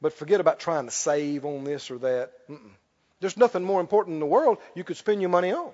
But 0.00 0.12
forget 0.12 0.40
about 0.40 0.60
trying 0.60 0.84
to 0.84 0.92
save 0.92 1.44
on 1.44 1.64
this 1.64 1.90
or 1.90 1.98
that. 1.98 2.32
Mm-mm. 2.48 2.70
There's 3.20 3.36
nothing 3.36 3.64
more 3.64 3.80
important 3.80 4.14
in 4.14 4.20
the 4.20 4.26
world 4.26 4.58
you 4.74 4.84
could 4.84 4.96
spend 4.96 5.20
your 5.20 5.30
money 5.30 5.52
on. 5.52 5.70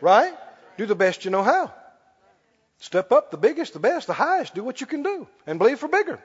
Right? 0.00 0.34
Do 0.76 0.86
the 0.86 0.94
best 0.94 1.24
you 1.24 1.30
know 1.30 1.42
how. 1.42 1.72
Step 2.78 3.12
up 3.12 3.30
the 3.30 3.38
biggest, 3.38 3.72
the 3.72 3.78
best, 3.78 4.06
the 4.06 4.12
highest. 4.12 4.54
Do 4.54 4.62
what 4.62 4.80
you 4.80 4.86
can 4.86 5.02
do 5.02 5.26
and 5.46 5.58
believe 5.58 5.78
for 5.78 5.88
bigger. 5.88 6.20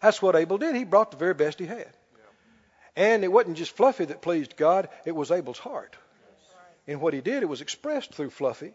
That's 0.00 0.20
what 0.22 0.36
Abel 0.36 0.58
did. 0.58 0.74
He 0.74 0.84
brought 0.84 1.10
the 1.10 1.16
very 1.16 1.34
best 1.34 1.58
he 1.58 1.66
had. 1.66 1.92
And 2.96 3.24
it 3.24 3.28
wasn't 3.32 3.56
just 3.56 3.76
Fluffy 3.76 4.04
that 4.06 4.22
pleased 4.22 4.56
God, 4.56 4.88
it 5.04 5.12
was 5.12 5.30
Abel's 5.30 5.58
heart. 5.58 5.96
In 6.86 7.00
what 7.00 7.14
he 7.14 7.20
did, 7.20 7.42
it 7.42 7.48
was 7.48 7.60
expressed 7.60 8.14
through 8.14 8.30
Fluffy. 8.30 8.72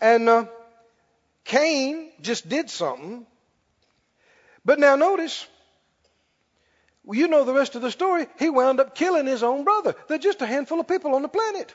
And 0.00 0.28
uh, 0.28 0.46
Cain 1.48 2.10
just 2.20 2.46
did 2.46 2.68
something. 2.68 3.26
But 4.66 4.78
now 4.78 4.96
notice, 4.96 5.46
you 7.10 7.26
know 7.26 7.44
the 7.44 7.54
rest 7.54 7.74
of 7.74 7.80
the 7.80 7.90
story. 7.90 8.26
He 8.38 8.50
wound 8.50 8.80
up 8.80 8.94
killing 8.94 9.26
his 9.26 9.42
own 9.42 9.64
brother. 9.64 9.94
There's 10.08 10.22
just 10.22 10.42
a 10.42 10.46
handful 10.46 10.78
of 10.78 10.86
people 10.86 11.14
on 11.14 11.22
the 11.22 11.28
planet. 11.28 11.74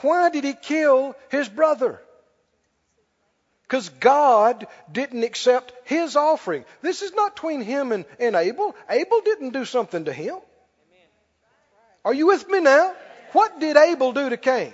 Why 0.00 0.30
did 0.30 0.44
he 0.44 0.54
kill 0.54 1.16
his 1.28 1.48
brother? 1.48 2.00
Because 3.62 3.88
God 3.88 4.68
didn't 4.92 5.24
accept 5.24 5.72
his 5.84 6.14
offering. 6.14 6.64
This 6.82 7.02
is 7.02 7.14
not 7.14 7.34
between 7.34 7.62
him 7.62 7.90
and, 7.90 8.04
and 8.20 8.36
Abel. 8.36 8.76
Abel 8.88 9.22
didn't 9.24 9.54
do 9.54 9.64
something 9.64 10.04
to 10.04 10.12
him. 10.12 10.36
Are 12.04 12.14
you 12.14 12.28
with 12.28 12.48
me 12.48 12.60
now? 12.60 12.94
What 13.32 13.58
did 13.58 13.76
Abel 13.76 14.12
do 14.12 14.30
to 14.30 14.36
Cain? 14.36 14.72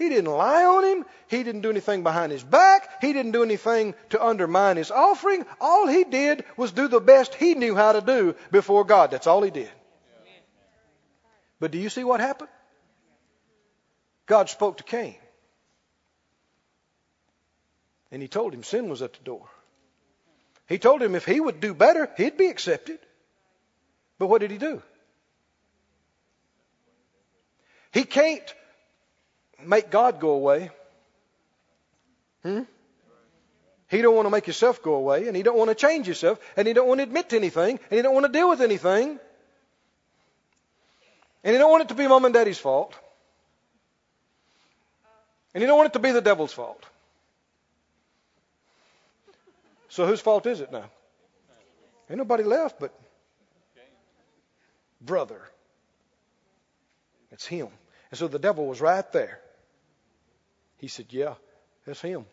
He 0.00 0.08
didn't 0.08 0.32
lie 0.32 0.64
on 0.64 0.82
him. 0.82 1.04
He 1.28 1.42
didn't 1.42 1.60
do 1.60 1.68
anything 1.68 2.02
behind 2.02 2.32
his 2.32 2.42
back. 2.42 3.02
He 3.02 3.12
didn't 3.12 3.32
do 3.32 3.42
anything 3.42 3.94
to 4.08 4.24
undermine 4.24 4.78
his 4.78 4.90
offering. 4.90 5.44
All 5.60 5.86
he 5.86 6.04
did 6.04 6.46
was 6.56 6.72
do 6.72 6.88
the 6.88 7.00
best 7.00 7.34
he 7.34 7.52
knew 7.54 7.76
how 7.76 7.92
to 7.92 8.00
do 8.00 8.34
before 8.50 8.84
God. 8.84 9.10
That's 9.10 9.26
all 9.26 9.42
he 9.42 9.50
did. 9.50 9.70
But 11.60 11.70
do 11.70 11.76
you 11.76 11.90
see 11.90 12.02
what 12.02 12.20
happened? 12.20 12.48
God 14.24 14.48
spoke 14.48 14.78
to 14.78 14.84
Cain. 14.84 15.16
And 18.10 18.22
he 18.22 18.28
told 18.28 18.54
him 18.54 18.62
sin 18.62 18.88
was 18.88 19.02
at 19.02 19.12
the 19.12 19.22
door. 19.22 19.50
He 20.66 20.78
told 20.78 21.02
him 21.02 21.14
if 21.14 21.26
he 21.26 21.40
would 21.40 21.60
do 21.60 21.74
better, 21.74 22.08
he'd 22.16 22.38
be 22.38 22.46
accepted. 22.46 23.00
But 24.18 24.28
what 24.28 24.40
did 24.40 24.50
he 24.50 24.56
do? 24.56 24.82
He 27.92 28.04
can't 28.04 28.54
make 29.64 29.90
God 29.90 30.20
go 30.20 30.30
away. 30.30 30.70
Hmm? 32.42 32.62
He 33.88 34.02
don't 34.02 34.14
want 34.14 34.26
to 34.26 34.30
make 34.30 34.44
himself 34.44 34.82
go 34.82 34.94
away, 34.94 35.26
and 35.26 35.36
he 35.36 35.42
don't 35.42 35.58
want 35.58 35.70
to 35.70 35.74
change 35.74 36.06
himself, 36.06 36.38
and 36.56 36.66
he 36.68 36.74
don't 36.74 36.86
want 36.86 36.98
to 37.00 37.02
admit 37.02 37.30
to 37.30 37.36
anything, 37.36 37.80
and 37.90 37.96
he 37.96 38.02
don't 38.02 38.14
want 38.14 38.26
to 38.26 38.32
deal 38.32 38.48
with 38.48 38.60
anything. 38.60 39.18
And 41.42 41.52
he 41.52 41.58
don't 41.58 41.70
want 41.70 41.82
it 41.82 41.88
to 41.88 41.94
be 41.94 42.06
mom 42.06 42.24
and 42.24 42.34
daddy's 42.34 42.58
fault. 42.58 42.94
And 45.54 45.62
he 45.62 45.66
don't 45.66 45.76
want 45.76 45.88
it 45.88 45.92
to 45.94 45.98
be 45.98 46.12
the 46.12 46.20
devil's 46.20 46.52
fault. 46.52 46.84
So 49.88 50.06
whose 50.06 50.20
fault 50.20 50.46
is 50.46 50.60
it 50.60 50.70
now? 50.70 50.88
Ain't 52.08 52.18
nobody 52.18 52.44
left 52.44 52.78
but 52.78 52.92
brother. 55.00 55.40
It's 57.32 57.46
him. 57.46 57.68
And 58.10 58.18
so 58.18 58.28
the 58.28 58.38
devil 58.38 58.66
was 58.66 58.80
right 58.80 59.10
there. 59.12 59.40
He 60.80 60.88
said, 60.88 61.06
Yeah, 61.10 61.34
that's 61.86 62.00
him. 62.00 62.26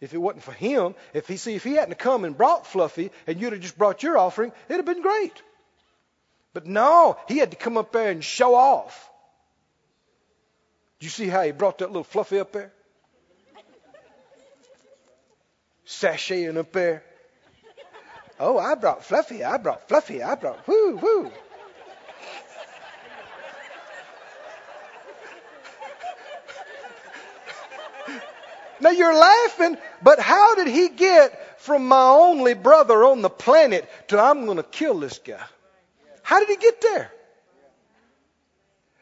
If 0.00 0.14
it 0.14 0.18
wasn't 0.18 0.42
for 0.42 0.52
him, 0.52 0.94
if 1.14 1.28
he 1.28 1.36
see 1.36 1.54
if 1.54 1.62
he 1.62 1.74
hadn't 1.74 1.98
come 1.98 2.24
and 2.24 2.36
brought 2.36 2.66
Fluffy 2.66 3.12
and 3.26 3.40
you'd 3.40 3.52
have 3.52 3.62
just 3.62 3.78
brought 3.78 4.02
your 4.02 4.18
offering, 4.18 4.52
it'd 4.68 4.78
have 4.78 4.94
been 4.94 5.02
great. 5.02 5.40
But 6.54 6.66
no, 6.66 7.16
he 7.28 7.38
had 7.38 7.52
to 7.52 7.56
come 7.56 7.76
up 7.76 7.92
there 7.92 8.10
and 8.10 8.22
show 8.24 8.54
off. 8.54 9.10
Do 10.98 11.06
you 11.06 11.10
see 11.10 11.28
how 11.28 11.42
he 11.42 11.52
brought 11.52 11.78
that 11.78 11.88
little 11.88 12.04
Fluffy 12.04 12.40
up 12.40 12.52
there? 12.52 12.72
sashaying 15.86 16.56
up 16.56 16.72
there. 16.72 17.04
Oh, 18.40 18.58
I 18.58 18.74
brought 18.74 19.04
Fluffy. 19.04 19.44
I 19.44 19.56
brought 19.58 19.88
Fluffy. 19.88 20.22
I 20.22 20.34
brought 20.34 20.66
whoo 20.66 20.96
whoo. 20.96 21.30
Now 28.82 28.90
you're 28.90 29.14
laughing, 29.14 29.78
but 30.02 30.18
how 30.18 30.56
did 30.56 30.66
he 30.66 30.88
get 30.88 31.60
from 31.60 31.86
my 31.86 32.08
only 32.08 32.54
brother 32.54 33.04
on 33.04 33.22
the 33.22 33.30
planet 33.30 33.88
to 34.08 34.18
I'm 34.20 34.44
going 34.44 34.56
to 34.56 34.64
kill 34.64 34.98
this 34.98 35.20
guy? 35.20 35.40
How 36.22 36.40
did 36.40 36.48
he 36.48 36.56
get 36.56 36.80
there? 36.80 37.12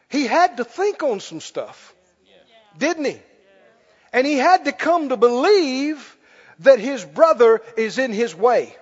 He 0.08 0.26
had 0.26 0.58
to 0.58 0.64
think 0.64 1.02
on 1.02 1.20
some 1.20 1.40
stuff, 1.40 1.94
didn't 2.76 3.06
he? 3.06 3.18
And 4.12 4.26
he 4.26 4.36
had 4.36 4.66
to 4.66 4.72
come 4.72 5.08
to 5.08 5.16
believe 5.16 6.16
that 6.58 6.78
his 6.78 7.02
brother 7.02 7.62
is 7.78 7.96
in 7.96 8.12
his 8.12 8.34
way. 8.34 8.76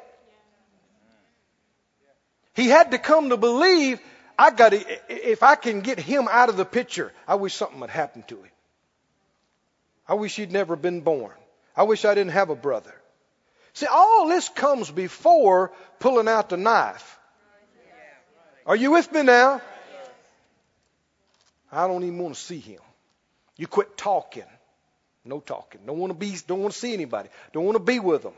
He 2.55 2.69
had 2.69 2.91
to 2.91 2.99
come 2.99 3.29
to 3.29 3.37
believe, 3.37 4.01
I 4.37 4.51
got 4.51 4.71
to, 4.71 4.85
if 5.09 5.45
I 5.45 5.55
can 5.55 5.81
get 5.81 6.01
him 6.01 6.27
out 6.29 6.49
of 6.49 6.57
the 6.57 6.65
picture, 6.65 7.13
I 7.29 7.37
wish 7.37 7.55
something 7.55 7.79
would 7.79 7.91
happen 7.91 8.25
to 8.29 8.37
him. 8.37 8.51
I 10.09 10.15
wish 10.15 10.37
he'd 10.37 10.53
never 10.53 10.75
been 10.75 11.03
born. 11.03 11.33
I 11.77 11.83
wish 11.83 12.05
I 12.05 12.15
didn't 12.15 12.33
have 12.33 12.51
a 12.51 12.57
brother. 12.57 12.95
See, 13.75 13.87
all 13.87 14.29
this 14.29 14.49
comes 14.49 14.91
before 14.91 15.73
pulling 15.99 16.29
out 16.29 16.49
the 16.49 16.57
knife. 16.57 17.19
Are 18.67 18.77
you 18.77 18.93
with 18.93 19.13
me 19.13 19.23
now? 19.23 19.61
I 21.71 21.87
don't 21.87 22.03
even 22.03 22.19
want 22.19 22.35
to 22.35 22.41
see 22.41 22.59
him. 22.59 22.81
You 23.57 23.67
quit 23.67 23.97
talking. 23.97 24.45
No 25.25 25.41
talking. 25.41 25.83
Don't 25.87 25.99
want 25.99 26.11
to 26.13 26.19
be. 26.19 26.37
Don't 26.47 26.61
want 26.61 26.73
to 26.73 26.79
see 26.79 26.95
anybody. 26.95 27.29
Don't 27.53 27.65
want 27.65 27.77
to 27.77 27.85
be 27.85 28.01
with 28.01 28.23
them. 28.23 28.33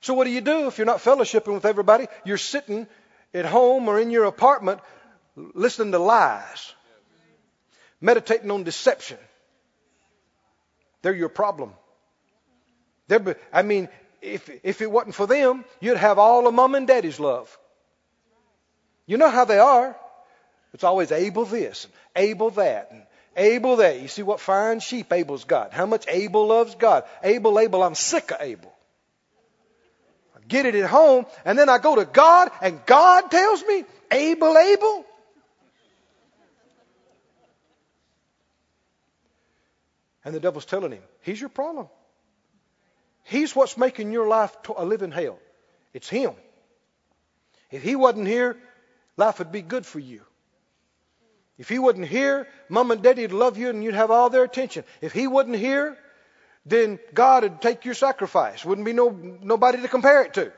So 0.00 0.14
what 0.14 0.24
do 0.24 0.30
you 0.30 0.40
do 0.40 0.68
if 0.68 0.78
you're 0.78 0.86
not 0.86 0.98
fellowshipping 0.98 1.52
with 1.52 1.64
everybody? 1.64 2.06
You're 2.24 2.38
sitting 2.38 2.86
at 3.34 3.46
home 3.46 3.88
or 3.88 3.98
in 3.98 4.10
your 4.10 4.24
apartment 4.24 4.80
listening 5.36 5.92
to 5.92 5.98
lies, 5.98 6.72
meditating 8.00 8.50
on 8.50 8.64
deception. 8.64 9.18
They're 11.02 11.14
your 11.14 11.28
problem. 11.28 11.72
They're, 13.06 13.36
I 13.52 13.62
mean, 13.62 13.88
if, 14.20 14.50
if 14.62 14.80
it 14.80 14.90
wasn't 14.90 15.14
for 15.14 15.26
them, 15.26 15.64
you'd 15.80 15.96
have 15.96 16.18
all 16.18 16.46
of 16.46 16.54
mom 16.54 16.74
and 16.74 16.86
daddy's 16.86 17.20
love. 17.20 17.56
You 19.06 19.16
know 19.16 19.30
how 19.30 19.44
they 19.44 19.58
are. 19.58 19.96
It's 20.74 20.84
always 20.84 21.12
Abel 21.12 21.44
this 21.44 21.84
and 21.84 21.92
Abel 22.24 22.50
that 22.50 22.90
and 22.92 23.02
Abel 23.36 23.76
that. 23.76 24.00
You 24.02 24.08
see 24.08 24.22
what 24.22 24.40
fine 24.40 24.80
sheep 24.80 25.12
Abel's 25.12 25.44
got. 25.44 25.72
How 25.72 25.86
much 25.86 26.04
Abel 26.08 26.46
loves 26.46 26.74
God. 26.74 27.04
Abel, 27.22 27.58
Abel, 27.58 27.82
I'm 27.82 27.94
sick 27.94 28.30
of 28.30 28.38
Abel. 28.40 28.72
I 30.36 30.40
get 30.46 30.66
it 30.66 30.74
at 30.74 30.90
home 30.90 31.24
and 31.44 31.58
then 31.58 31.68
I 31.68 31.78
go 31.78 31.96
to 31.96 32.04
God 32.04 32.50
and 32.60 32.84
God 32.84 33.30
tells 33.30 33.64
me, 33.64 33.84
Abel, 34.10 34.58
Abel. 34.58 35.06
And 40.24 40.34
the 40.34 40.40
devil's 40.40 40.64
telling 40.64 40.92
him, 40.92 41.02
he's 41.22 41.40
your 41.40 41.50
problem. 41.50 41.88
He's 43.24 43.54
what's 43.54 43.76
making 43.76 44.12
your 44.12 44.26
life 44.26 44.56
a 44.76 44.84
living 44.84 45.10
hell. 45.10 45.38
It's 45.92 46.08
him. 46.08 46.32
If 47.70 47.82
he 47.82 47.96
wasn't 47.96 48.26
here, 48.26 48.56
life 49.16 49.38
would 49.38 49.52
be 49.52 49.62
good 49.62 49.84
for 49.84 49.98
you. 49.98 50.22
If 51.58 51.68
he 51.68 51.78
wasn't 51.78 52.06
here, 52.06 52.48
mom 52.68 52.90
and 52.90 53.02
daddy 53.02 53.22
would 53.22 53.32
love 53.32 53.58
you 53.58 53.68
and 53.68 53.82
you'd 53.82 53.94
have 53.94 54.10
all 54.10 54.30
their 54.30 54.44
attention. 54.44 54.84
If 55.00 55.12
he 55.12 55.26
wasn't 55.26 55.56
here, 55.56 55.98
then 56.64 56.98
God 57.12 57.42
would 57.42 57.60
take 57.60 57.84
your 57.84 57.94
sacrifice. 57.94 58.64
Wouldn't 58.64 58.84
be 58.84 58.92
no, 58.92 59.10
nobody 59.10 59.82
to 59.82 59.88
compare 59.88 60.22
it 60.22 60.34
to. 60.34 60.52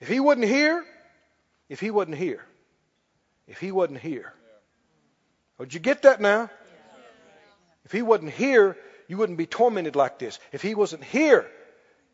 If 0.00 0.08
he 0.08 0.18
wasn't 0.18 0.46
here, 0.46 0.84
if 1.68 1.78
he 1.78 1.90
wasn't 1.90 2.16
here, 2.16 2.44
if 3.46 3.60
he 3.60 3.70
wasn't 3.70 4.00
here. 4.00 4.32
Did 5.58 5.74
you 5.74 5.80
get 5.80 6.02
that 6.02 6.20
now? 6.20 6.50
If 7.90 7.94
he 7.94 8.02
wasn't 8.02 8.30
here, 8.30 8.76
you 9.08 9.16
wouldn't 9.16 9.36
be 9.36 9.46
tormented 9.46 9.96
like 9.96 10.20
this. 10.20 10.38
If 10.52 10.62
he 10.62 10.76
wasn't 10.76 11.02
here, 11.02 11.44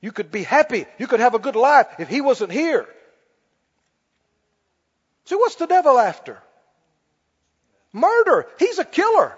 you 0.01 0.11
could 0.11 0.33
be 0.33 0.43
happy. 0.43 0.87
You 0.97 1.07
could 1.07 1.21
have 1.21 1.35
a 1.35 1.39
good 1.39 1.55
life 1.55 1.87
if 1.99 2.09
he 2.09 2.23
wasn't 2.23 2.51
here. 2.51 2.89
So 5.27 5.37
what's 5.37 5.57
the 5.57 5.67
devil 5.67 5.99
after? 5.99 6.39
Murder. 7.93 8.47
He's 8.59 8.79
a 8.79 8.87
killer. 8.87 9.37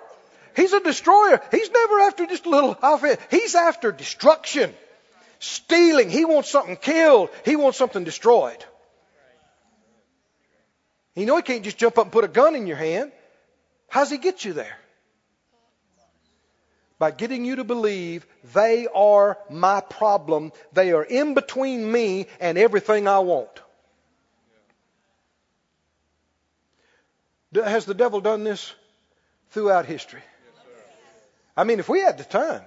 He's 0.55 0.72
a 0.72 0.78
destroyer. 0.78 1.41
He's 1.51 1.72
never 1.72 1.99
after 2.03 2.24
just 2.24 2.47
a 2.47 2.51
little 2.51 2.78
outfit. 2.84 3.18
He's 3.32 3.57
after 3.57 3.91
destruction. 3.91 4.72
Stealing. 5.41 6.09
He 6.09 6.24
wants 6.24 6.51
something 6.51 6.76
killed. 6.76 7.30
He 7.45 7.57
wants 7.57 7.78
something 7.78 8.05
destroyed. 8.05 8.64
You 11.16 11.26
know 11.26 11.34
he 11.34 11.43
can't 11.43 11.64
just 11.64 11.78
jump 11.78 11.99
up 11.99 12.05
and 12.05 12.12
put 12.12 12.22
a 12.22 12.28
gun 12.28 12.55
in 12.55 12.68
your 12.68 12.76
hand. 12.76 13.11
How's 13.89 14.09
he 14.09 14.18
get 14.18 14.45
you 14.45 14.53
there? 14.53 14.78
By 16.99 17.12
getting 17.12 17.44
you 17.44 17.57
to 17.57 17.64
believe 17.64 18.26
they 18.55 18.88
are 18.92 19.38
my 19.51 19.80
problem. 19.80 20.53
They 20.72 20.92
are 20.92 21.05
in 21.05 21.34
between 21.34 21.90
me 21.90 22.26
and 22.40 22.59
everything 22.59 23.07
I 23.07 23.20
want. 23.20 23.51
Has 27.55 27.86
the 27.86 27.94
devil 27.94 28.20
done 28.20 28.44
this 28.44 28.74
throughout 29.51 29.86
history? 29.86 30.22
I 31.57 31.64
mean, 31.64 31.78
if 31.78 31.88
we 31.88 32.01
had 32.01 32.18
the 32.18 32.24
time, 32.24 32.62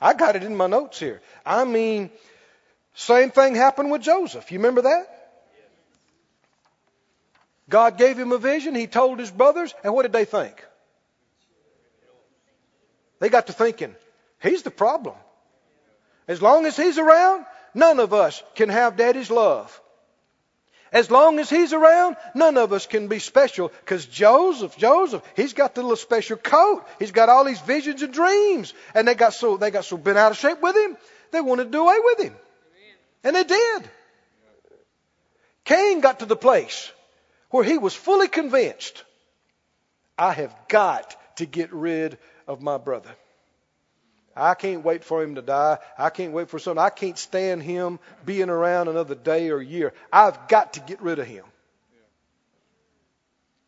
I 0.00 0.14
got 0.14 0.36
it 0.36 0.42
in 0.42 0.56
my 0.56 0.66
notes 0.66 0.98
here. 0.98 1.20
I 1.44 1.64
mean, 1.64 2.10
same 2.94 3.30
thing 3.30 3.54
happened 3.54 3.90
with 3.90 4.02
Joseph. 4.02 4.50
You 4.50 4.58
remember 4.58 4.82
that? 4.82 5.06
God 7.68 7.98
gave 7.98 8.18
him 8.18 8.32
a 8.32 8.38
vision. 8.38 8.74
He 8.74 8.86
told 8.86 9.18
his 9.18 9.30
brothers, 9.30 9.74
and 9.84 9.94
what 9.94 10.02
did 10.02 10.12
they 10.12 10.24
think? 10.24 10.64
They 13.22 13.28
got 13.28 13.46
to 13.46 13.52
thinking, 13.52 13.94
he's 14.40 14.64
the 14.64 14.72
problem. 14.72 15.14
As 16.26 16.42
long 16.42 16.66
as 16.66 16.76
he's 16.76 16.98
around, 16.98 17.46
none 17.72 18.00
of 18.00 18.12
us 18.12 18.42
can 18.56 18.68
have 18.68 18.96
daddy's 18.96 19.30
love. 19.30 19.80
As 20.92 21.08
long 21.08 21.38
as 21.38 21.48
he's 21.48 21.72
around, 21.72 22.16
none 22.34 22.56
of 22.58 22.72
us 22.72 22.84
can 22.86 23.06
be 23.06 23.20
special 23.20 23.68
because 23.68 24.06
Joseph, 24.06 24.76
Joseph, 24.76 25.22
he's 25.36 25.52
got 25.52 25.76
the 25.76 25.82
little 25.82 25.96
special 25.96 26.36
coat. 26.36 26.84
He's 26.98 27.12
got 27.12 27.28
all 27.28 27.44
these 27.44 27.60
visions 27.60 28.02
and 28.02 28.12
dreams. 28.12 28.74
And 28.92 29.06
they 29.06 29.14
got 29.14 29.34
so, 29.34 29.56
they 29.56 29.70
got 29.70 29.84
so 29.84 29.96
bent 29.96 30.18
out 30.18 30.32
of 30.32 30.38
shape 30.38 30.60
with 30.60 30.74
him, 30.74 30.96
they 31.30 31.40
wanted 31.40 31.66
to 31.66 31.70
do 31.70 31.84
away 31.84 31.98
with 32.02 32.22
him. 32.22 32.34
And 33.22 33.36
they 33.36 33.44
did. 33.44 33.88
Cain 35.64 36.00
got 36.00 36.18
to 36.18 36.26
the 36.26 36.34
place 36.34 36.90
where 37.50 37.62
he 37.62 37.78
was 37.78 37.94
fully 37.94 38.26
convinced, 38.26 39.04
I 40.18 40.32
have 40.32 40.52
got 40.66 41.16
to 41.36 41.46
get 41.46 41.72
rid 41.72 42.18
of 42.46 42.62
my 42.62 42.78
brother. 42.78 43.10
I 44.34 44.54
can't 44.54 44.84
wait 44.84 45.04
for 45.04 45.22
him 45.22 45.34
to 45.34 45.42
die. 45.42 45.78
I 45.98 46.10
can't 46.10 46.32
wait 46.32 46.48
for 46.48 46.58
something. 46.58 46.82
I 46.82 46.90
can't 46.90 47.18
stand 47.18 47.62
him 47.62 47.98
being 48.24 48.48
around 48.48 48.88
another 48.88 49.14
day 49.14 49.50
or 49.50 49.60
year. 49.60 49.92
I've 50.12 50.48
got 50.48 50.74
to 50.74 50.80
get 50.80 51.02
rid 51.02 51.18
of 51.18 51.26
him. 51.26 51.44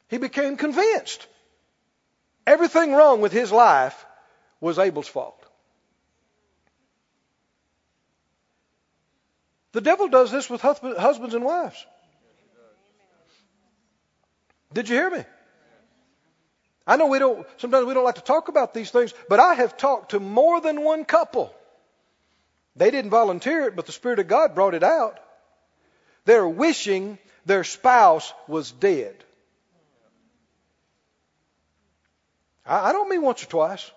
He 0.09 0.19
became 0.19 0.57
convinced. 0.57 1.27
Everything 2.47 2.93
wrong 2.93 3.21
with 3.21 3.33
his 3.33 3.53
life 3.53 4.07
was 4.61 4.79
Abel's 4.79 5.09
fault. 5.09 5.41
The 9.73 9.81
devil 9.81 10.09
does 10.09 10.31
this 10.31 10.49
with 10.49 10.61
husbands 10.61 11.35
and 11.35 11.45
wives. 11.45 11.85
Did 14.73 14.89
you 14.89 14.95
hear 14.97 15.11
me? 15.11 15.25
I 16.87 16.97
know 16.97 17.07
we 17.07 17.19
don't, 17.19 17.47
sometimes 17.57 17.87
we 17.87 17.95
don't 17.95 18.05
like 18.05 18.17
to 18.17 18.21
talk 18.21 18.49
about 18.49 18.75
these 18.75 18.91
things, 18.91 19.15
but 19.29 19.41
I 19.41 19.55
have 19.55 19.77
talked 19.77 20.11
to 20.11 20.21
more 20.21 20.61
than 20.61 20.83
one 20.83 21.05
couple. 21.05 21.55
They 22.77 22.91
didn't 22.91 23.11
volunteer 23.11 23.63
it, 23.69 23.77
but 23.77 23.87
the 23.87 23.93
Spirit 23.93 24.19
of 24.19 24.29
God 24.29 24.55
brought 24.55 24.75
it 24.75 24.83
out. 24.83 25.19
They're 26.25 26.49
wishing 26.49 27.19
their 27.47 27.65
spouse 27.65 28.33
was 28.49 28.71
dead. 28.71 29.17
I, 32.67 32.91
I 32.91 32.93
don't 32.93 33.09
mean 33.09 33.23
once 33.23 33.43
or 33.43 33.47
twice. 33.47 33.91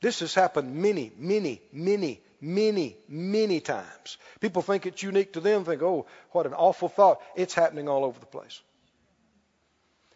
This 0.00 0.20
has 0.20 0.34
happened 0.34 0.74
many, 0.74 1.12
many, 1.16 1.60
many, 1.72 2.20
many, 2.40 2.96
many 3.08 3.60
times. 3.60 4.18
People 4.40 4.62
think 4.62 4.86
it's 4.86 5.02
unique 5.02 5.32
to 5.34 5.40
them, 5.40 5.64
think, 5.64 5.82
oh, 5.82 6.06
what 6.32 6.46
an 6.46 6.54
awful 6.54 6.88
thought. 6.88 7.20
It's 7.34 7.54
happening 7.54 7.88
all 7.88 8.04
over 8.04 8.18
the 8.18 8.26
place. 8.26 8.60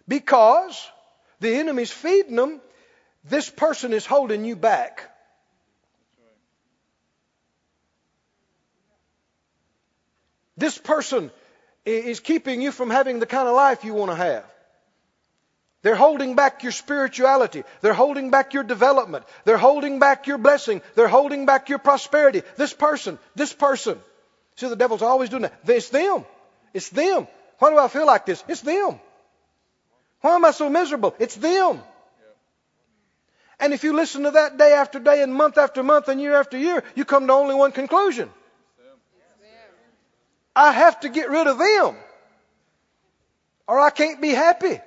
Because 0.06 0.90
the 1.40 1.54
enemy's 1.54 1.90
feeding 1.90 2.36
them. 2.36 2.60
This 3.24 3.50
person 3.50 3.92
is 3.92 4.06
holding 4.06 4.44
you 4.44 4.56
back. 4.56 5.10
This 10.56 10.76
person 10.76 11.30
is 11.86 12.20
keeping 12.20 12.60
you 12.60 12.70
from 12.70 12.90
having 12.90 13.18
the 13.18 13.26
kind 13.26 13.48
of 13.48 13.54
life 13.54 13.84
you 13.84 13.94
want 13.94 14.10
to 14.10 14.16
have. 14.16 14.44
They're 15.82 15.94
holding 15.94 16.36
back 16.36 16.62
your 16.62 16.72
spirituality. 16.72 17.64
They're 17.80 17.94
holding 17.94 18.30
back 18.30 18.52
your 18.52 18.62
development. 18.64 19.24
They're 19.46 19.56
holding 19.56 19.98
back 19.98 20.26
your 20.26 20.36
blessing. 20.36 20.82
They're 20.94 21.08
holding 21.08 21.46
back 21.46 21.70
your 21.70 21.78
prosperity. 21.78 22.42
This 22.56 22.74
person, 22.74 23.18
this 23.34 23.54
person. 23.54 23.98
See, 24.56 24.68
the 24.68 24.76
devil's 24.76 25.00
always 25.00 25.30
doing 25.30 25.42
that. 25.42 25.54
It's 25.66 25.88
them. 25.88 26.26
It's 26.74 26.90
them. 26.90 27.26
Why 27.58 27.70
do 27.70 27.78
I 27.78 27.88
feel 27.88 28.06
like 28.06 28.26
this? 28.26 28.44
It's 28.46 28.60
them. 28.60 29.00
Why 30.20 30.34
am 30.34 30.44
I 30.44 30.50
so 30.50 30.68
miserable? 30.68 31.14
It's 31.18 31.34
them. 31.34 31.80
And 33.58 33.74
if 33.74 33.84
you 33.84 33.92
listen 33.94 34.22
to 34.22 34.30
that 34.32 34.56
day 34.56 34.72
after 34.72 34.98
day 34.98 35.22
and 35.22 35.34
month 35.34 35.58
after 35.58 35.82
month 35.82 36.08
and 36.08 36.20
year 36.20 36.34
after 36.34 36.56
year, 36.56 36.82
you 36.94 37.04
come 37.04 37.26
to 37.26 37.32
only 37.32 37.54
one 37.54 37.72
conclusion. 37.72 38.30
I 40.56 40.72
have 40.72 41.00
to 41.00 41.08
get 41.08 41.30
rid 41.30 41.46
of 41.46 41.58
them 41.58 41.96
or 43.70 43.78
I 43.78 43.90
can't 43.90 44.20
be 44.20 44.30
happy. 44.30 44.80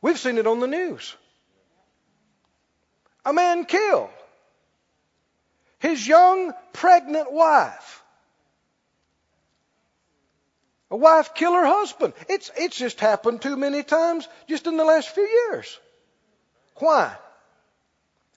We've 0.00 0.18
seen 0.18 0.38
it 0.38 0.46
on 0.46 0.58
the 0.58 0.66
news. 0.66 1.14
A 3.26 3.32
man 3.32 3.66
killed 3.66 4.08
his 5.78 6.06
young 6.06 6.52
pregnant 6.72 7.30
wife. 7.30 8.01
A 10.92 10.96
wife 10.96 11.32
kill 11.34 11.54
her 11.54 11.64
husband. 11.64 12.12
It's, 12.28 12.50
it's 12.54 12.76
just 12.76 13.00
happened 13.00 13.40
too 13.40 13.56
many 13.56 13.82
times 13.82 14.28
just 14.46 14.66
in 14.66 14.76
the 14.76 14.84
last 14.84 15.08
few 15.08 15.26
years. 15.26 15.78
Why? 16.76 17.10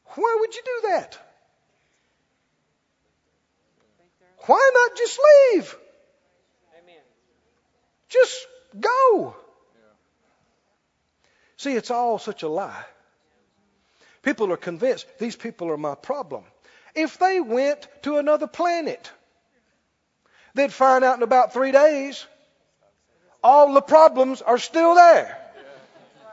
Why 0.06 0.38
would 0.40 0.56
you 0.56 0.62
do 0.64 0.88
that? 0.88 1.20
Why 4.46 4.72
not 4.74 4.98
just 4.98 5.20
leave? 5.20 5.76
Amen. 6.82 7.02
Just 8.08 8.48
go. 8.80 9.36
See, 11.58 11.74
it's 11.74 11.92
all 11.92 12.20
such 12.20 12.44
a 12.44 12.48
lie. 12.48 12.86
People 14.22 14.54
are 14.54 14.58
convinced 14.58 15.06
these 15.20 15.36
people 15.36 15.70
are 15.72 15.78
my 15.78 15.96
problem. 15.96 16.46
If 16.96 17.20
they 17.20 17.42
went 17.42 17.86
to 18.04 18.16
another 18.18 18.48
planet, 18.48 19.12
they'd 20.54 20.72
find 20.72 21.04
out 21.04 21.18
in 21.18 21.24
about 21.24 21.52
three 21.52 21.74
days 21.74 22.26
all 23.46 23.74
the 23.76 23.82
problems 23.82 24.42
are 24.42 24.58
still 24.58 24.96
there. 24.96 25.38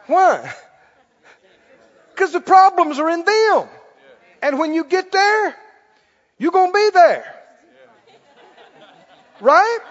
Why? 0.06 0.50
Because 2.10 2.32
the 2.32 2.40
problems 2.40 2.98
are 2.98 3.10
in 3.10 3.22
them. 3.22 3.68
And 4.40 4.58
when 4.58 4.72
you 4.72 4.84
get 4.84 5.12
there, 5.12 5.54
you're 6.38 6.52
going 6.52 6.72
to 6.72 6.74
be 6.74 6.90
there. 6.94 7.24
Right? 9.40 9.78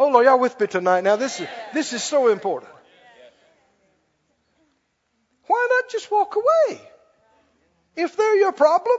Oh 0.00 0.10
Lord, 0.10 0.26
y'all 0.26 0.38
with 0.38 0.60
me 0.60 0.68
tonight? 0.68 1.02
Now 1.02 1.16
this 1.16 1.40
is 1.40 1.48
this 1.74 1.92
is 1.92 2.04
so 2.04 2.28
important. 2.28 2.70
Why 5.48 5.66
not 5.72 5.90
just 5.90 6.08
walk 6.08 6.36
away? 6.36 6.80
If 7.96 8.16
they're 8.16 8.36
your 8.36 8.52
problem. 8.52 8.96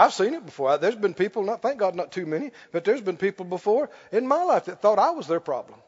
I've 0.00 0.14
seen 0.14 0.32
it 0.32 0.46
before. 0.46 0.78
There's 0.78 0.96
been 0.96 1.12
people, 1.12 1.42
not 1.42 1.60
thank 1.60 1.78
God 1.78 1.94
not 1.94 2.10
too 2.10 2.24
many, 2.24 2.52
but 2.72 2.84
there's 2.86 3.02
been 3.02 3.18
people 3.18 3.44
before 3.44 3.90
in 4.10 4.26
my 4.26 4.42
life 4.44 4.64
that 4.64 4.80
thought 4.80 4.98
I 4.98 5.10
was 5.10 5.26
their 5.26 5.40
problem. 5.40 5.78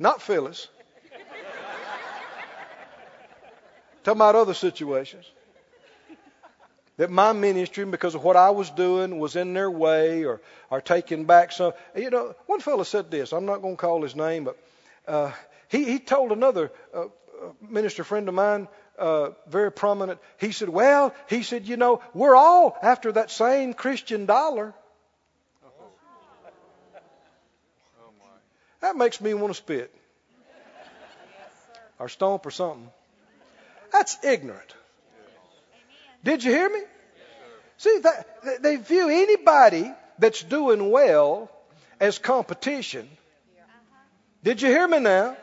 Not 0.00 0.20
Phyllis. 0.20 0.66
Talking 4.02 4.18
about 4.18 4.34
other 4.34 4.54
situations. 4.54 5.30
That 6.96 7.08
my 7.08 7.32
ministry, 7.32 7.84
because 7.84 8.16
of 8.16 8.24
what 8.24 8.34
I 8.34 8.50
was 8.50 8.68
doing, 8.70 9.20
was 9.20 9.36
in 9.36 9.54
their 9.54 9.70
way 9.70 10.24
or, 10.24 10.40
or 10.70 10.80
taking 10.80 11.24
back 11.24 11.52
some. 11.52 11.72
You 11.94 12.10
know, 12.10 12.34
one 12.46 12.58
fellow 12.58 12.82
said 12.82 13.12
this. 13.12 13.32
I'm 13.32 13.46
not 13.46 13.62
going 13.62 13.76
to 13.76 13.80
call 13.80 14.02
his 14.02 14.16
name, 14.16 14.42
but 14.42 14.58
uh, 15.06 15.30
he, 15.68 15.84
he 15.84 15.98
told 16.00 16.32
another 16.32 16.72
uh, 16.92 17.04
minister 17.60 18.02
friend 18.02 18.28
of 18.28 18.34
mine, 18.34 18.66
uh, 18.98 19.30
very 19.48 19.72
prominent. 19.72 20.18
He 20.38 20.52
said, 20.52 20.68
Well, 20.68 21.14
he 21.28 21.42
said, 21.42 21.66
you 21.66 21.76
know, 21.76 22.02
we're 22.14 22.36
all 22.36 22.76
after 22.82 23.12
that 23.12 23.30
same 23.30 23.74
Christian 23.74 24.26
dollar. 24.26 24.74
That 28.80 28.96
makes 28.96 29.20
me 29.20 29.34
want 29.34 29.52
to 29.52 29.56
spit 29.56 29.92
or 31.98 32.08
stomp 32.08 32.46
or 32.46 32.50
something. 32.50 32.88
That's 33.92 34.22
ignorant. 34.22 34.74
Did 36.22 36.44
you 36.44 36.52
hear 36.52 36.68
me? 36.68 36.80
See, 37.78 37.98
that, 38.02 38.62
they 38.62 38.76
view 38.76 39.08
anybody 39.08 39.92
that's 40.18 40.42
doing 40.42 40.90
well 40.90 41.50
as 42.00 42.18
competition. 42.18 43.08
Did 44.42 44.62
you 44.62 44.68
hear 44.68 44.86
me 44.86 45.00
now? 45.00 45.36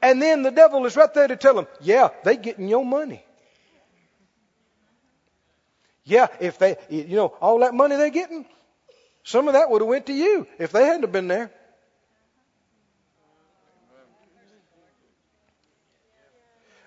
And 0.00 0.22
then 0.22 0.42
the 0.42 0.50
devil 0.50 0.84
is 0.86 0.96
right 0.96 1.12
there 1.12 1.26
to 1.26 1.36
tell 1.36 1.54
them, 1.54 1.66
yeah, 1.80 2.08
they 2.24 2.36
getting 2.36 2.68
your 2.68 2.84
money. 2.84 3.24
Yeah, 6.04 6.28
if 6.40 6.58
they, 6.58 6.76
you 6.88 7.16
know, 7.16 7.34
all 7.40 7.58
that 7.60 7.74
money 7.74 7.96
they're 7.96 8.10
getting, 8.10 8.46
some 9.24 9.46
of 9.46 9.54
that 9.54 9.70
would 9.70 9.82
have 9.82 9.88
went 9.88 10.06
to 10.06 10.14
you 10.14 10.46
if 10.58 10.72
they 10.72 10.84
hadn't 10.84 11.02
have 11.02 11.12
been 11.12 11.28
there. 11.28 11.50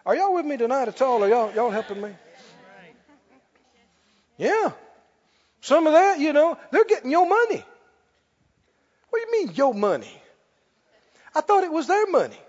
Are 0.06 0.16
y'all 0.16 0.34
with 0.34 0.46
me 0.46 0.58
tonight 0.58 0.88
at 0.88 1.00
all? 1.02 1.24
Are 1.24 1.30
y'all, 1.30 1.54
y'all 1.54 1.70
helping 1.70 2.02
me? 2.02 2.16
Yeah. 4.38 4.72
Some 5.62 5.86
of 5.86 5.94
that, 5.94 6.20
you 6.20 6.34
know, 6.34 6.58
they're 6.72 6.86
getting 6.86 7.12
your 7.12 7.28
money. 7.28 7.64
What 9.12 9.22
do 9.22 9.38
you 9.38 9.46
mean, 9.46 9.56
your 9.56 9.76
money? 9.76 10.22
I 11.36 11.42
thought 11.42 11.64
it 11.64 11.72
was 11.72 11.86
their 11.86 12.08
money. 12.08 12.40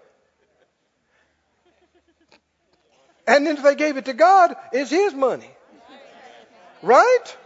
And 3.27 3.47
then 3.47 3.57
if 3.57 3.63
they 3.63 3.75
gave 3.75 3.97
it 3.97 4.07
to 4.07 4.13
God, 4.13 4.57
it's 4.73 4.91
His 4.91 5.15
money. 5.15 5.51
Right? 6.83 7.37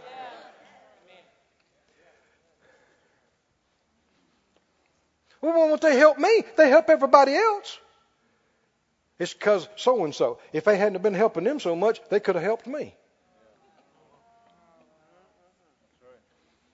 Well, 5.41 5.53
won't 5.53 5.81
they 5.81 5.97
help 5.97 6.17
me? 6.17 6.43
They 6.55 6.69
help 6.69 6.89
everybody 6.89 7.35
else. 7.35 7.77
It's 9.19 9.33
because 9.33 9.67
so 9.75 10.03
and 10.03 10.13
so. 10.13 10.39
If 10.53 10.63
they 10.65 10.77
hadn't 10.77 11.01
been 11.01 11.13
helping 11.13 11.43
them 11.43 11.59
so 11.59 11.75
much, 11.75 11.99
they 12.09 12.19
could 12.19 12.35
have 12.35 12.43
helped 12.43 12.67
me. 12.67 12.95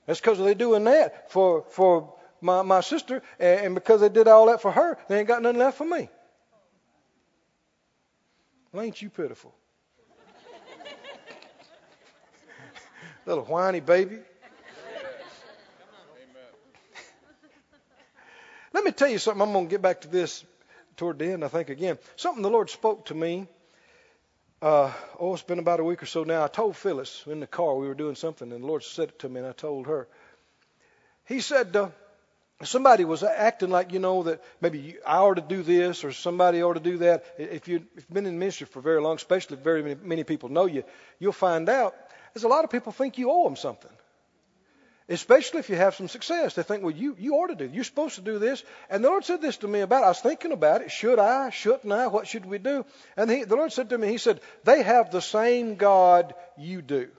That's 0.05 0.19
because 0.19 0.37
they're 0.37 0.53
doing 0.53 0.83
that 0.85 1.31
for 1.31 1.63
for 1.69 2.13
my, 2.41 2.61
my 2.61 2.81
sister, 2.81 3.21
and 3.39 3.73
because 3.73 4.01
they 4.01 4.09
did 4.09 4.27
all 4.27 4.47
that 4.47 4.61
for 4.61 4.71
her, 4.71 4.97
they 5.07 5.19
ain't 5.19 5.27
got 5.27 5.41
nothing 5.41 5.59
left 5.59 5.77
for 5.77 5.85
me. 5.85 6.09
Well, 8.73 8.83
ain't 8.83 9.01
you 9.01 9.09
pitiful? 9.11 9.53
Little 13.27 13.45
whiny 13.45 13.81
baby. 13.81 14.17
Let 18.73 18.83
me 18.83 18.91
tell 18.91 19.09
you 19.09 19.19
something. 19.19 19.43
I'm 19.43 19.53
going 19.53 19.67
to 19.67 19.69
get 19.69 19.83
back 19.83 20.01
to 20.01 20.07
this 20.07 20.43
toward 20.97 21.19
the 21.19 21.31
end, 21.31 21.45
I 21.45 21.49
think, 21.49 21.69
again. 21.69 21.99
Something 22.15 22.41
the 22.41 22.49
Lord 22.49 22.71
spoke 22.71 23.05
to 23.05 23.13
me. 23.13 23.47
Uh, 24.59 24.91
oh, 25.19 25.33
it's 25.33 25.43
been 25.43 25.59
about 25.59 25.79
a 25.79 25.83
week 25.83 26.01
or 26.01 26.07
so 26.07 26.23
now. 26.23 26.43
I 26.43 26.47
told 26.47 26.75
Phyllis 26.75 27.25
in 27.27 27.41
the 27.41 27.47
car 27.47 27.75
we 27.75 27.87
were 27.87 27.93
doing 27.93 28.15
something, 28.15 28.51
and 28.51 28.63
the 28.63 28.67
Lord 28.67 28.81
said 28.81 29.09
it 29.09 29.19
to 29.19 29.29
me, 29.29 29.41
and 29.41 29.49
I 29.49 29.51
told 29.51 29.85
her. 29.85 30.07
He 31.25 31.41
said, 31.41 31.75
uh, 31.75 31.89
somebody 32.61 33.05
was 33.05 33.23
acting 33.23 33.69
like 33.69 33.91
you 33.91 33.99
know 33.99 34.23
that 34.23 34.41
maybe 34.61 34.79
you, 34.79 34.99
I 35.05 35.17
ought 35.17 35.35
to 35.35 35.41
do 35.41 35.63
this 35.63 36.03
or 36.03 36.11
somebody 36.11 36.61
ought 36.63 36.73
to 36.73 36.79
do 36.79 36.97
that. 36.99 37.25
If, 37.37 37.67
you, 37.67 37.85
you've 37.95 38.09
been 38.09 38.25
in 38.25 38.39
ministry 38.39 38.67
for 38.67 38.81
very 38.81 39.01
long, 39.01 39.15
especially 39.15 39.57
if 39.57 39.63
very 39.63 39.81
many, 39.83 39.95
many 40.01 40.23
people 40.23 40.49
know 40.49 40.65
you, 40.65 40.83
you'll 41.19 41.33
find 41.33 41.67
out 41.69 41.95
there's 42.33 42.43
a 42.43 42.49
lot 42.49 42.63
of 42.63 42.69
people 42.69 42.91
think 42.91 43.17
you 43.17 43.31
owe 43.31 43.43
them 43.45 43.55
something. 43.55 43.91
Especially 45.09 45.59
if 45.59 45.69
you 45.69 45.75
have 45.75 45.95
some 45.95 46.07
success, 46.07 46.55
they 46.55 46.63
think, 46.63 46.81
well, 46.81 46.93
you 46.93 47.15
you 47.19 47.33
ought 47.33 47.47
to 47.47 47.55
do. 47.55 47.69
You're 47.71 47.83
supposed 47.83 48.15
to 48.15 48.21
do 48.21 48.39
this. 48.39 48.63
And 48.89 49.03
the 49.03 49.09
Lord 49.09 49.25
said 49.25 49.41
this 49.41 49.57
to 49.57 49.67
me 49.67 49.81
about. 49.81 50.03
It. 50.03 50.05
I 50.05 50.07
was 50.07 50.21
thinking 50.21 50.53
about 50.53 50.81
it. 50.81 50.91
Should 50.91 51.19
I? 51.19 51.49
Shouldn't 51.49 51.91
I? 51.91 52.07
What 52.07 52.25
should 52.25 52.45
we 52.45 52.57
do? 52.57 52.85
And 53.17 53.29
he, 53.29 53.43
the 53.43 53.57
Lord 53.57 53.73
said 53.73 53.89
to 53.89 53.97
me, 53.97 54.07
He 54.07 54.17
said, 54.17 54.39
they 54.63 54.81
have 54.81 55.11
the 55.11 55.21
same 55.21 55.75
God 55.75 56.33
you 56.57 56.81
do. 56.81 57.09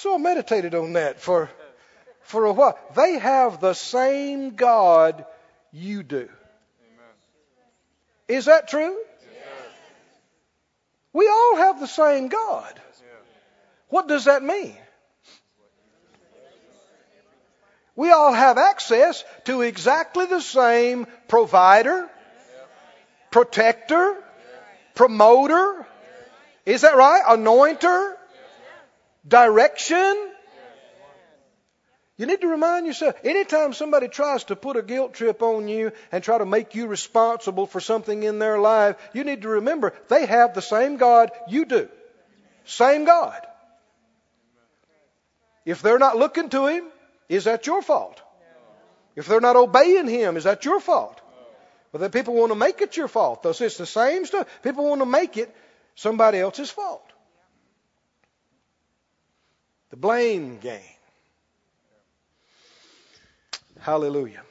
So 0.00 0.14
I 0.14 0.16
meditated 0.16 0.74
on 0.74 0.94
that 0.94 1.20
for, 1.20 1.50
for 2.22 2.46
a 2.46 2.52
while. 2.54 2.78
They 2.96 3.18
have 3.18 3.60
the 3.60 3.74
same 3.74 4.54
God 4.54 5.26
you 5.72 6.02
do. 6.02 6.26
Is 8.26 8.46
that 8.46 8.66
true? 8.68 8.96
We 11.12 11.28
all 11.28 11.56
have 11.56 11.80
the 11.80 11.86
same 11.86 12.28
God. 12.28 12.80
What 13.88 14.08
does 14.08 14.24
that 14.24 14.42
mean? 14.42 14.74
We 17.94 18.10
all 18.10 18.32
have 18.32 18.56
access 18.56 19.22
to 19.44 19.60
exactly 19.60 20.24
the 20.24 20.40
same 20.40 21.08
provider, 21.28 22.08
protector, 23.30 24.16
promoter. 24.94 25.86
Is 26.64 26.80
that 26.80 26.96
right? 26.96 27.22
Anointer, 27.28 28.14
direction. 29.26 30.30
You 32.16 32.26
need 32.26 32.42
to 32.42 32.48
remind 32.48 32.86
yourself 32.86 33.14
anytime 33.24 33.72
somebody 33.72 34.08
tries 34.08 34.44
to 34.44 34.56
put 34.56 34.76
a 34.76 34.82
guilt 34.82 35.14
trip 35.14 35.40
on 35.40 35.68
you 35.68 35.92
and 36.12 36.22
try 36.22 36.36
to 36.36 36.44
make 36.44 36.74
you 36.74 36.86
responsible 36.86 37.66
for 37.66 37.80
something 37.80 38.22
in 38.22 38.38
their 38.38 38.58
life, 38.58 38.96
you 39.14 39.24
need 39.24 39.42
to 39.42 39.48
remember 39.48 39.94
they 40.08 40.26
have 40.26 40.52
the 40.52 40.60
same 40.60 40.98
God 40.98 41.30
you 41.48 41.64
do. 41.64 41.88
Same 42.66 43.06
God. 43.06 43.40
If 45.64 45.80
they're 45.80 45.98
not 45.98 46.16
looking 46.16 46.50
to 46.50 46.66
Him, 46.66 46.84
is 47.28 47.44
that 47.44 47.66
your 47.66 47.80
fault? 47.80 48.20
If 49.16 49.26
they're 49.26 49.40
not 49.40 49.56
obeying 49.56 50.06
Him, 50.06 50.36
is 50.36 50.44
that 50.44 50.64
your 50.64 50.80
fault? 50.80 51.20
But 51.92 52.00
then 52.00 52.10
people 52.10 52.34
want 52.34 52.52
to 52.52 52.56
make 52.58 52.80
it 52.80 52.96
your 52.96 53.08
fault. 53.08 53.42
Though 53.42 53.50
it's 53.50 53.76
the 53.76 53.86
same 53.86 54.26
stuff. 54.26 54.46
People 54.62 54.88
want 54.88 55.00
to 55.00 55.06
make 55.06 55.36
it 55.36 55.54
somebody 55.94 56.38
else's 56.38 56.70
fault. 56.70 57.09
The 59.90 59.96
blame 59.96 60.58
game. 60.58 60.80
Hallelujah. 63.80 64.42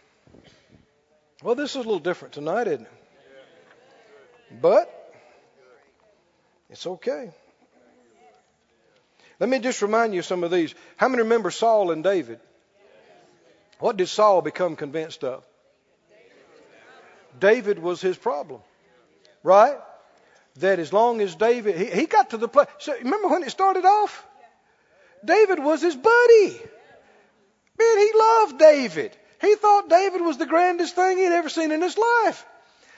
Well, 1.42 1.56
this 1.56 1.72
is 1.72 1.76
a 1.78 1.80
little 1.80 2.00
different 2.00 2.34
tonight, 2.34 2.68
isn't 2.68 2.82
it? 2.82 4.62
But 4.62 5.14
it's 6.70 6.86
okay. 6.86 7.32
Let 9.40 9.50
me 9.50 9.60
just 9.60 9.82
remind 9.82 10.14
you 10.14 10.22
some 10.22 10.44
of 10.44 10.52
these. 10.52 10.76
How 10.98 11.08
many 11.08 11.24
remember 11.24 11.52
Saul 11.52 11.92
and 11.92 12.04
David? 12.04 12.40
What 13.80 13.96
did 13.96 14.10
Saul 14.10 14.42
become 14.42 14.76
convinced 14.76 15.24
of? 15.24 15.46
David 17.40 17.80
was 17.80 18.02
his 18.02 18.18
problem. 18.18 18.62
Right? 19.44 19.78
That 20.58 20.80
as 20.80 20.92
long 20.92 21.22
as 21.22 21.36
David, 21.36 21.78
he, 21.78 21.86
he 22.02 22.06
got 22.06 22.32
to 22.32 22.38
the 22.38 22.50
place. 22.50 22.68
So 22.80 22.94
remember 22.98 23.30
when 23.30 23.44
it 23.44 23.52
started 23.52 23.86
off? 23.86 24.26
David 25.24 25.60
was 25.60 25.82
his 25.82 25.96
buddy. 25.96 26.62
Man, 27.78 27.98
he 27.98 28.12
loved 28.16 28.60
David. 28.60 29.16
He 29.42 29.56
thought 29.56 29.90
David 29.90 30.22
was 30.22 30.38
the 30.38 30.46
grandest 30.46 30.96
thing 30.96 31.18
he'd 31.18 31.28
ever 31.28 31.50
seen 31.50 31.72
in 31.72 31.82
his 31.82 31.98
life. 31.98 32.46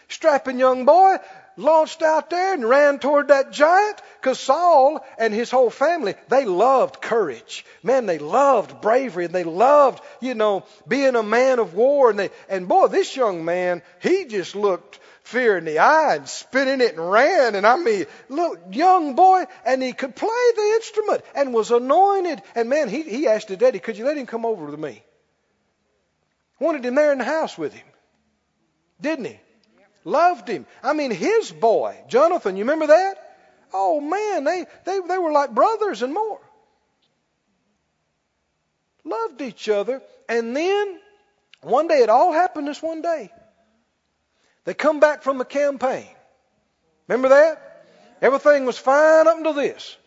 Strapping 0.08 0.60
young 0.60 0.86
boy, 0.86 1.18
launched 1.58 2.02
out 2.02 2.30
there 2.30 2.54
and 2.54 2.68
ran 2.68 3.00
toward 3.00 3.28
that 3.30 3.52
giant 3.52 4.02
because 4.20 4.40
Saul 4.40 5.06
and 5.18 5.34
his 5.34 5.52
whole 5.52 5.70
family, 5.70 6.16
they 6.30 6.46
loved 6.46 7.02
courage. 7.02 7.66
Man, 7.84 8.06
they 8.06 8.20
loved 8.20 8.82
bravery 8.82 9.26
and 9.26 9.34
they 9.34 9.44
loved, 9.44 10.04
you 10.20 10.36
know, 10.36 10.66
being 10.88 11.16
a 11.16 11.24
man 11.24 11.60
of 11.60 11.74
war. 11.74 12.10
And 12.10 12.20
they, 12.20 12.30
and 12.50 12.68
boy, 12.68 12.88
this 12.88 13.16
young 13.16 13.46
man, 13.46 13.82
he 14.02 14.26
just 14.26 14.56
looked 14.56 15.00
fear 15.24 15.58
in 15.58 15.66
the 15.66 15.80
eye 15.80 16.16
and 16.16 16.28
spinning 16.28 16.82
it 16.82 16.96
and 16.96 17.12
ran. 17.12 17.56
And 17.56 17.66
I 17.66 17.78
mean, 17.78 18.06
little 18.30 18.58
young 18.72 19.16
boy, 19.16 19.46
and 19.66 19.82
he 19.82 19.94
could 19.94 20.16
play 20.16 20.52
the 20.56 20.72
instrument 20.76 21.24
and 21.36 21.54
was 21.54 21.72
anointed. 21.72 22.42
And 22.56 22.70
man, 22.70 22.90
he, 22.90 23.04
he 23.04 23.28
asked 23.28 23.50
his 23.50 23.58
daddy, 23.58 23.80
could 23.80 23.98
you 23.98 24.06
let 24.06 24.18
him 24.18 24.26
come 24.26 24.46
over 24.46 24.66
with 24.66 24.80
me? 24.80 25.04
Wanted 26.60 26.86
him 26.86 26.96
there 26.96 27.12
in 27.12 27.18
the 27.18 27.24
house 27.24 27.58
with 27.58 27.74
him. 27.74 27.88
Didn't 29.02 29.26
he? 29.26 29.40
Loved 30.04 30.48
him. 30.48 30.66
I 30.84 30.94
mean, 30.94 31.12
his 31.12 31.52
boy, 31.52 31.98
Jonathan, 32.08 32.56
you 32.56 32.64
remember 32.64 32.88
that? 32.88 33.16
Oh 33.74 34.02
man, 34.02 34.44
they, 34.44 34.66
they, 34.86 35.00
they 35.00 35.18
were 35.18 35.32
like 35.32 35.52
brothers 35.52 36.02
and 36.02 36.14
more. 36.14 36.40
Loved 39.04 39.42
each 39.42 39.70
other. 39.70 40.02
And 40.28 40.56
then, 40.56 41.00
one 41.62 41.88
day, 41.88 42.00
it 42.00 42.10
all 42.10 42.32
happened 42.32 42.68
this 42.68 42.82
one 42.82 43.02
day. 43.02 43.32
They 44.66 44.74
come 44.74 44.99
back 44.99 45.24
from 45.24 45.38
the 45.38 45.45
campaign. 45.45 46.07
Remember 47.07 47.30
that? 47.30 47.86
Everything 48.22 48.66
was 48.66 48.78
fine 48.78 49.28
up 49.28 49.38
until 49.38 49.53
this. 49.53 49.97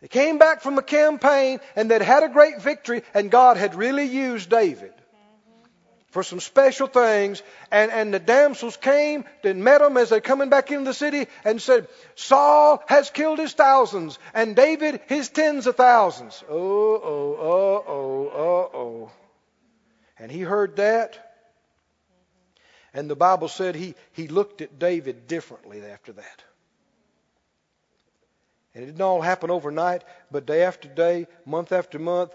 They 0.00 0.08
came 0.08 0.38
back 0.38 0.60
from 0.60 0.76
the 0.76 0.82
campaign 0.82 1.60
and 1.74 1.90
they'd 1.90 2.02
had 2.02 2.22
a 2.22 2.28
great 2.28 2.60
victory 2.60 3.02
and 3.14 3.30
God 3.30 3.56
had 3.56 3.74
really 3.74 4.04
used 4.04 4.48
David 4.50 4.92
for 6.10 6.22
some 6.22 6.40
special 6.40 6.86
things. 6.86 7.42
And, 7.70 7.90
and 7.90 8.14
the 8.14 8.18
damsels 8.18 8.76
came 8.76 9.24
and 9.42 9.64
met 9.64 9.80
them 9.80 9.96
as 9.96 10.10
they're 10.10 10.20
coming 10.20 10.50
back 10.50 10.70
into 10.70 10.84
the 10.84 10.94
city 10.94 11.26
and 11.44 11.60
said, 11.60 11.88
Saul 12.14 12.82
has 12.86 13.10
killed 13.10 13.38
his 13.38 13.54
thousands 13.54 14.18
and 14.34 14.54
David 14.54 15.00
his 15.06 15.28
tens 15.28 15.66
of 15.66 15.76
thousands. 15.76 16.42
Oh, 16.48 16.54
oh, 16.56 17.84
oh, 17.88 18.32
oh, 18.34 18.70
oh. 18.74 19.10
And 20.18 20.30
he 20.30 20.40
heard 20.40 20.76
that. 20.76 21.27
And 22.94 23.08
the 23.08 23.16
Bible 23.16 23.48
said 23.48 23.74
he, 23.74 23.94
he 24.12 24.28
looked 24.28 24.60
at 24.60 24.78
David 24.78 25.26
differently 25.26 25.82
after 25.84 26.12
that. 26.12 26.42
And 28.74 28.84
it 28.84 28.86
didn't 28.86 29.02
all 29.02 29.20
happen 29.20 29.50
overnight, 29.50 30.04
but 30.30 30.46
day 30.46 30.62
after 30.62 30.88
day, 30.88 31.26
month 31.44 31.72
after 31.72 31.98
month, 31.98 32.34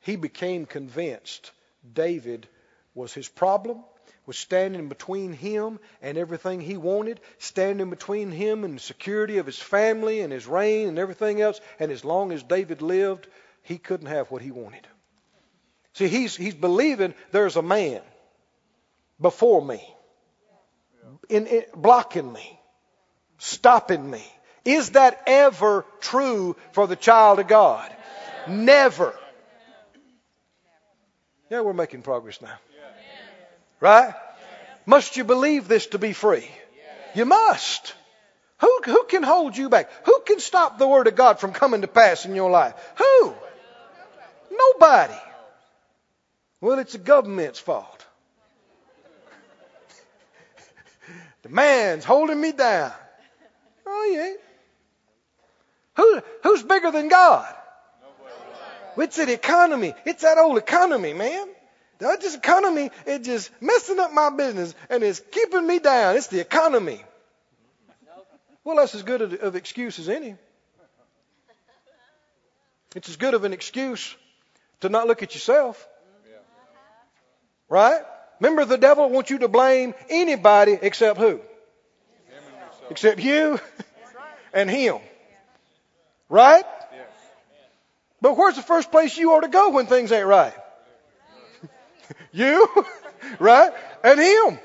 he 0.00 0.16
became 0.16 0.66
convinced 0.66 1.50
David 1.94 2.48
was 2.94 3.14
his 3.14 3.28
problem, 3.28 3.82
was 4.26 4.36
standing 4.36 4.88
between 4.88 5.32
him 5.32 5.80
and 6.00 6.18
everything 6.18 6.60
he 6.60 6.76
wanted, 6.76 7.20
standing 7.38 7.90
between 7.90 8.30
him 8.30 8.64
and 8.64 8.76
the 8.76 8.80
security 8.80 9.38
of 9.38 9.46
his 9.46 9.58
family 9.58 10.20
and 10.20 10.32
his 10.32 10.46
reign 10.46 10.88
and 10.88 10.98
everything 10.98 11.40
else. 11.40 11.60
And 11.80 11.90
as 11.90 12.04
long 12.04 12.32
as 12.32 12.42
David 12.42 12.82
lived, 12.82 13.26
he 13.62 13.78
couldn't 13.78 14.06
have 14.06 14.30
what 14.30 14.42
he 14.42 14.50
wanted. 14.50 14.86
See, 15.94 16.08
he's, 16.08 16.36
he's 16.36 16.54
believing 16.54 17.14
there's 17.32 17.56
a 17.56 17.62
man 17.62 18.02
before 19.22 19.64
me, 19.64 19.82
in, 21.28 21.46
in, 21.46 21.64
blocking 21.74 22.30
me, 22.30 22.60
stopping 23.38 24.10
me. 24.10 24.22
Is 24.64 24.90
that 24.90 25.22
ever 25.26 25.84
true 26.00 26.56
for 26.72 26.86
the 26.86 26.96
child 26.96 27.38
of 27.38 27.48
God? 27.48 27.90
Never. 28.48 29.18
Yeah, 31.50 31.60
we're 31.60 31.72
making 31.72 32.02
progress 32.02 32.40
now. 32.40 32.54
Right? 33.80 34.14
Must 34.86 35.16
you 35.16 35.24
believe 35.24 35.68
this 35.68 35.86
to 35.88 35.98
be 35.98 36.12
free? 36.12 36.48
You 37.14 37.24
must. 37.24 37.94
Who, 38.60 38.80
who 38.84 39.04
can 39.04 39.22
hold 39.22 39.56
you 39.56 39.68
back? 39.68 39.90
Who 40.06 40.20
can 40.24 40.38
stop 40.38 40.78
the 40.78 40.86
Word 40.86 41.08
of 41.08 41.16
God 41.16 41.40
from 41.40 41.52
coming 41.52 41.80
to 41.80 41.88
pass 41.88 42.24
in 42.24 42.34
your 42.34 42.50
life? 42.50 42.74
Who? 42.96 43.34
Nobody. 44.50 45.18
Well, 46.60 46.78
it's 46.78 46.92
the 46.92 46.98
government's 46.98 47.58
fault. 47.58 48.01
The 51.42 51.48
man's 51.48 52.04
holding 52.04 52.40
me 52.40 52.52
down. 52.52 52.92
Oh, 53.86 54.10
yeah. 54.12 54.32
Who, 55.96 56.22
who's 56.42 56.62
bigger 56.62 56.90
than 56.90 57.08
God? 57.08 57.52
It's 58.96 59.16
the 59.16 59.32
economy. 59.32 59.94
It's 60.04 60.22
that 60.22 60.38
old 60.38 60.58
economy, 60.58 61.12
man. 61.14 61.48
That 61.98 62.20
just 62.20 62.36
economy 62.36 62.90
is 63.06 63.24
just 63.24 63.50
messing 63.60 63.98
up 64.00 64.12
my 64.12 64.30
business 64.30 64.74
and 64.90 65.02
it's 65.02 65.20
keeping 65.30 65.66
me 65.66 65.78
down. 65.78 66.16
It's 66.16 66.26
the 66.26 66.40
economy. 66.40 67.02
Well, 68.64 68.76
that's 68.76 68.94
as 68.94 69.02
good 69.02 69.22
of 69.34 69.56
excuse 69.56 69.98
as 69.98 70.08
any. 70.08 70.36
It's 72.94 73.08
as 73.08 73.16
good 73.16 73.34
of 73.34 73.44
an 73.44 73.52
excuse 73.52 74.14
to 74.80 74.88
not 74.88 75.06
look 75.06 75.22
at 75.22 75.34
yourself. 75.34 75.88
Right? 77.68 78.02
Remember, 78.40 78.64
the 78.64 78.78
devil 78.78 79.08
wants 79.08 79.30
you 79.30 79.38
to 79.38 79.48
blame 79.48 79.94
anybody 80.08 80.78
except 80.80 81.18
who? 81.18 81.40
Except 82.90 83.20
you 83.20 83.60
and 84.52 84.70
him. 84.70 84.98
Right? 86.28 86.64
But 88.22 88.36
where's 88.36 88.54
the 88.54 88.62
first 88.62 88.92
place 88.92 89.18
you 89.18 89.32
ought 89.32 89.40
to 89.40 89.48
go 89.48 89.70
when 89.70 89.86
things 89.86 90.12
ain't 90.12 90.26
right? 90.26 90.54
You, 92.32 92.68
right? 93.38 93.72
And 94.04 94.20
him. 94.20 94.58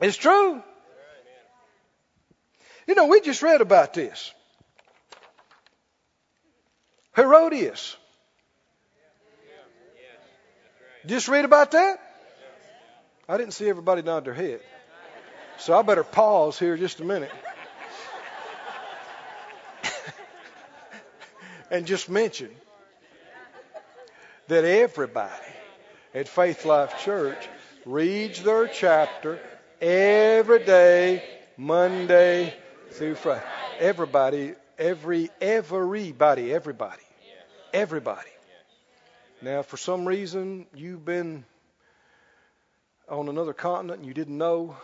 it's 0.00 0.16
true. 0.16 0.62
You 2.86 2.94
know, 2.94 3.06
we 3.06 3.20
just 3.20 3.42
read 3.42 3.60
about 3.60 3.94
this. 3.94 4.32
Herodias. 7.18 7.96
Just 11.04 11.26
read 11.26 11.44
about 11.44 11.72
that? 11.72 11.98
I 13.28 13.36
didn't 13.36 13.54
see 13.54 13.68
everybody 13.68 14.02
nod 14.02 14.24
their 14.24 14.34
head. 14.34 14.60
So 15.58 15.76
I 15.76 15.82
better 15.82 16.04
pause 16.04 16.60
here 16.60 16.76
just 16.76 17.00
a 17.00 17.04
minute. 17.04 17.32
and 21.72 21.86
just 21.86 22.08
mention 22.08 22.50
that 24.46 24.64
everybody 24.64 25.32
at 26.14 26.28
Faith 26.28 26.64
Life 26.64 27.02
Church 27.04 27.48
reads 27.84 28.44
their 28.44 28.68
chapter 28.68 29.40
every 29.80 30.64
day, 30.64 31.24
Monday 31.56 32.54
through 32.92 33.16
Friday. 33.16 33.44
Everybody, 33.80 34.54
every, 34.78 35.30
everybody, 35.40 36.54
everybody, 36.54 37.02
everybody. 37.72 38.30
Now, 39.40 39.62
for 39.62 39.76
some 39.76 40.06
reason, 40.06 40.66
you've 40.74 41.04
been 41.04 41.44
on 43.08 43.28
another 43.28 43.52
continent 43.52 44.00
and 44.00 44.06
you 44.06 44.14
didn't 44.14 44.36
know. 44.36 44.76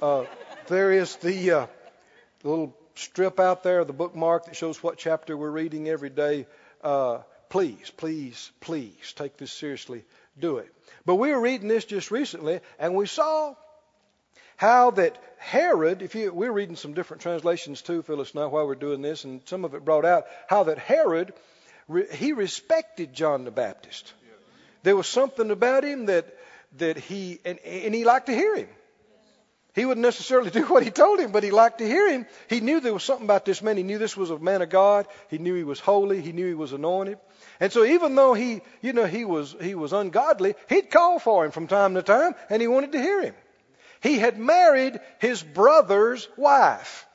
Uh, 0.00 0.24
there 0.68 0.92
is 0.92 1.16
the 1.16 1.50
uh, 1.50 1.66
little 2.42 2.76
strip 2.94 3.38
out 3.38 3.62
there, 3.62 3.84
the 3.84 3.92
bookmark 3.92 4.46
that 4.46 4.56
shows 4.56 4.82
what 4.82 4.98
chapter 4.98 5.36
we're 5.36 5.50
reading 5.50 5.88
every 5.88 6.10
day. 6.10 6.46
Uh, 6.82 7.18
please, 7.48 7.92
please, 7.96 8.50
please 8.60 9.12
take 9.14 9.36
this 9.36 9.52
seriously. 9.52 10.04
Do 10.38 10.58
it. 10.58 10.72
But 11.04 11.16
we 11.16 11.30
were 11.30 11.40
reading 11.40 11.68
this 11.68 11.84
just 11.84 12.10
recently, 12.10 12.60
and 12.78 12.94
we 12.94 13.06
saw 13.06 13.54
how 14.56 14.92
that 14.92 15.16
Herod, 15.38 16.02
if 16.02 16.14
you, 16.14 16.32
we're 16.32 16.52
reading 16.52 16.76
some 16.76 16.94
different 16.94 17.22
translations 17.22 17.82
too, 17.82 18.02
Phyllis 18.02 18.34
now 18.34 18.48
while 18.48 18.66
we're 18.66 18.74
doing 18.74 19.02
this, 19.02 19.24
and 19.24 19.40
some 19.44 19.64
of 19.64 19.74
it 19.74 19.84
brought 19.84 20.04
out 20.04 20.26
how 20.48 20.64
that 20.64 20.78
Herod, 20.78 21.32
he 22.12 22.32
respected 22.32 23.12
John 23.12 23.44
the 23.44 23.50
Baptist. 23.50 24.12
There 24.82 24.96
was 24.96 25.06
something 25.06 25.50
about 25.50 25.84
him 25.84 26.06
that 26.06 26.26
that 26.76 26.98
he 26.98 27.40
and, 27.44 27.58
and 27.60 27.94
he 27.94 28.04
liked 28.04 28.26
to 28.26 28.34
hear 28.34 28.56
him. 28.56 28.68
He 29.74 29.84
wouldn't 29.84 30.04
necessarily 30.04 30.50
do 30.58 30.64
what 30.64 30.82
he 30.82 30.90
told 30.90 31.20
him, 31.20 31.30
but 31.30 31.44
he 31.44 31.50
liked 31.50 31.78
to 31.78 31.86
hear 31.86 32.10
him. 32.10 32.26
He 32.48 32.60
knew 32.60 32.80
there 32.80 32.92
was 32.92 33.04
something 33.04 33.26
about 33.26 33.44
this 33.44 33.62
man. 33.62 33.76
He 33.76 33.82
knew 33.82 33.98
this 33.98 34.16
was 34.16 34.30
a 34.30 34.38
man 34.38 34.60
of 34.60 34.70
God. 34.70 35.06
He 35.30 35.38
knew 35.38 35.54
he 35.54 35.64
was 35.64 35.80
holy. 35.80 36.20
He 36.20 36.32
knew 36.32 36.46
he 36.46 36.54
was 36.54 36.72
anointed. 36.72 37.18
And 37.60 37.72
so 37.72 37.84
even 37.84 38.14
though 38.14 38.34
he, 38.34 38.60
you 38.82 38.92
know, 38.92 39.06
he 39.06 39.24
was, 39.24 39.54
he 39.60 39.74
was 39.74 39.92
ungodly, 39.92 40.54
he'd 40.68 40.90
call 40.90 41.18
for 41.18 41.44
him 41.44 41.52
from 41.52 41.68
time 41.68 41.94
to 41.94 42.02
time 42.02 42.34
and 42.50 42.60
he 42.60 42.68
wanted 42.68 42.92
to 42.92 43.00
hear 43.00 43.22
him. 43.22 43.34
He 44.00 44.18
had 44.18 44.38
married 44.38 45.00
his 45.20 45.42
brother's 45.42 46.28
wife. 46.36 47.06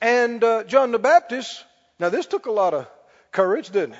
And 0.00 0.42
uh, 0.42 0.64
John 0.64 0.92
the 0.92 0.98
Baptist, 0.98 1.64
now 2.00 2.08
this 2.08 2.26
took 2.26 2.46
a 2.46 2.50
lot 2.50 2.74
of 2.74 2.88
courage, 3.30 3.70
didn't 3.70 3.92
it? 3.92 3.98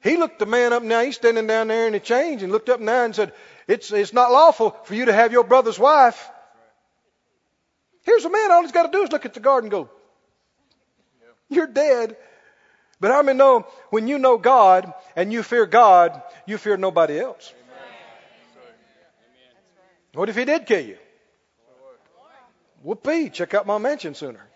He 0.00 0.16
looked 0.16 0.38
the 0.38 0.46
man 0.46 0.72
up 0.72 0.82
now, 0.82 1.02
he's 1.02 1.16
standing 1.16 1.46
down 1.46 1.68
there 1.68 1.86
in 1.86 1.92
the 1.92 2.00
change 2.00 2.42
and 2.42 2.52
looked 2.52 2.68
up 2.68 2.80
now 2.80 3.04
and 3.04 3.14
said, 3.14 3.32
it's, 3.66 3.92
it's 3.92 4.12
not 4.12 4.30
lawful 4.30 4.70
for 4.84 4.94
you 4.94 5.06
to 5.06 5.12
have 5.12 5.32
your 5.32 5.44
brother's 5.44 5.78
wife. 5.78 6.30
Here's 8.04 8.24
a 8.24 8.30
man, 8.30 8.50
all 8.50 8.62
he's 8.62 8.72
got 8.72 8.90
to 8.90 8.96
do 8.96 9.02
is 9.02 9.12
look 9.12 9.26
at 9.26 9.34
the 9.34 9.40
garden 9.40 9.66
and 9.66 9.70
go, 9.70 9.90
You're 11.50 11.66
dead. 11.66 12.16
But 13.00 13.10
I 13.10 13.22
mean, 13.22 13.36
know 13.36 13.66
when 13.90 14.08
you 14.08 14.18
know 14.18 14.38
God 14.38 14.92
and 15.14 15.32
you 15.32 15.42
fear 15.42 15.66
God, 15.66 16.22
you 16.46 16.58
fear 16.58 16.76
nobody 16.76 17.20
else? 17.20 17.52
What 20.14 20.28
if 20.28 20.36
he 20.36 20.44
did 20.44 20.64
kill 20.64 20.84
you? 20.84 20.96
Whoopee, 22.82 23.30
check 23.30 23.54
out 23.54 23.66
my 23.66 23.78
mansion 23.78 24.14
sooner. 24.14 24.48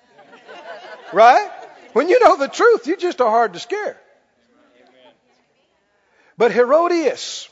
Right? 1.12 1.50
When 1.92 2.08
you 2.08 2.20
know 2.20 2.36
the 2.36 2.48
truth, 2.48 2.86
you 2.86 2.96
just 2.96 3.20
are 3.20 3.30
hard 3.30 3.52
to 3.52 3.58
scare. 3.58 3.98
But 6.38 6.52
Herodias, 6.52 7.48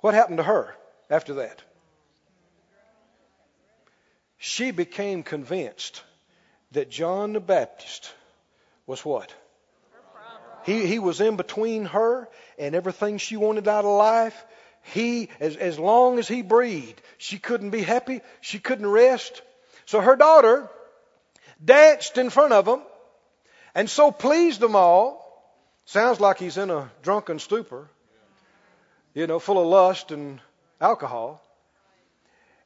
what 0.00 0.14
happened 0.14 0.38
to 0.38 0.42
her 0.42 0.74
after 1.08 1.34
that? 1.34 1.62
She 4.38 4.70
became 4.70 5.22
convinced 5.22 6.02
that 6.72 6.90
John 6.90 7.34
the 7.34 7.40
Baptist 7.40 8.12
was 8.86 9.04
what? 9.04 9.32
He, 10.64 10.86
he 10.86 10.98
was 10.98 11.20
in 11.20 11.36
between 11.36 11.86
her 11.86 12.28
and 12.58 12.74
everything 12.74 13.18
she 13.18 13.36
wanted 13.36 13.68
out 13.68 13.84
of 13.84 13.96
life. 13.96 14.44
He, 14.82 15.28
as, 15.38 15.56
as 15.56 15.78
long 15.78 16.18
as 16.18 16.26
he 16.26 16.42
breathed, 16.42 17.00
she 17.18 17.38
couldn't 17.38 17.70
be 17.70 17.82
happy. 17.82 18.20
She 18.40 18.58
couldn't 18.58 18.86
rest. 18.86 19.42
So 19.86 20.00
her 20.00 20.16
daughter 20.16 20.68
danced 21.64 22.18
in 22.18 22.30
front 22.30 22.52
of 22.52 22.66
him 22.66 22.80
and 23.74 23.88
so 23.88 24.10
pleased 24.10 24.60
them 24.60 24.76
all. 24.76 25.18
Sounds 25.84 26.20
like 26.20 26.38
he's 26.38 26.56
in 26.56 26.70
a 26.70 26.90
drunken 27.02 27.38
stupor, 27.38 27.88
you 29.14 29.26
know, 29.26 29.38
full 29.38 29.60
of 29.60 29.66
lust 29.66 30.12
and 30.12 30.40
alcohol. 30.80 31.42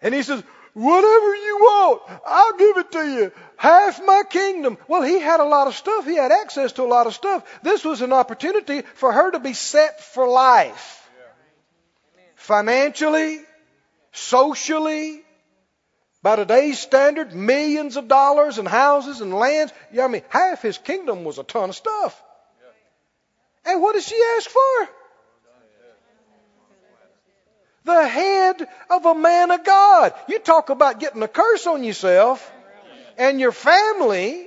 And 0.02 0.14
he 0.14 0.22
says, 0.22 0.42
Whatever 0.74 1.36
you 1.36 1.58
want, 1.60 2.02
I'll 2.26 2.58
give 2.58 2.76
it 2.78 2.92
to 2.92 3.08
you. 3.08 3.32
Half 3.56 4.04
my 4.04 4.24
kingdom. 4.28 4.76
Well, 4.88 5.02
he 5.02 5.20
had 5.20 5.38
a 5.38 5.44
lot 5.44 5.68
of 5.68 5.76
stuff. 5.76 6.04
He 6.04 6.16
had 6.16 6.32
access 6.32 6.72
to 6.72 6.82
a 6.82 6.90
lot 6.90 7.06
of 7.06 7.14
stuff. 7.14 7.44
This 7.62 7.84
was 7.84 8.02
an 8.02 8.12
opportunity 8.12 8.82
for 8.82 9.12
her 9.12 9.30
to 9.30 9.38
be 9.38 9.52
set 9.52 10.00
for 10.00 10.28
life. 10.28 11.08
Financially, 12.34 13.38
socially, 14.10 15.23
by 16.24 16.36
today's 16.36 16.78
standard, 16.78 17.34
millions 17.34 17.98
of 17.98 18.08
dollars 18.08 18.56
and 18.56 18.66
houses 18.66 19.20
and 19.20 19.34
lands. 19.34 19.74
Yeah, 19.92 20.06
I 20.06 20.08
mean, 20.08 20.22
half 20.30 20.62
his 20.62 20.78
kingdom 20.78 21.22
was 21.22 21.38
a 21.38 21.44
ton 21.44 21.68
of 21.68 21.76
stuff. 21.76 22.20
And 23.66 23.82
what 23.82 23.92
did 23.92 24.04
she 24.04 24.18
ask 24.38 24.48
for? 24.48 24.88
the 27.84 28.08
head 28.08 28.66
of 28.88 29.04
a 29.04 29.14
man 29.14 29.50
of 29.50 29.62
God. 29.62 30.14
You 30.26 30.38
talk 30.38 30.70
about 30.70 31.00
getting 31.00 31.22
a 31.22 31.28
curse 31.28 31.66
on 31.66 31.84
yourself 31.84 32.50
and 33.18 33.38
your 33.38 33.52
family. 33.52 34.46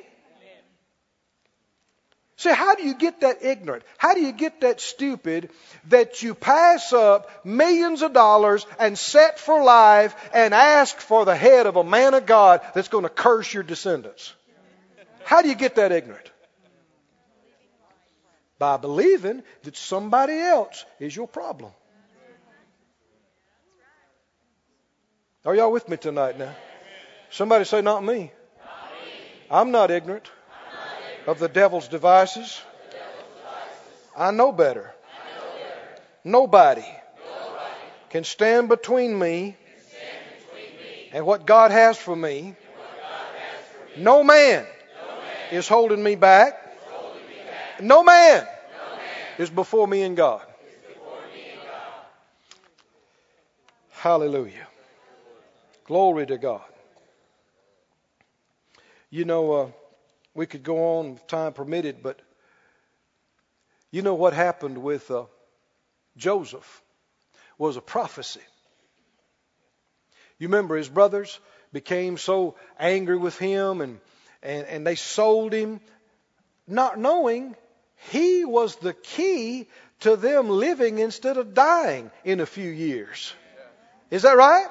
See, 2.38 2.54
how 2.54 2.76
do 2.76 2.84
you 2.84 2.94
get 2.94 3.22
that 3.22 3.44
ignorant? 3.44 3.84
How 3.98 4.14
do 4.14 4.22
you 4.22 4.32
get 4.32 4.62
that 4.62 4.80
stupid 4.80 5.50
that 5.88 6.22
you 6.22 6.36
pass 6.36 6.94
up 6.94 7.44
millions 7.44 8.04
of 8.04 8.14
dollars 8.14 8.68
and 8.78 8.96
set 8.96 9.40
for 9.40 9.64
life 9.64 10.16
and 10.36 10.54
ask 10.54 11.00
for 11.00 11.26
the 11.26 11.36
head 11.36 11.66
of 11.66 11.78
a 11.78 11.84
man 11.84 12.14
of 12.14 12.28
God 12.28 12.62
that's 12.76 12.90
going 12.90 13.06
to 13.06 13.10
curse 13.10 13.52
your 13.52 13.64
descendants? 13.64 14.34
How 15.24 15.42
do 15.42 15.50
you 15.50 15.56
get 15.56 15.76
that 15.76 15.92
ignorant? 15.92 16.30
By 18.60 18.78
believing 18.78 19.42
that 19.64 19.76
somebody 19.76 20.40
else 20.40 20.86
is 21.00 21.16
your 21.16 21.28
problem. 21.28 21.72
Are 25.44 25.56
y'all 25.56 25.72
with 25.72 25.90
me 25.90 25.98
tonight 25.98 26.38
now? 26.38 26.54
Somebody 27.32 27.66
say, 27.66 27.82
Not 27.82 28.04
me. 28.04 28.32
I'm 29.50 29.72
not 29.72 29.90
ignorant 29.90 30.30
of 31.28 31.40
the 31.40 31.50
devil's 31.50 31.88
devices. 31.88 32.62
I 34.16 34.32
know 34.32 34.52
better. 34.52 34.92
Nobody 36.24 36.86
can 38.10 38.24
stand 38.24 38.70
between 38.70 39.18
me 39.20 39.56
and 41.12 41.26
what 41.26 41.46
God 41.46 41.72
has 41.72 41.98
for 41.98 42.16
me. 42.16 42.56
No 43.98 44.24
man 44.24 44.66
is 45.52 45.68
holding 45.68 46.02
me 46.02 46.16
back. 46.16 46.64
No 47.82 48.04
man 48.04 48.48
is 49.38 49.50
before 49.50 49.86
me 49.88 50.02
in 50.02 50.16
God. 50.16 50.42
Hallelujah. 53.92 54.68
Glory 55.86 56.26
to 56.28 56.38
God. 56.38 56.62
You 59.10 59.26
know, 59.26 59.52
uh, 59.52 59.68
we 60.38 60.46
could 60.46 60.64
go 60.64 61.00
on 61.00 61.14
if 61.14 61.28
time 61.28 61.52
permitted, 61.52 62.04
but 62.04 62.22
you 63.92 64.04
know 64.04 64.14
what 64.14 64.34
happened 64.34 64.78
with 64.78 65.10
uh, 65.10 65.26
Joseph 66.16 66.82
was 67.58 67.76
a 67.76 67.82
prophecy. 67.82 68.42
You 70.38 70.48
remember 70.48 70.78
his 70.78 70.90
brothers 70.90 71.40
became 71.74 72.18
so 72.18 72.56
angry 72.80 73.18
with 73.18 73.38
him 73.40 73.82
and, 73.82 74.00
and, 74.44 74.68
and 74.68 74.88
they 74.88 74.96
sold 74.96 75.54
him, 75.54 75.82
not 76.68 77.00
knowing 77.00 77.56
he 78.12 78.46
was 78.46 78.76
the 78.76 78.94
key 78.94 79.68
to 80.02 80.16
them 80.16 80.50
living 80.50 81.00
instead 81.00 81.38
of 81.38 81.56
dying 81.56 82.12
in 82.24 82.40
a 82.42 82.46
few 82.46 82.70
years. 82.70 83.34
Is 84.12 84.22
that 84.22 84.38
right? 84.38 84.68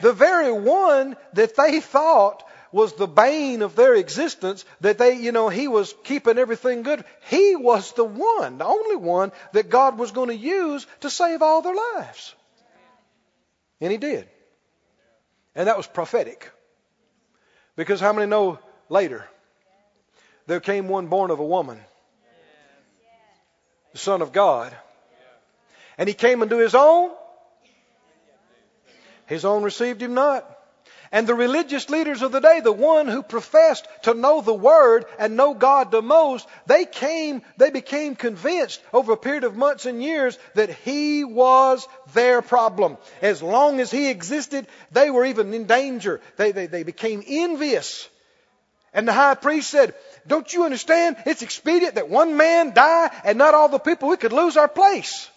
the 0.00 0.12
very 0.12 0.52
one 0.52 1.16
that 1.34 1.56
they 1.56 1.80
thought 1.80 2.44
was 2.72 2.92
the 2.94 3.06
bane 3.06 3.62
of 3.62 3.76
their 3.76 3.94
existence, 3.94 4.64
that 4.80 4.98
they, 4.98 5.14
you 5.14 5.32
know, 5.32 5.48
he 5.48 5.68
was 5.68 5.94
keeping 6.04 6.38
everything 6.38 6.82
good. 6.82 7.04
He 7.28 7.56
was 7.56 7.92
the 7.92 8.04
one, 8.04 8.58
the 8.58 8.64
only 8.64 8.96
one 8.96 9.32
that 9.52 9.70
God 9.70 9.98
was 9.98 10.10
going 10.10 10.28
to 10.28 10.36
use 10.36 10.86
to 11.00 11.10
save 11.10 11.42
all 11.42 11.62
their 11.62 11.74
lives. 11.74 12.34
And 13.80 13.92
he 13.92 13.98
did. 13.98 14.28
And 15.54 15.68
that 15.68 15.76
was 15.76 15.86
prophetic. 15.86 16.50
Because 17.76 18.00
how 18.00 18.12
many 18.12 18.26
know 18.26 18.58
later 18.88 19.26
there 20.46 20.60
came 20.60 20.88
one 20.88 21.06
born 21.06 21.30
of 21.30 21.38
a 21.38 21.44
woman, 21.44 21.80
the 23.92 23.98
Son 23.98 24.22
of 24.22 24.32
God, 24.32 24.76
and 25.96 26.08
he 26.08 26.14
came 26.14 26.42
unto 26.42 26.56
his 26.56 26.74
own, 26.74 27.10
his 29.26 29.44
own 29.44 29.62
received 29.62 30.02
him 30.02 30.14
not. 30.14 30.57
And 31.10 31.26
the 31.26 31.34
religious 31.34 31.88
leaders 31.88 32.20
of 32.20 32.32
the 32.32 32.40
day, 32.40 32.60
the 32.60 32.72
one 32.72 33.08
who 33.08 33.22
professed 33.22 33.88
to 34.02 34.12
know 34.12 34.40
the 34.40 34.52
Word 34.52 35.06
and 35.18 35.36
know 35.36 35.54
God 35.54 35.90
the 35.90 36.02
most, 36.02 36.46
they 36.66 36.84
came, 36.84 37.42
they 37.56 37.70
became 37.70 38.14
convinced 38.14 38.82
over 38.92 39.12
a 39.12 39.16
period 39.16 39.44
of 39.44 39.56
months 39.56 39.86
and 39.86 40.02
years 40.02 40.38
that 40.54 40.70
He 40.70 41.24
was 41.24 41.88
their 42.12 42.42
problem. 42.42 42.98
As 43.22 43.42
long 43.42 43.80
as 43.80 43.90
He 43.90 44.08
existed, 44.08 44.66
they 44.92 45.10
were 45.10 45.24
even 45.24 45.54
in 45.54 45.64
danger. 45.64 46.20
They, 46.36 46.52
they, 46.52 46.66
they 46.66 46.82
became 46.82 47.22
envious. 47.26 48.08
And 48.92 49.08
the 49.08 49.12
high 49.12 49.34
priest 49.34 49.70
said, 49.70 49.94
Don't 50.26 50.52
you 50.52 50.64
understand? 50.64 51.16
It's 51.24 51.42
expedient 51.42 51.94
that 51.94 52.10
one 52.10 52.36
man 52.36 52.74
die 52.74 53.10
and 53.24 53.38
not 53.38 53.54
all 53.54 53.68
the 53.68 53.78
people. 53.78 54.08
We 54.08 54.16
could 54.16 54.32
lose 54.32 54.56
our 54.56 54.68
place. 54.68 55.30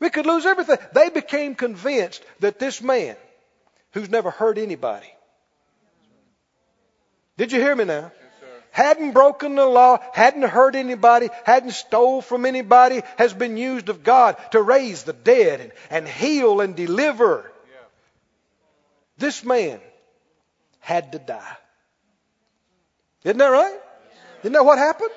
We 0.00 0.10
could 0.10 0.26
lose 0.26 0.46
everything. 0.46 0.78
They 0.94 1.10
became 1.10 1.54
convinced 1.54 2.24
that 2.40 2.58
this 2.58 2.80
man, 2.80 3.16
who's 3.92 4.08
never 4.08 4.30
hurt 4.30 4.58
anybody, 4.58 5.12
did 7.36 7.52
you 7.52 7.60
hear 7.60 7.74
me 7.74 7.84
now? 7.84 8.12
hadn't 8.70 9.12
broken 9.12 9.56
the 9.56 9.66
law, 9.66 9.98
hadn't 10.12 10.42
hurt 10.42 10.74
anybody, 10.74 11.28
hadn't 11.44 11.72
stole 11.72 12.22
from 12.22 12.46
anybody, 12.46 13.02
has 13.16 13.32
been 13.34 13.56
used 13.56 13.88
of 13.88 14.02
God 14.02 14.36
to 14.52 14.62
raise 14.62 15.02
the 15.02 15.12
dead 15.12 15.60
and, 15.60 15.72
and 15.90 16.08
heal 16.08 16.60
and 16.60 16.76
deliver. 16.76 17.50
This 19.18 19.44
man 19.44 19.80
had 20.78 21.12
to 21.12 21.18
die. 21.18 21.56
Isn't 23.24 23.38
that 23.38 23.48
right? 23.48 23.78
Isn't 24.40 24.52
that 24.52 24.64
what 24.64 24.78
happened? 24.78 25.10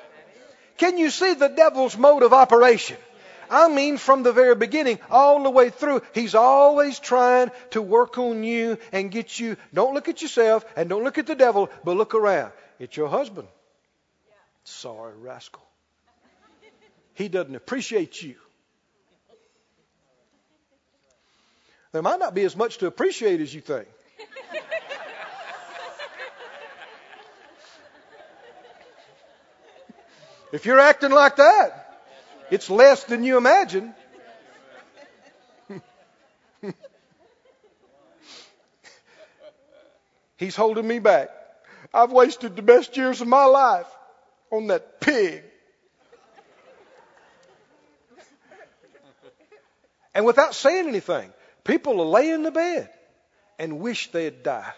Can 0.76 0.98
you 0.98 1.08
see 1.08 1.34
the 1.34 1.48
devil's 1.48 1.96
mode 1.96 2.22
of 2.22 2.32
operation? 2.32 2.98
I 3.50 3.68
mean 3.68 3.96
from 3.96 4.22
the 4.22 4.32
very 4.32 4.54
beginning 4.54 4.98
all 5.10 5.42
the 5.42 5.50
way 5.50 5.70
through. 5.70 6.02
He's 6.12 6.34
always 6.34 6.98
trying 6.98 7.50
to 7.70 7.82
work 7.82 8.18
on 8.18 8.44
you 8.44 8.78
and 8.92 9.10
get 9.10 9.38
you. 9.38 9.56
Don't 9.72 9.94
look 9.94 10.08
at 10.08 10.22
yourself 10.22 10.64
and 10.76 10.88
don't 10.88 11.04
look 11.04 11.18
at 11.18 11.26
the 11.26 11.34
devil, 11.34 11.70
but 11.84 11.96
look 11.96 12.14
around. 12.14 12.52
It's 12.78 12.96
your 12.96 13.08
husband. 13.08 13.48
Yeah. 14.28 14.34
Sorry, 14.64 15.14
rascal. 15.16 15.62
He 17.14 17.28
doesn't 17.28 17.54
appreciate 17.54 18.20
you. 18.22 18.34
There 21.92 22.02
might 22.02 22.18
not 22.18 22.34
be 22.34 22.42
as 22.42 22.56
much 22.56 22.78
to 22.78 22.88
appreciate 22.88 23.40
as 23.40 23.54
you 23.54 23.60
think. 23.60 23.86
if 30.52 30.66
you're 30.66 30.80
acting 30.80 31.12
like 31.12 31.36
that, 31.36 31.83
it's 32.54 32.70
less 32.70 33.02
than 33.02 33.24
you 33.24 33.36
imagine. 33.36 33.92
He's 40.36 40.54
holding 40.54 40.86
me 40.86 41.00
back. 41.00 41.30
I've 41.92 42.12
wasted 42.12 42.54
the 42.54 42.62
best 42.62 42.96
years 42.96 43.20
of 43.20 43.26
my 43.26 43.46
life 43.46 43.88
on 44.52 44.68
that 44.68 45.00
pig. 45.00 45.42
And 50.14 50.24
without 50.24 50.54
saying 50.54 50.86
anything, 50.86 51.32
people 51.64 51.96
will 51.96 52.10
lay 52.10 52.30
in 52.30 52.44
the 52.44 52.52
bed 52.52 52.88
and 53.58 53.80
wish 53.80 54.12
they'd 54.12 54.44
die. 54.44 54.72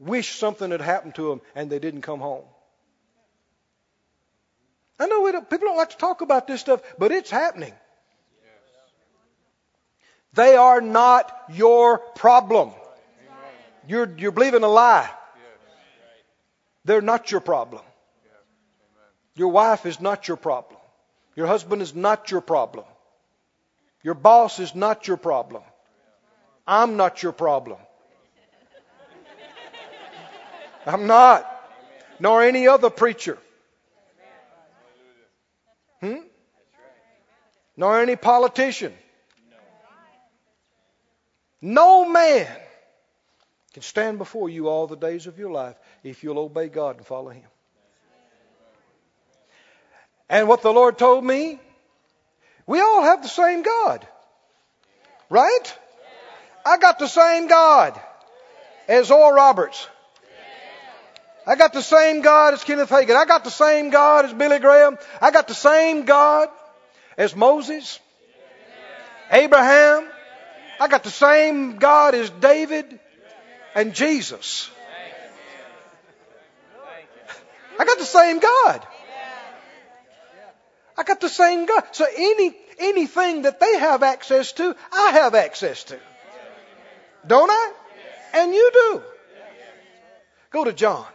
Wish 0.00 0.34
something 0.34 0.72
had 0.72 0.80
happened 0.80 1.14
to 1.14 1.28
them 1.28 1.40
and 1.54 1.70
they 1.70 1.78
didn't 1.78 2.02
come 2.02 2.18
home. 2.18 2.42
I 4.98 5.06
know 5.06 5.30
don't, 5.32 5.48
people 5.50 5.68
don't 5.68 5.76
like 5.76 5.90
to 5.90 5.96
talk 5.96 6.20
about 6.20 6.46
this 6.46 6.60
stuff, 6.60 6.80
but 6.98 7.10
it's 7.10 7.30
happening. 7.30 7.72
They 10.34 10.56
are 10.56 10.80
not 10.80 11.32
your 11.52 11.98
problem. 11.98 12.72
You're, 13.86 14.12
you're 14.16 14.32
believing 14.32 14.62
a 14.62 14.68
lie. 14.68 15.10
They're 16.84 17.02
not 17.02 17.30
your 17.30 17.40
problem. 17.40 17.82
Your 19.36 19.48
wife 19.48 19.86
is 19.86 20.00
not 20.00 20.28
your 20.28 20.36
problem. 20.36 20.80
Your 21.36 21.46
husband 21.46 21.82
is 21.82 21.94
not 21.94 22.30
your 22.30 22.40
problem. 22.40 22.84
Your 24.02 24.14
boss 24.14 24.58
is 24.60 24.74
not 24.74 25.08
your 25.08 25.16
problem. 25.16 25.62
I'm 26.66 26.96
not 26.96 27.22
your 27.22 27.32
problem. 27.32 27.78
I'm 30.86 31.06
not. 31.06 31.50
Nor 32.20 32.42
any 32.42 32.68
other 32.68 32.90
preacher. 32.90 33.38
Nor 37.76 38.00
any 38.00 38.16
politician. 38.16 38.92
No 41.60 42.08
man 42.08 42.46
can 43.72 43.82
stand 43.82 44.18
before 44.18 44.48
you 44.48 44.68
all 44.68 44.86
the 44.86 44.96
days 44.96 45.26
of 45.26 45.38
your 45.38 45.50
life 45.50 45.76
if 46.02 46.22
you'll 46.22 46.38
obey 46.38 46.68
God 46.68 46.98
and 46.98 47.06
follow 47.06 47.30
Him. 47.30 47.48
And 50.28 50.46
what 50.46 50.62
the 50.62 50.72
Lord 50.72 50.98
told 50.98 51.24
me, 51.24 51.58
we 52.66 52.80
all 52.80 53.02
have 53.02 53.22
the 53.22 53.28
same 53.28 53.62
God. 53.62 54.06
Right? 55.30 55.78
I 56.66 56.78
got 56.78 56.98
the 56.98 57.08
same 57.08 57.48
God 57.48 58.00
as 58.88 59.10
Oral 59.10 59.32
Roberts. 59.32 59.88
I 61.46 61.56
got 61.56 61.72
the 61.72 61.82
same 61.82 62.22
God 62.22 62.54
as 62.54 62.64
Kenneth 62.64 62.88
Hagin. 62.88 63.16
I 63.16 63.26
got 63.26 63.44
the 63.44 63.50
same 63.50 63.90
God 63.90 64.24
as 64.24 64.32
Billy 64.32 64.58
Graham. 64.58 64.96
I 65.20 65.30
got 65.30 65.48
the 65.48 65.54
same 65.54 66.04
God 66.04 66.48
as 67.16 67.34
Moses, 67.34 68.00
Abraham. 69.30 70.08
I 70.80 70.88
got 70.88 71.04
the 71.04 71.10
same 71.10 71.76
God 71.76 72.14
as 72.14 72.30
David 72.30 72.98
and 73.74 73.94
Jesus. 73.94 74.70
I 77.78 77.84
got 77.84 77.98
the 77.98 78.04
same 78.04 78.40
God. 78.40 78.86
I 80.96 81.02
got 81.02 81.20
the 81.20 81.28
same 81.28 81.66
God. 81.66 81.84
So 81.92 82.06
any 82.16 82.56
anything 82.78 83.42
that 83.42 83.60
they 83.60 83.78
have 83.78 84.02
access 84.02 84.52
to, 84.52 84.76
I 84.92 85.10
have 85.12 85.34
access 85.34 85.84
to. 85.84 85.98
Don't 87.26 87.50
I? 87.50 87.72
And 88.34 88.52
you 88.52 88.70
do. 88.72 89.02
Go 90.50 90.64
to 90.64 90.72
John. 90.72 91.06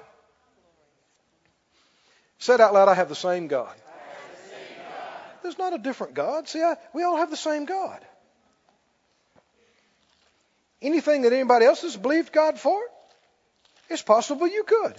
Said 2.40 2.62
out 2.62 2.74
loud, 2.74 2.88
I 2.88 2.94
have 2.94 3.10
the 3.10 3.16
same 3.16 3.48
God. 3.48 3.74
There's 5.42 5.58
not 5.58 5.74
a 5.74 5.78
different 5.78 6.14
God. 6.14 6.48
See, 6.48 6.62
I, 6.62 6.76
we 6.94 7.04
all 7.04 7.18
have 7.18 7.30
the 7.30 7.38
same 7.38 7.66
God. 7.66 8.00
Anything 10.82 11.24
that 11.24 11.34
anybody 11.34 11.66
else 11.66 11.82
has 11.82 11.98
believed 11.98 12.32
God 12.32 12.60
for, 12.60 12.82
it's 13.90 14.02
possible 14.02 14.48
you 14.48 14.64
could. 14.64 14.96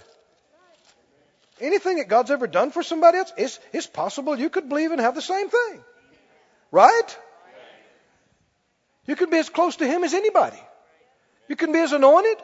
Anything 1.59 1.97
that 1.97 2.07
God's 2.07 2.31
ever 2.31 2.47
done 2.47 2.71
for 2.71 2.83
somebody 2.83 3.19
else, 3.19 3.31
it's, 3.37 3.59
it's 3.71 3.87
possible 3.87 4.37
you 4.37 4.49
could 4.49 4.67
believe 4.67 4.91
and 4.91 4.99
have 4.99 5.15
the 5.15 5.21
same 5.21 5.49
thing. 5.49 5.83
Right? 6.71 7.17
You 9.05 9.15
can 9.15 9.29
be 9.29 9.37
as 9.37 9.49
close 9.49 9.75
to 9.77 9.87
Him 9.87 10.03
as 10.03 10.13
anybody. 10.13 10.61
You 11.47 11.55
can 11.55 11.71
be 11.71 11.79
as 11.79 11.91
anointed 11.91 12.37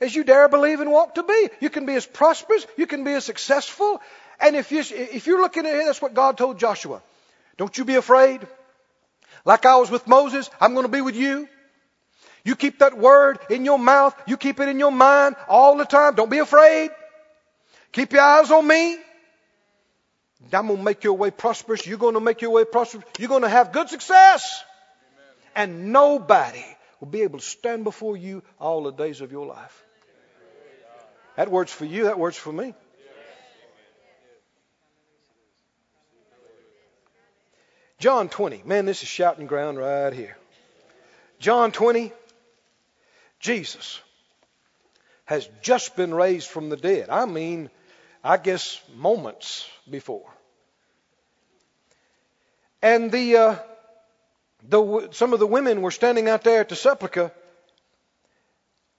as 0.00 0.14
you 0.14 0.24
dare 0.24 0.48
believe 0.48 0.80
and 0.80 0.90
want 0.90 1.16
to 1.16 1.22
be. 1.22 1.50
You 1.60 1.70
can 1.70 1.86
be 1.86 1.94
as 1.94 2.06
prosperous. 2.06 2.66
You 2.76 2.86
can 2.86 3.04
be 3.04 3.12
as 3.12 3.24
successful. 3.24 4.00
And 4.40 4.56
if, 4.56 4.70
you, 4.70 4.80
if 4.80 5.26
you're 5.26 5.40
looking 5.40 5.66
at 5.66 5.74
it, 5.74 5.84
that's 5.86 6.00
what 6.00 6.14
God 6.14 6.38
told 6.38 6.58
Joshua. 6.58 7.02
Don't 7.56 7.76
you 7.76 7.84
be 7.84 7.96
afraid. 7.96 8.46
Like 9.44 9.66
I 9.66 9.76
was 9.76 9.90
with 9.90 10.06
Moses, 10.06 10.48
I'm 10.60 10.74
going 10.74 10.86
to 10.86 10.92
be 10.92 11.00
with 11.00 11.16
you. 11.16 11.48
You 12.44 12.56
keep 12.56 12.78
that 12.78 12.96
word 12.96 13.38
in 13.50 13.64
your 13.64 13.78
mouth. 13.78 14.14
You 14.26 14.36
keep 14.36 14.60
it 14.60 14.68
in 14.68 14.78
your 14.78 14.92
mind 14.92 15.36
all 15.48 15.76
the 15.76 15.84
time. 15.84 16.14
Don't 16.14 16.30
be 16.30 16.38
afraid. 16.38 16.90
Keep 17.92 18.12
your 18.12 18.22
eyes 18.22 18.50
on 18.50 18.66
me. 18.66 18.96
I'm 20.52 20.68
going 20.68 20.78
to 20.78 20.84
make 20.84 21.02
your 21.02 21.14
way 21.14 21.30
prosperous. 21.30 21.86
You're 21.86 21.98
going 21.98 22.14
to 22.14 22.20
make 22.20 22.40
your 22.40 22.52
way 22.52 22.64
prosperous. 22.64 23.04
You're 23.18 23.28
going 23.28 23.42
to 23.42 23.48
have 23.48 23.72
good 23.72 23.88
success. 23.88 24.64
And 25.56 25.92
nobody 25.92 26.64
will 27.00 27.08
be 27.08 27.22
able 27.22 27.40
to 27.40 27.44
stand 27.44 27.84
before 27.84 28.16
you 28.16 28.42
all 28.60 28.84
the 28.84 28.92
days 28.92 29.20
of 29.20 29.32
your 29.32 29.46
life. 29.46 29.84
That 31.36 31.50
word's 31.50 31.72
for 31.72 31.84
you. 31.84 32.04
That 32.04 32.18
word's 32.18 32.36
for 32.36 32.52
me. 32.52 32.74
John 37.98 38.28
20. 38.28 38.62
Man, 38.64 38.86
this 38.86 39.02
is 39.02 39.08
shouting 39.08 39.46
ground 39.46 39.78
right 39.78 40.12
here. 40.12 40.36
John 41.40 41.72
20. 41.72 42.12
Jesus 43.40 44.00
has 45.24 45.48
just 45.62 45.96
been 45.96 46.14
raised 46.14 46.48
from 46.48 46.68
the 46.68 46.76
dead. 46.76 47.10
I 47.10 47.24
mean, 47.26 47.70
I 48.22 48.36
guess 48.36 48.80
moments 48.96 49.68
before. 49.88 50.28
And 52.82 53.10
the, 53.10 53.36
uh, 53.36 53.56
the 54.68 55.08
some 55.12 55.32
of 55.32 55.40
the 55.40 55.46
women 55.46 55.82
were 55.82 55.90
standing 55.90 56.28
out 56.28 56.44
there 56.44 56.60
at 56.60 56.68
the 56.68 56.76
sepulchre 56.76 57.32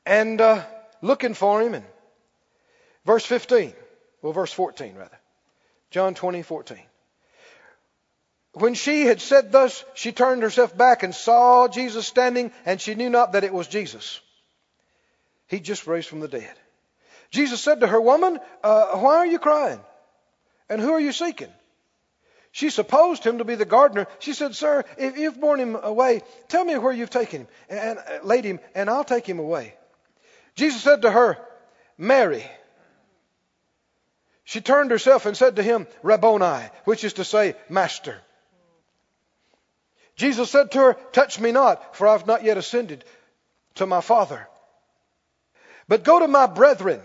and 0.05 0.39
uh, 0.39 0.63
looking 1.01 1.33
for 1.33 1.61
him. 1.61 1.73
And 1.73 1.85
verse 3.05 3.25
15, 3.25 3.73
well, 4.21 4.33
verse 4.33 4.51
14 4.51 4.95
rather, 4.95 5.17
John 5.91 6.13
20, 6.13 6.41
14. 6.41 6.79
When 8.53 8.73
she 8.73 9.05
had 9.05 9.21
said 9.21 9.51
thus, 9.51 9.83
she 9.93 10.11
turned 10.11 10.41
herself 10.41 10.75
back 10.75 11.03
and 11.03 11.13
saw 11.13 11.67
Jesus 11.67 12.07
standing, 12.07 12.51
and 12.65 12.81
she 12.81 12.95
knew 12.95 13.09
not 13.09 13.33
that 13.33 13.43
it 13.43 13.53
was 13.53 13.67
Jesus. 13.67 14.19
He 15.47 15.59
just 15.59 15.87
raised 15.87 16.07
from 16.07 16.19
the 16.19 16.27
dead. 16.27 16.53
Jesus 17.31 17.61
said 17.61 17.81
to 17.81 17.87
her, 17.87 18.01
Woman, 18.01 18.39
uh, 18.63 18.97
why 18.97 19.17
are 19.17 19.25
you 19.27 19.39
crying? 19.39 19.79
And 20.67 20.81
who 20.81 20.93
are 20.93 20.99
you 20.99 21.11
seeking? 21.11 21.51
She 22.51 22.71
supposed 22.71 23.23
him 23.23 23.37
to 23.37 23.45
be 23.45 23.55
the 23.55 23.65
gardener. 23.65 24.07
She 24.17 24.33
said, 24.33 24.55
Sir, 24.55 24.83
if 24.97 25.17
you've 25.17 25.39
borne 25.39 25.59
him 25.59 25.75
away, 25.75 26.23
tell 26.47 26.65
me 26.65 26.77
where 26.77 26.93
you've 26.93 27.11
taken 27.11 27.41
him 27.41 27.47
and 27.69 27.99
uh, 27.99 28.19
laid 28.23 28.45
him, 28.45 28.59
and 28.73 28.89
I'll 28.89 29.03
take 29.03 29.27
him 29.27 29.37
away. 29.37 29.75
Jesus 30.55 30.81
said 30.81 31.03
to 31.03 31.11
her, 31.11 31.37
Mary. 31.97 32.43
She 34.43 34.61
turned 34.61 34.89
herself 34.89 35.27
and 35.27 35.37
said 35.37 35.57
to 35.57 35.63
him, 35.63 35.85
Rabboni, 36.01 36.69
which 36.85 37.03
is 37.03 37.13
to 37.13 37.23
say, 37.23 37.55
Master. 37.69 38.19
Jesus 40.19 40.51
said 40.51 40.71
to 40.71 40.79
her, 40.79 40.93
Touch 41.13 41.39
me 41.39 41.53
not, 41.53 41.95
for 41.95 42.05
I've 42.05 42.27
not 42.27 42.43
yet 42.43 42.57
ascended 42.57 43.05
to 43.75 43.85
my 43.85 44.01
Father. 44.01 44.45
But 45.87 46.03
go 46.03 46.19
to 46.19 46.27
my 46.27 46.45
brethren 46.45 46.99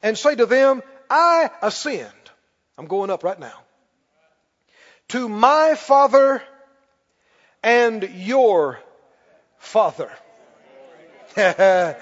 and 0.00 0.16
say 0.16 0.36
to 0.36 0.46
them, 0.46 0.82
I 1.10 1.50
ascend. 1.60 2.12
I'm 2.78 2.86
going 2.86 3.10
up 3.10 3.24
right 3.24 3.40
now. 3.40 3.58
To 5.08 5.28
my 5.28 5.74
Father 5.74 6.40
and 7.60 8.08
your 8.14 8.78
Father. 9.58 10.12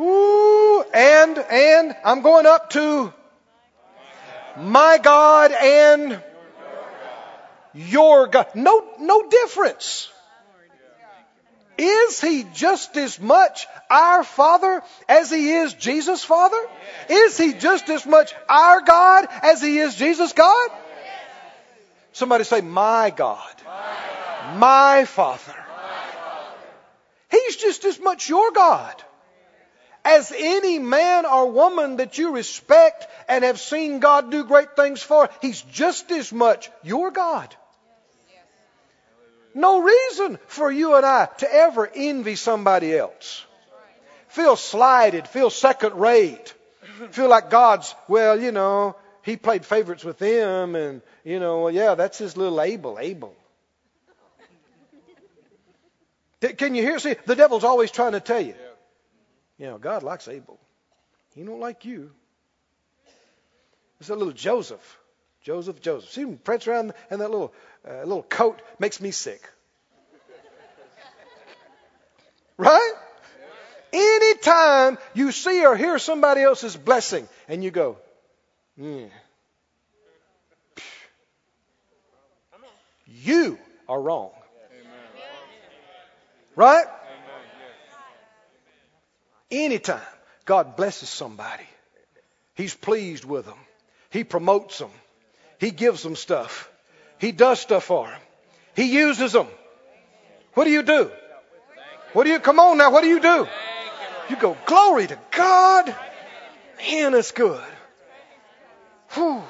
Ooh, 0.00 0.84
and, 0.92 1.38
and 1.38 1.96
I'm 2.04 2.22
going 2.22 2.46
up 2.46 2.70
to 2.70 3.14
my 4.56 4.98
God 5.00 5.52
and 5.52 6.20
your 7.74 8.26
God. 8.26 8.48
No, 8.54 8.84
no 8.98 9.28
difference. 9.28 10.08
Is 11.78 12.20
he 12.20 12.44
just 12.54 12.96
as 12.96 13.18
much 13.18 13.66
our 13.90 14.24
Father 14.24 14.82
as 15.08 15.30
he 15.30 15.52
is 15.52 15.72
Jesus' 15.74 16.22
Father? 16.22 16.60
Is 17.08 17.38
he 17.38 17.54
just 17.54 17.88
as 17.88 18.06
much 18.06 18.34
our 18.48 18.82
God 18.82 19.26
as 19.42 19.62
he 19.62 19.78
is 19.78 19.94
Jesus' 19.94 20.32
God? 20.32 20.70
Somebody 22.12 22.44
say, 22.44 22.60
My 22.60 23.10
God. 23.10 23.54
My 24.56 25.04
Father. 25.06 25.54
He's 27.30 27.56
just 27.56 27.84
as 27.86 27.98
much 27.98 28.28
your 28.28 28.52
God 28.52 29.02
as 30.04 30.32
any 30.36 30.78
man 30.78 31.26
or 31.26 31.50
woman 31.50 31.96
that 31.96 32.18
you 32.18 32.32
respect 32.32 33.06
and 33.28 33.44
have 33.44 33.60
seen 33.60 34.00
God 34.00 34.30
do 34.30 34.44
great 34.44 34.74
things 34.76 35.02
for, 35.02 35.30
He's 35.40 35.62
just 35.62 36.10
as 36.10 36.32
much 36.32 36.70
your 36.82 37.10
God. 37.10 37.54
No 39.54 39.80
reason 39.82 40.38
for 40.46 40.70
you 40.70 40.94
and 40.94 41.04
I 41.04 41.26
to 41.38 41.52
ever 41.52 41.90
envy 41.94 42.36
somebody 42.36 42.96
else. 42.96 43.44
Feel 44.28 44.56
slighted, 44.56 45.28
feel 45.28 45.50
second 45.50 45.94
rate, 45.94 46.54
feel 47.10 47.28
like 47.28 47.50
God's, 47.50 47.94
well, 48.08 48.40
you 48.40 48.50
know, 48.50 48.96
He 49.22 49.36
played 49.36 49.66
favorites 49.66 50.04
with 50.04 50.18
them, 50.18 50.74
and, 50.74 51.02
you 51.22 51.38
know, 51.38 51.64
well, 51.64 51.70
yeah, 51.70 51.94
that's 51.94 52.16
His 52.16 52.36
little 52.36 52.60
Abel, 52.60 52.98
Abel. 52.98 53.34
Can 56.56 56.74
you 56.74 56.82
hear? 56.82 56.98
See, 56.98 57.14
the 57.26 57.36
devil's 57.36 57.62
always 57.62 57.90
trying 57.90 58.12
to 58.12 58.20
tell 58.20 58.40
you. 58.40 58.54
You 59.58 59.66
know, 59.66 59.78
God 59.78 60.02
likes 60.02 60.26
Abel. 60.26 60.58
He 61.36 61.42
don't 61.42 61.60
like 61.60 61.84
you. 61.84 62.10
It's 64.00 64.10
a 64.10 64.16
little 64.16 64.32
Joseph. 64.32 64.98
Joseph, 65.42 65.80
Joseph. 65.80 66.10
See 66.10 66.22
him 66.22 66.38
prance 66.38 66.66
around 66.66 66.92
in 67.10 67.18
that 67.18 67.30
little 67.30 67.52
uh, 67.88 68.00
little 68.04 68.22
coat 68.22 68.60
makes 68.78 69.00
me 69.00 69.10
sick. 69.10 69.42
Right? 72.56 72.92
Anytime 73.92 74.98
you 75.14 75.32
see 75.32 75.66
or 75.66 75.76
hear 75.76 75.98
somebody 75.98 76.42
else's 76.42 76.76
blessing 76.76 77.28
and 77.48 77.62
you 77.62 77.70
go, 77.70 77.98
mm, 78.78 79.10
you 83.06 83.58
are 83.88 84.00
wrong. 84.00 84.30
Right? 86.56 86.86
Anytime 89.50 90.00
God 90.44 90.76
blesses 90.76 91.10
somebody, 91.10 91.64
He's 92.54 92.74
pleased 92.74 93.24
with 93.24 93.46
them. 93.46 93.58
He 94.10 94.24
promotes 94.24 94.78
them. 94.78 94.90
He 95.58 95.70
gives 95.70 96.02
them 96.02 96.16
stuff. 96.16 96.71
He 97.22 97.30
does 97.30 97.60
stuff 97.60 97.84
for 97.84 98.08
them. 98.08 98.20
He 98.74 98.92
uses 98.92 99.30
them. 99.30 99.46
What 100.54 100.64
do 100.64 100.70
you 100.70 100.82
do? 100.82 101.08
What 102.14 102.24
do 102.24 102.30
you, 102.30 102.40
come 102.40 102.58
on 102.58 102.78
now, 102.78 102.90
what 102.90 103.02
do 103.02 103.08
you 103.08 103.20
do? 103.20 103.46
You 104.28 104.34
go, 104.34 104.56
glory 104.66 105.06
to 105.06 105.16
God. 105.30 105.94
Man, 106.78 107.12
that's 107.12 107.30
good. 107.30 107.62
Whew. 109.10 109.40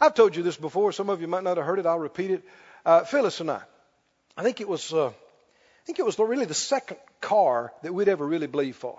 I've 0.00 0.14
told 0.14 0.34
you 0.34 0.42
this 0.42 0.56
before. 0.56 0.90
Some 0.90 1.10
of 1.10 1.20
you 1.20 1.28
might 1.28 1.44
not 1.44 1.58
have 1.58 1.64
heard 1.64 1.78
it. 1.78 1.86
I'll 1.86 1.96
repeat 1.96 2.32
it. 2.32 2.42
Uh, 2.84 3.04
Phyllis 3.04 3.38
and 3.38 3.52
I, 3.52 3.62
I 4.36 4.42
think 4.42 4.60
it 4.60 4.68
was, 4.68 4.92
uh, 4.92 5.10
I 5.10 5.84
think 5.86 6.00
it 6.00 6.04
was 6.04 6.18
really 6.18 6.44
the 6.44 6.54
second 6.54 6.98
car 7.20 7.72
that 7.82 7.94
we'd 7.94 8.08
ever 8.08 8.26
really 8.26 8.48
believed 8.48 8.78
for. 8.78 8.98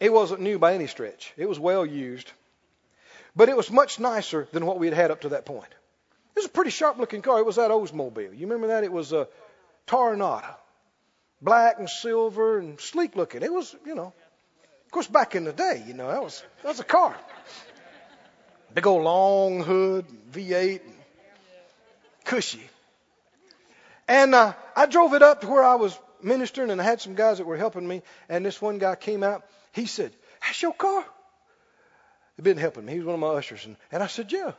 It 0.00 0.10
wasn't 0.10 0.40
new 0.40 0.58
by 0.58 0.72
any 0.72 0.86
stretch. 0.86 1.34
It 1.36 1.50
was 1.50 1.58
well 1.58 1.84
used. 1.84 2.32
But 3.36 3.50
it 3.50 3.58
was 3.58 3.70
much 3.70 4.00
nicer 4.00 4.48
than 4.52 4.64
what 4.64 4.78
we 4.78 4.86
had 4.86 4.96
had 4.96 5.10
up 5.10 5.20
to 5.20 5.28
that 5.30 5.44
point. 5.44 5.68
It 6.34 6.40
was 6.40 6.46
a 6.46 6.50
pretty 6.50 6.70
sharp 6.70 6.98
looking 6.98 7.22
car. 7.22 7.38
It 7.38 7.46
was 7.46 7.56
that 7.56 7.70
Oldsmobile. 7.70 8.36
You 8.36 8.46
remember 8.46 8.68
that? 8.68 8.82
It 8.82 8.92
was 8.92 9.12
a 9.12 9.28
Toronado. 9.86 10.56
Black 11.40 11.78
and 11.78 11.88
silver 11.88 12.58
and 12.58 12.80
sleek 12.80 13.16
looking. 13.16 13.42
It 13.42 13.52
was, 13.52 13.74
you 13.86 13.94
know. 13.94 14.12
Of 14.86 14.90
course, 14.90 15.06
back 15.06 15.34
in 15.34 15.44
the 15.44 15.52
day, 15.52 15.84
you 15.86 15.94
know, 15.94 16.08
that 16.10 16.22
was, 16.22 16.42
that 16.62 16.68
was 16.68 16.80
a 16.80 16.84
car. 16.84 17.16
Big 18.74 18.86
old 18.86 19.04
long 19.04 19.62
hood, 19.62 20.06
V8, 20.32 20.80
cushy. 22.24 22.62
And 24.08 24.34
uh, 24.34 24.54
I 24.74 24.86
drove 24.86 25.14
it 25.14 25.22
up 25.22 25.42
to 25.42 25.46
where 25.46 25.62
I 25.62 25.76
was 25.76 25.98
ministering, 26.22 26.70
and 26.70 26.80
I 26.80 26.84
had 26.84 27.00
some 27.00 27.14
guys 27.14 27.38
that 27.38 27.46
were 27.46 27.56
helping 27.56 27.86
me. 27.86 28.02
And 28.28 28.44
this 28.44 28.60
one 28.60 28.78
guy 28.78 28.96
came 28.96 29.22
out. 29.22 29.44
He 29.72 29.86
said, 29.86 30.12
"That's 30.42 30.60
your 30.60 30.74
car." 30.74 31.04
He'd 32.36 32.42
been 32.42 32.56
helping 32.56 32.84
me. 32.84 32.92
He 32.92 32.98
was 32.98 33.06
one 33.06 33.14
of 33.14 33.20
my 33.20 33.28
ushers, 33.28 33.64
and, 33.64 33.76
and 33.92 34.02
I 34.02 34.08
said, 34.08 34.32
"Yeah." 34.32 34.52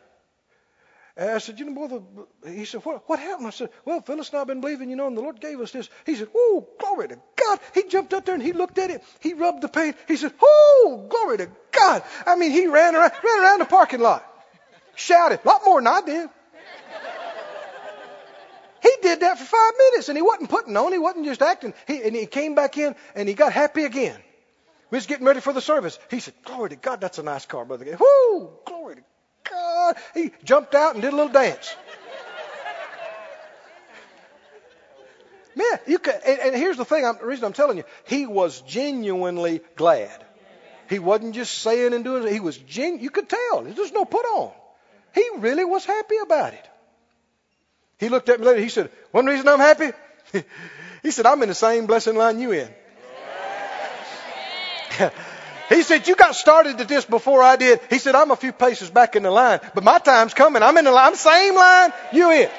And 1.17 1.29
I 1.29 1.37
said, 1.37 1.59
"You 1.59 1.65
know, 1.65 1.87
brother." 1.87 2.03
He 2.45 2.65
said, 2.65 2.83
"What? 2.83 3.07
What 3.07 3.19
happened?" 3.19 3.47
I 3.47 3.51
said, 3.51 3.69
"Well, 3.85 4.01
Phyllis 4.01 4.29
and 4.31 4.39
I've 4.39 4.47
been 4.47 4.59
believing, 4.59 4.89
you 4.89 4.97
know, 4.97 5.07
and 5.07 5.15
the 5.15 5.21
Lord 5.21 5.39
gave 5.39 5.61
us 5.61 5.71
this." 5.71 5.89
He 6.05 6.15
said, 6.15 6.27
"Oh, 6.35 6.67
glory 6.77 7.07
to 7.07 7.19
God!" 7.37 7.59
He 7.73 7.83
jumped 7.83 8.13
up 8.13 8.25
there 8.25 8.35
and 8.35 8.43
he 8.43 8.51
looked 8.51 8.77
at 8.77 8.89
it. 8.89 9.01
He 9.21 9.33
rubbed 9.33 9.61
the 9.61 9.69
paint. 9.69 9.95
He 10.07 10.17
said, 10.17 10.33
"Oh, 10.41 11.07
glory 11.09 11.37
to 11.37 11.49
God!" 11.71 12.03
I 12.25 12.35
mean, 12.35 12.51
he 12.51 12.67
ran 12.67 12.95
around, 12.95 13.13
ran 13.23 13.43
around 13.43 13.59
the 13.59 13.65
parking 13.65 14.01
lot, 14.01 14.25
shouted 14.95 15.39
a 15.43 15.47
lot 15.47 15.61
more 15.65 15.79
than 15.79 15.87
I 15.87 16.01
did. 16.01 16.29
He 18.81 18.97
did 19.01 19.21
that 19.21 19.39
for 19.39 19.45
five 19.45 19.73
minutes 19.79 20.09
and 20.09 20.17
he 20.17 20.21
wasn't 20.21 20.49
putting 20.51 20.77
on. 20.77 20.91
He 20.91 20.99
wasn't 20.99 21.25
just 21.25 21.41
acting. 21.41 21.73
He, 21.87 22.03
and 22.03 22.15
he 22.15 22.27
came 22.27 22.53
back 22.53 22.77
in 22.77 22.95
and 23.15 23.27
he 23.27 23.33
got 23.33 23.51
happy 23.51 23.83
again. 23.83 24.19
We 24.91 24.97
was 24.97 25.07
getting 25.07 25.25
ready 25.25 25.39
for 25.39 25.53
the 25.53 25.61
service. 25.61 25.97
He 26.11 26.19
said, 26.19 26.35
Glory 26.43 26.69
to 26.69 26.75
God, 26.75 27.01
that's 27.01 27.17
a 27.17 27.23
nice 27.23 27.47
car, 27.47 27.65
brother. 27.65 27.97
Whoo! 27.99 28.51
Glory 28.63 28.97
to 28.97 29.01
He 30.13 30.31
jumped 30.43 30.75
out 30.75 30.93
and 30.93 31.01
did 31.01 31.13
a 31.13 31.15
little 31.15 31.31
dance. 31.31 31.75
Man, 35.55 35.79
you 35.87 35.99
could, 35.99 36.15
and, 36.25 36.39
and 36.39 36.55
here's 36.55 36.75
the 36.75 36.83
thing, 36.83 37.05
I'm, 37.05 37.17
the 37.17 37.25
reason 37.25 37.45
I'm 37.45 37.53
telling 37.53 37.77
you, 37.77 37.85
he 38.05 38.25
was 38.25 38.59
genuinely 38.61 39.61
glad. 39.75 40.25
He 40.89 40.99
wasn't 40.99 41.33
just 41.33 41.59
saying 41.59 41.93
and 41.93 42.03
doing. 42.03 42.31
He 42.31 42.41
was 42.41 42.57
gen, 42.57 42.99
you 42.99 43.09
could 43.09 43.29
tell. 43.29 43.63
There's 43.63 43.93
no 43.93 44.05
put 44.05 44.25
on. 44.25 44.51
He 45.13 45.25
really 45.37 45.63
was 45.63 45.85
happy 45.85 46.17
about 46.17 46.53
it. 46.53 46.69
He 47.97 48.09
looked 48.09 48.27
at 48.29 48.39
me 48.39 48.45
later. 48.45 48.61
He 48.61 48.69
said, 48.69 48.91
One 49.11 49.25
reason 49.25 49.47
I'm 49.47 49.59
happy? 49.59 49.91
he 51.03 51.11
said, 51.11 51.25
I'm 51.25 51.41
in 51.41 51.49
the 51.49 51.55
same 51.55 51.87
blessing 51.87 52.15
line 52.15 52.39
you 52.39 52.51
in. 52.51 52.69
he 55.69 55.81
said, 55.83 56.07
You 56.07 56.15
got 56.15 56.35
started 56.35 56.79
at 56.79 56.87
this 56.87 57.05
before 57.05 57.41
I 57.41 57.55
did. 57.55 57.79
He 57.89 57.97
said, 57.97 58.15
I'm 58.15 58.31
a 58.31 58.35
few 58.35 58.51
paces 58.51 58.89
back 58.89 59.15
in 59.15 59.23
the 59.23 59.31
line, 59.31 59.59
but 59.73 59.83
my 59.83 59.99
time's 59.99 60.33
coming. 60.33 60.63
I'm 60.63 60.77
in 60.77 60.85
the 60.85 60.91
line, 60.91 61.07
I'm 61.07 61.15
same 61.15 61.55
line 61.55 61.93
you 62.13 62.31
in. 62.31 62.49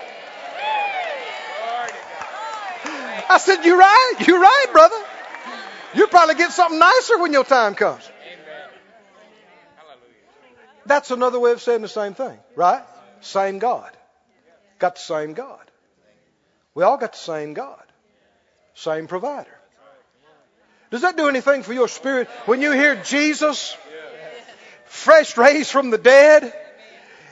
I 3.29 3.39
said, 3.39 3.65
You're 3.65 3.79
right. 3.79 4.15
You're 4.27 4.41
right, 4.41 4.67
brother. 4.73 4.97
You'll 5.95 6.09
probably 6.09 6.35
get 6.35 6.53
something 6.53 6.79
nicer 6.79 7.19
when 7.19 7.33
your 7.33 7.45
time 7.45 7.75
comes. 7.75 8.09
That's 10.85 11.11
another 11.11 11.41
way 11.41 11.53
of 11.53 11.61
saying 11.61 11.83
the 11.83 11.89
same 11.89 12.15
thing, 12.15 12.39
right? 12.55 12.83
Same 13.21 13.59
God. 13.59 13.91
Got 14.79 14.97
the 14.97 15.01
same 15.01 15.33
God. 15.33 15.71
We 16.75 16.85
all 16.85 16.97
got 16.97 17.13
the 17.13 17.19
same 17.19 17.55
God. 17.55 17.83
Same 18.75 19.09
provider. 19.09 19.56
Does 20.91 21.03
that 21.03 21.17
do 21.17 21.29
anything 21.29 21.63
for 21.63 21.73
your 21.73 21.89
spirit 21.89 22.29
when 22.47 22.63
you 22.63 22.73
hear 22.73 22.97
Jesus, 23.03 23.77
fresh 24.85 25.37
raised 25.37 25.71
from 25.71 25.91
the 25.91 25.99
dead, 25.99 26.53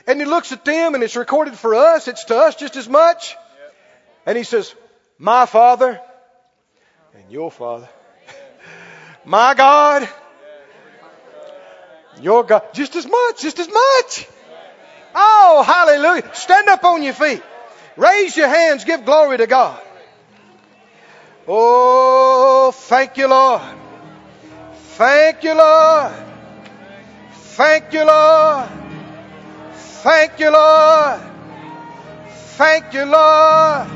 and 0.07 0.19
he 0.19 0.25
looks 0.25 0.51
at 0.51 0.65
them 0.65 0.93
and 0.93 1.03
it's 1.03 1.15
recorded 1.15 1.55
for 1.55 1.73
us, 1.75 2.07
it's 2.07 2.25
to 2.25 2.37
us 2.37 2.55
just 2.55 2.75
as 2.75 2.89
much, 2.89 3.35
and 4.25 4.37
he 4.37 4.43
says, 4.43 4.75
My 5.17 5.45
Father 5.45 6.01
and 7.13 7.31
your 7.31 7.49
Father, 7.49 7.89
my 9.25 9.53
God, 9.53 10.07
your 12.21 12.43
God, 12.43 12.73
just 12.73 12.95
as 12.95 13.05
much, 13.05 13.41
just 13.41 13.59
as 13.59 13.67
much. 13.67 14.27
Oh, 15.15 15.63
hallelujah. 15.65 16.29
Stand 16.33 16.67
up 16.67 16.83
on 16.83 17.01
your 17.01 17.13
feet. 17.13 17.41
Raise 17.95 18.35
your 18.35 18.49
hands. 18.49 18.83
Give 18.83 19.05
glory 19.05 19.37
to 19.37 19.47
God. 19.47 19.81
Oh, 21.47 22.71
thank 22.73 23.17
you, 23.17 23.27
Lord. 23.27 23.61
Thank 24.97 25.43
you, 25.43 25.53
Lord. 25.53 26.11
Thank 27.31 27.93
you, 27.93 28.05
Lord. 28.05 28.67
Thank 29.73 30.39
you, 30.39 30.51
Lord. 30.51 31.19
Thank 32.57 32.93
you, 32.93 33.05
Lord. 33.05 33.87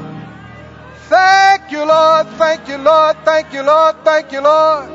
Thank 1.07 1.71
you, 1.71 1.85
Lord. 1.85 2.27
Thank 2.27 2.67
you, 2.67 2.77
Lord. 2.77 3.17
Thank 3.25 3.53
you, 3.53 3.61
Lord. 3.63 3.95
Thank 4.03 4.31
you, 4.31 4.41
Lord. 4.41 4.89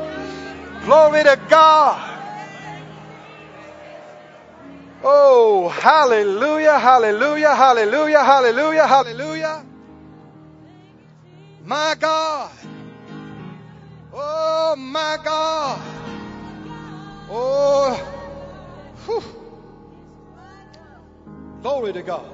Glory 0.84 1.24
to 1.24 1.40
God. 1.48 2.10
Oh, 5.02 5.68
hallelujah, 5.68 6.78
hallelujah, 6.78 7.54
hallelujah, 7.54 8.24
hallelujah, 8.24 8.86
hallelujah. 8.86 9.64
My 11.64 11.96
God. 11.98 12.52
Oh, 14.12 14.76
my 14.76 15.18
God. 15.24 15.80
Oh, 17.30 17.96
whew. 19.06 19.22
glory 21.62 21.92
to 21.94 22.02
God. 22.02 22.33